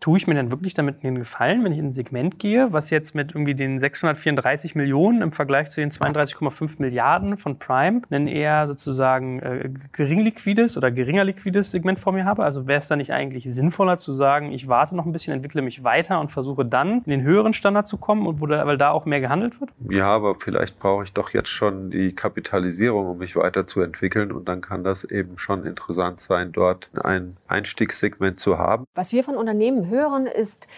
Tue 0.00 0.18
ich 0.18 0.26
mir 0.26 0.34
dann 0.34 0.50
wirklich 0.50 0.74
damit 0.74 1.04
einen 1.04 1.18
Gefallen, 1.18 1.64
wenn 1.64 1.72
ich 1.72 1.78
in 1.78 1.86
ein 1.86 1.92
Segment 1.92 2.38
gehe, 2.38 2.72
was 2.72 2.90
jetzt 2.90 3.14
mit 3.14 3.32
irgendwie 3.32 3.54
den 3.54 3.78
634 3.78 4.74
Millionen 4.74 5.22
im 5.22 5.32
Vergleich 5.32 5.70
zu 5.70 5.80
den 5.80 5.90
32,5 5.90 6.76
Milliarden 6.78 7.38
von 7.38 7.58
Prime 7.58 8.02
ein 8.10 8.26
eher 8.26 8.66
sozusagen 8.66 9.40
äh, 9.40 9.70
geringliquides 9.92 10.76
oder 10.76 10.90
geringer 10.90 11.24
liquides 11.24 11.70
Segment 11.70 11.98
vor 11.98 12.12
mir 12.12 12.24
habe? 12.24 12.44
Also 12.44 12.66
wäre 12.66 12.78
es 12.78 12.88
dann 12.88 12.98
nicht 12.98 13.12
eigentlich 13.12 13.44
sinnvoller 13.52 13.96
zu 13.96 14.12
sagen, 14.12 14.52
ich 14.52 14.68
warte 14.68 14.94
noch 14.94 15.06
ein 15.06 15.12
bisschen, 15.12 15.32
entwickle 15.32 15.62
mich 15.62 15.82
weiter 15.82 16.20
und 16.20 16.30
versuche 16.30 16.64
dann 16.64 17.02
in 17.04 17.10
den 17.10 17.22
höheren 17.22 17.52
Standard 17.52 17.86
zu 17.86 17.96
kommen 17.96 18.26
und 18.26 18.40
wo 18.40 18.46
da, 18.46 18.66
weil 18.66 18.78
da 18.78 18.90
auch 18.90 19.06
mehr 19.06 19.20
gehandelt 19.20 19.60
wird? 19.60 19.70
Ja, 19.90 20.08
aber 20.08 20.36
vielleicht 20.36 20.78
brauche 20.78 21.04
ich 21.04 21.12
doch 21.12 21.30
jetzt 21.30 21.48
schon 21.48 21.90
die 21.90 22.14
Kapitalisierung, 22.14 23.06
um 23.06 23.18
mich 23.18 23.36
weiterzuentwickeln 23.36 24.32
und 24.32 24.48
dann 24.48 24.60
kann 24.60 24.84
das 24.84 25.04
eben 25.04 25.38
schon 25.38 25.64
interessant 25.64 26.20
sein, 26.20 26.52
dort 26.52 26.90
ein 27.02 27.36
Einstiegssegment 27.48 28.38
zu 28.40 28.58
haben. 28.58 28.84
Was 28.94 29.12
wir 29.12 29.24
von 29.24 29.36
Unternehmen 29.36 29.85
hören, 29.88 30.26
ist, 30.26 30.68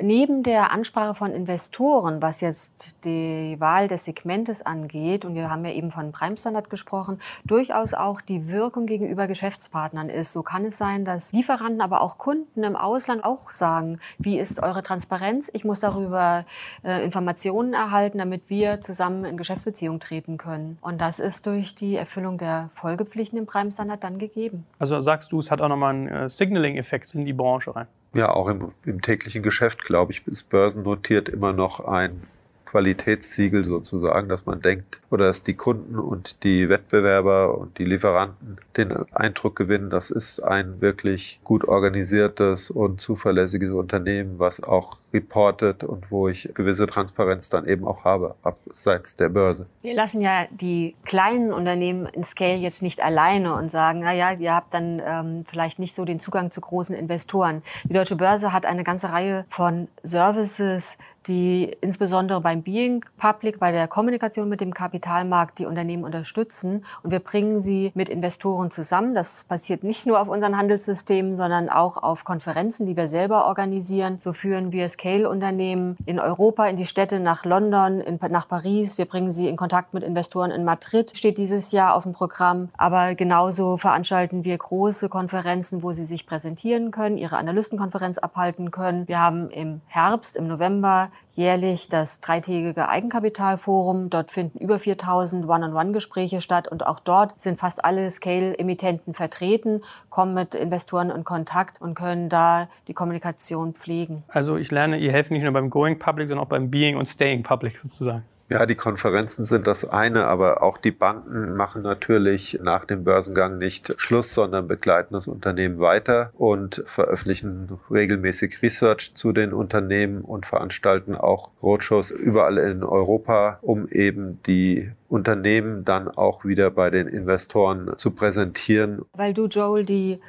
neben 0.00 0.42
der 0.42 0.72
Ansprache 0.72 1.14
von 1.14 1.32
Investoren, 1.32 2.20
was 2.22 2.40
jetzt 2.40 3.04
die 3.04 3.56
Wahl 3.58 3.88
des 3.88 4.04
Segmentes 4.04 4.64
angeht, 4.64 5.24
und 5.24 5.34
wir 5.34 5.50
haben 5.50 5.64
ja 5.64 5.72
eben 5.72 5.90
von 5.90 6.12
Prime 6.12 6.36
Standard 6.36 6.70
gesprochen, 6.70 7.18
durchaus 7.44 7.94
auch 7.94 8.20
die 8.20 8.48
Wirkung 8.48 8.86
gegenüber 8.86 9.26
Geschäftspartnern 9.26 10.08
ist. 10.08 10.32
So 10.32 10.42
kann 10.42 10.64
es 10.64 10.78
sein, 10.78 11.04
dass 11.04 11.32
Lieferanten, 11.32 11.80
aber 11.80 12.00
auch 12.00 12.18
Kunden 12.18 12.64
im 12.64 12.76
Ausland 12.76 13.24
auch 13.24 13.50
sagen, 13.50 14.00
wie 14.18 14.38
ist 14.38 14.62
eure 14.62 14.82
Transparenz? 14.82 15.50
Ich 15.52 15.64
muss 15.64 15.80
darüber 15.80 16.44
äh, 16.84 17.04
Informationen 17.04 17.74
erhalten, 17.74 18.18
damit 18.18 18.48
wir 18.48 18.80
zusammen 18.80 19.24
in 19.24 19.36
Geschäftsbeziehung 19.36 20.00
treten 20.00 20.36
können. 20.36 20.78
Und 20.80 21.00
das 21.00 21.18
ist 21.18 21.46
durch 21.46 21.74
die 21.74 21.96
Erfüllung 21.96 22.38
der 22.38 22.70
Folgepflichten 22.74 23.38
im 23.38 23.46
Prime 23.46 23.70
Standard 23.70 24.04
dann 24.04 24.18
gegeben. 24.18 24.66
Also 24.78 25.00
sagst 25.00 25.32
du, 25.32 25.38
es 25.38 25.50
hat 25.50 25.60
auch 25.60 25.68
nochmal 25.68 25.94
einen 25.94 26.08
äh, 26.08 26.28
Signaling-Effekt 26.28 27.14
in 27.14 27.24
die 27.24 27.32
Branche 27.32 27.74
rein? 27.74 27.86
Ja, 28.16 28.30
auch 28.30 28.48
im, 28.48 28.72
im 28.84 29.02
täglichen 29.02 29.42
Geschäft, 29.42 29.84
glaube 29.84 30.12
ich, 30.12 30.26
ist 30.26 30.44
börsennotiert 30.44 31.28
immer 31.28 31.52
noch 31.52 31.80
ein 31.80 32.22
Qualitätssiegel 32.66 33.64
sozusagen, 33.64 34.28
dass 34.28 34.44
man 34.44 34.60
denkt 34.60 35.00
oder 35.10 35.26
dass 35.26 35.42
die 35.42 35.54
Kunden 35.54 35.98
und 35.98 36.44
die 36.44 36.68
Wettbewerber 36.68 37.56
und 37.56 37.78
die 37.78 37.84
Lieferanten 37.84 38.58
den 38.76 38.92
Eindruck 39.12 39.56
gewinnen, 39.56 39.88
das 39.88 40.10
ist 40.10 40.40
ein 40.40 40.80
wirklich 40.80 41.40
gut 41.44 41.66
organisiertes 41.66 42.70
und 42.70 43.00
zuverlässiges 43.00 43.70
Unternehmen, 43.70 44.38
was 44.38 44.62
auch 44.62 44.98
reportet 45.12 45.84
und 45.84 46.10
wo 46.10 46.28
ich 46.28 46.50
gewisse 46.54 46.86
Transparenz 46.86 47.48
dann 47.48 47.66
eben 47.66 47.86
auch 47.86 48.04
habe, 48.04 48.34
abseits 48.42 49.16
der 49.16 49.30
Börse. 49.30 49.66
Wir 49.82 49.94
lassen 49.94 50.20
ja 50.20 50.46
die 50.50 50.94
kleinen 51.04 51.52
Unternehmen 51.52 52.06
in 52.06 52.24
Scale 52.24 52.56
jetzt 52.56 52.82
nicht 52.82 53.02
alleine 53.02 53.54
und 53.54 53.70
sagen, 53.70 54.00
na 54.00 54.12
ja, 54.12 54.32
ihr 54.32 54.54
habt 54.54 54.74
dann 54.74 55.00
ähm, 55.04 55.44
vielleicht 55.46 55.78
nicht 55.78 55.96
so 55.96 56.04
den 56.04 56.18
Zugang 56.18 56.50
zu 56.50 56.60
großen 56.60 56.94
Investoren. 56.94 57.62
Die 57.84 57.94
Deutsche 57.94 58.16
Börse 58.16 58.52
hat 58.52 58.66
eine 58.66 58.84
ganze 58.84 59.10
Reihe 59.10 59.46
von 59.48 59.88
Services, 60.02 60.98
die 61.26 61.76
insbesondere 61.80 62.40
beim 62.40 62.62
Being 62.62 63.04
Public, 63.16 63.58
bei 63.58 63.72
der 63.72 63.88
Kommunikation 63.88 64.48
mit 64.48 64.60
dem 64.60 64.72
Kapitalmarkt 64.72 65.58
die 65.58 65.66
Unternehmen 65.66 66.04
unterstützen. 66.04 66.84
Und 67.02 67.10
wir 67.10 67.20
bringen 67.20 67.60
sie 67.60 67.90
mit 67.94 68.08
Investoren 68.08 68.70
zusammen. 68.70 69.14
Das 69.14 69.44
passiert 69.44 69.82
nicht 69.82 70.06
nur 70.06 70.20
auf 70.20 70.28
unseren 70.28 70.56
Handelssystemen, 70.56 71.34
sondern 71.34 71.68
auch 71.68 71.96
auf 71.96 72.24
Konferenzen, 72.24 72.86
die 72.86 72.96
wir 72.96 73.08
selber 73.08 73.46
organisieren. 73.46 74.18
So 74.22 74.32
führen 74.32 74.72
wir 74.72 74.88
Scale-Unternehmen 74.88 75.96
in 76.06 76.20
Europa, 76.20 76.66
in 76.66 76.76
die 76.76 76.86
Städte, 76.86 77.20
nach 77.20 77.44
London, 77.44 78.00
in, 78.00 78.18
nach 78.30 78.48
Paris. 78.48 78.98
Wir 78.98 79.06
bringen 79.06 79.30
sie 79.30 79.48
in 79.48 79.56
Kontakt 79.56 79.94
mit 79.94 80.02
Investoren 80.02 80.50
in 80.50 80.64
Madrid, 80.64 81.16
steht 81.16 81.38
dieses 81.38 81.72
Jahr 81.72 81.94
auf 81.94 82.04
dem 82.04 82.12
Programm. 82.12 82.68
Aber 82.76 83.14
genauso 83.14 83.76
veranstalten 83.76 84.44
wir 84.44 84.56
große 84.56 85.08
Konferenzen, 85.08 85.82
wo 85.82 85.92
sie 85.92 86.04
sich 86.04 86.26
präsentieren 86.26 86.90
können, 86.90 87.18
ihre 87.18 87.36
Analystenkonferenz 87.36 88.18
abhalten 88.18 88.70
können. 88.70 89.08
Wir 89.08 89.20
haben 89.20 89.50
im 89.50 89.80
Herbst, 89.86 90.36
im 90.36 90.44
November 90.44 91.10
jährlich 91.32 91.88
das 91.88 92.20
dreitägige 92.20 92.88
Eigenkapitalforum. 92.88 94.10
Dort 94.10 94.30
finden 94.30 94.58
über 94.58 94.78
4000 94.78 95.48
One-on-One-Gespräche 95.48 96.40
statt 96.40 96.68
und 96.68 96.86
auch 96.86 97.00
dort 97.00 97.40
sind 97.40 97.58
fast 97.58 97.84
alle 97.84 98.10
Scale-Emittenten 98.10 99.14
vertreten, 99.14 99.82
kommen 100.10 100.34
mit 100.34 100.54
Investoren 100.54 101.10
in 101.10 101.24
Kontakt 101.24 101.80
und 101.80 101.94
können 101.94 102.28
da 102.28 102.68
die 102.88 102.94
Kommunikation 102.94 103.74
pflegen. 103.74 104.24
Also 104.28 104.56
ich 104.56 104.70
lerne, 104.70 104.98
ihr 104.98 105.12
helft 105.12 105.30
nicht 105.30 105.42
nur 105.42 105.52
beim 105.52 105.70
Going 105.70 105.98
Public, 105.98 106.28
sondern 106.28 106.44
auch 106.44 106.50
beim 106.50 106.70
Being 106.70 106.96
und 106.96 107.06
Staying 107.06 107.42
Public 107.42 107.78
sozusagen. 107.82 108.24
Ja, 108.48 108.64
die 108.64 108.76
Konferenzen 108.76 109.42
sind 109.42 109.66
das 109.66 109.84
eine, 109.84 110.26
aber 110.26 110.62
auch 110.62 110.78
die 110.78 110.92
Banken 110.92 111.56
machen 111.56 111.82
natürlich 111.82 112.60
nach 112.62 112.84
dem 112.84 113.02
Börsengang 113.02 113.58
nicht 113.58 113.94
Schluss, 113.96 114.34
sondern 114.34 114.68
begleiten 114.68 115.14
das 115.14 115.26
Unternehmen 115.26 115.80
weiter 115.80 116.30
und 116.34 116.84
veröffentlichen 116.86 117.68
regelmäßig 117.90 118.62
Research 118.62 119.12
zu 119.14 119.32
den 119.32 119.52
Unternehmen 119.52 120.20
und 120.20 120.46
veranstalten 120.46 121.16
auch 121.16 121.50
Roadshows 121.60 122.12
überall 122.12 122.58
in 122.58 122.84
Europa, 122.84 123.58
um 123.62 123.88
eben 123.88 124.40
die 124.46 124.92
Unternehmen 125.08 125.84
dann 125.84 126.06
auch 126.08 126.44
wieder 126.44 126.70
bei 126.70 126.90
den 126.90 127.08
Investoren 127.08 127.94
zu 127.96 128.12
präsentieren. 128.12 129.04
Weil 129.12 129.34
du, 129.34 129.46
Joel, 129.46 129.84
die 129.84 130.20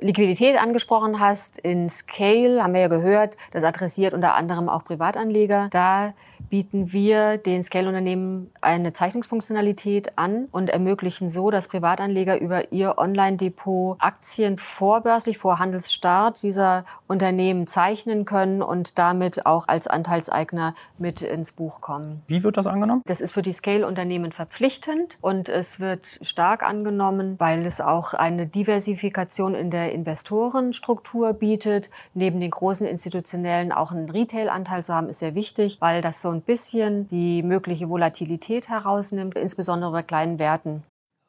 Liquidität 0.00 0.60
angesprochen 0.60 1.20
hast, 1.20 1.58
in 1.58 1.88
Scale 1.88 2.64
haben 2.64 2.74
wir 2.74 2.80
ja 2.80 2.88
gehört, 2.88 3.36
das 3.52 3.62
adressiert 3.62 4.12
unter 4.12 4.34
anderem 4.34 4.68
auch 4.68 4.82
Privatanleger. 4.82 5.68
Da 5.70 6.14
bieten 6.48 6.92
wir 6.92 7.38
den 7.38 7.62
Scale-Unternehmen 7.62 8.50
eine 8.60 8.92
Zeichnungsfunktionalität 8.92 10.18
an 10.18 10.48
und 10.50 10.70
ermöglichen 10.70 11.28
so, 11.28 11.50
dass 11.50 11.68
Privatanleger 11.68 12.40
über 12.40 12.72
ihr 12.72 12.98
Online-Depot 12.98 13.96
Aktien 14.00 14.56
vorbörslich, 14.56 15.38
vor 15.38 15.58
Handelsstart 15.58 16.42
dieser 16.42 16.84
Unternehmen 17.06 17.66
zeichnen 17.66 18.24
können 18.24 18.62
und 18.62 18.98
damit 18.98 19.46
auch 19.46 19.68
als 19.68 19.86
Anteilseigner 19.86 20.74
mit 20.98 21.22
ins 21.22 21.52
Buch 21.52 21.80
kommen. 21.80 22.22
Wie 22.26 22.42
wird 22.42 22.56
das 22.56 22.66
angenommen? 22.66 23.02
Das 23.06 23.20
ist 23.20 23.32
für 23.32 23.42
die 23.42 23.52
Scale-Unternehmen 23.52 24.32
verpflichtend 24.32 25.18
und 25.20 25.48
es 25.48 25.80
wird 25.80 26.20
stark 26.22 26.62
angenommen, 26.62 27.36
weil 27.38 27.66
es 27.66 27.80
auch 27.80 28.14
eine 28.14 28.46
Diversifikation 28.46 29.54
in 29.54 29.70
der 29.70 29.92
Investorenstruktur 29.92 31.32
bietet. 31.34 31.90
Neben 32.14 32.40
den 32.40 32.50
großen 32.50 32.86
institutionellen 32.86 33.72
auch 33.72 33.92
einen 33.92 34.10
Retail-Anteil 34.10 34.84
zu 34.84 34.94
haben, 34.94 35.08
ist 35.08 35.18
sehr 35.20 35.34
wichtig, 35.34 35.80
weil 35.80 36.00
das 36.00 36.22
so 36.22 36.29
ein 36.30 36.42
bisschen 36.42 37.08
die 37.08 37.42
mögliche 37.42 37.88
Volatilität 37.88 38.68
herausnimmt, 38.68 39.36
insbesondere 39.36 39.92
bei 39.92 40.02
kleinen 40.02 40.38
Werten. 40.38 40.82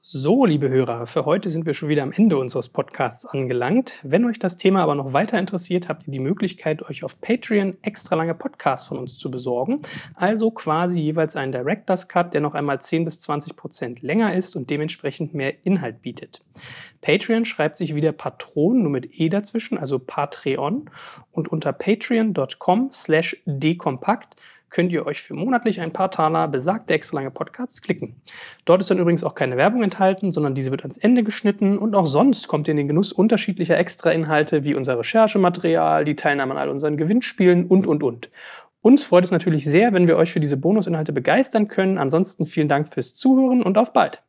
So, 0.03 0.45
liebe 0.45 0.67
Hörer, 0.67 1.05
für 1.05 1.25
heute 1.25 1.51
sind 1.51 1.67
wir 1.67 1.75
schon 1.75 1.87
wieder 1.87 2.01
am 2.01 2.11
Ende 2.11 2.35
unseres 2.35 2.69
Podcasts 2.69 3.23
angelangt. 3.23 3.99
Wenn 4.01 4.25
euch 4.25 4.39
das 4.39 4.57
Thema 4.57 4.81
aber 4.81 4.95
noch 4.95 5.13
weiter 5.13 5.37
interessiert, 5.37 5.89
habt 5.89 6.07
ihr 6.07 6.11
die 6.11 6.19
Möglichkeit, 6.19 6.81
euch 6.81 7.03
auf 7.03 7.21
Patreon 7.21 7.77
extra 7.83 8.15
lange 8.15 8.33
Podcasts 8.33 8.87
von 8.87 8.97
uns 8.97 9.19
zu 9.19 9.29
besorgen. 9.29 9.83
Also 10.15 10.49
quasi 10.49 10.99
jeweils 10.99 11.35
einen 11.35 11.51
Director's 11.51 12.07
Cut, 12.07 12.33
der 12.33 12.41
noch 12.41 12.55
einmal 12.55 12.81
10 12.81 13.05
bis 13.05 13.19
20 13.19 13.55
Prozent 13.55 14.01
länger 14.01 14.33
ist 14.33 14.55
und 14.55 14.71
dementsprechend 14.71 15.35
mehr 15.35 15.53
Inhalt 15.67 16.01
bietet. 16.01 16.41
Patreon 17.01 17.45
schreibt 17.45 17.77
sich 17.77 17.93
wieder 17.93 18.11
Patron, 18.11 18.81
nur 18.81 18.91
mit 18.91 19.19
E 19.19 19.29
dazwischen, 19.29 19.77
also 19.77 19.99
Patreon. 19.99 20.89
Und 21.31 21.51
unter 21.51 21.73
patreon.com 21.73 22.89
slash 22.91 23.39
dekompakt 23.45 24.35
könnt 24.71 24.91
ihr 24.91 25.05
euch 25.05 25.21
für 25.21 25.35
monatlich 25.35 25.79
ein 25.81 25.93
paar 25.93 26.09
Taler 26.09 26.47
besagte 26.47 26.93
extra 26.93 27.17
lange 27.17 27.29
Podcasts 27.29 27.81
klicken. 27.81 28.15
Dort 28.65 28.81
ist 28.81 28.89
dann 28.89 28.97
übrigens 28.97 29.23
auch 29.23 29.35
keine 29.35 29.57
Werbung 29.57 29.83
enthalten, 29.83 30.31
sondern 30.31 30.55
diese 30.55 30.71
wird 30.71 30.81
ans 30.81 30.97
Ende 30.97 31.23
geschnitten 31.23 31.77
und 31.77 31.93
auch 31.93 32.05
sonst 32.05 32.47
kommt 32.47 32.67
ihr 32.67 32.71
in 32.71 32.77
den 32.77 32.87
Genuss 32.87 33.13
unterschiedlicher 33.13 33.77
Extra-Inhalte 33.77 34.63
wie 34.63 34.73
unser 34.73 34.97
Recherchematerial, 34.97 36.05
die 36.05 36.15
Teilnahme 36.15 36.53
an 36.53 36.57
all 36.57 36.69
unseren 36.69 36.97
Gewinnspielen 36.97 37.67
und, 37.67 37.85
und, 37.85 38.01
und. 38.01 38.29
Uns 38.81 39.03
freut 39.03 39.23
es 39.23 39.31
natürlich 39.31 39.65
sehr, 39.65 39.93
wenn 39.93 40.07
wir 40.07 40.17
euch 40.17 40.31
für 40.31 40.39
diese 40.39 40.57
Bonusinhalte 40.57 41.13
begeistern 41.13 41.67
können. 41.67 41.99
Ansonsten 41.99 42.47
vielen 42.47 42.67
Dank 42.67 42.91
fürs 42.91 43.13
Zuhören 43.13 43.61
und 43.61 43.77
auf 43.77 43.93
bald. 43.93 44.23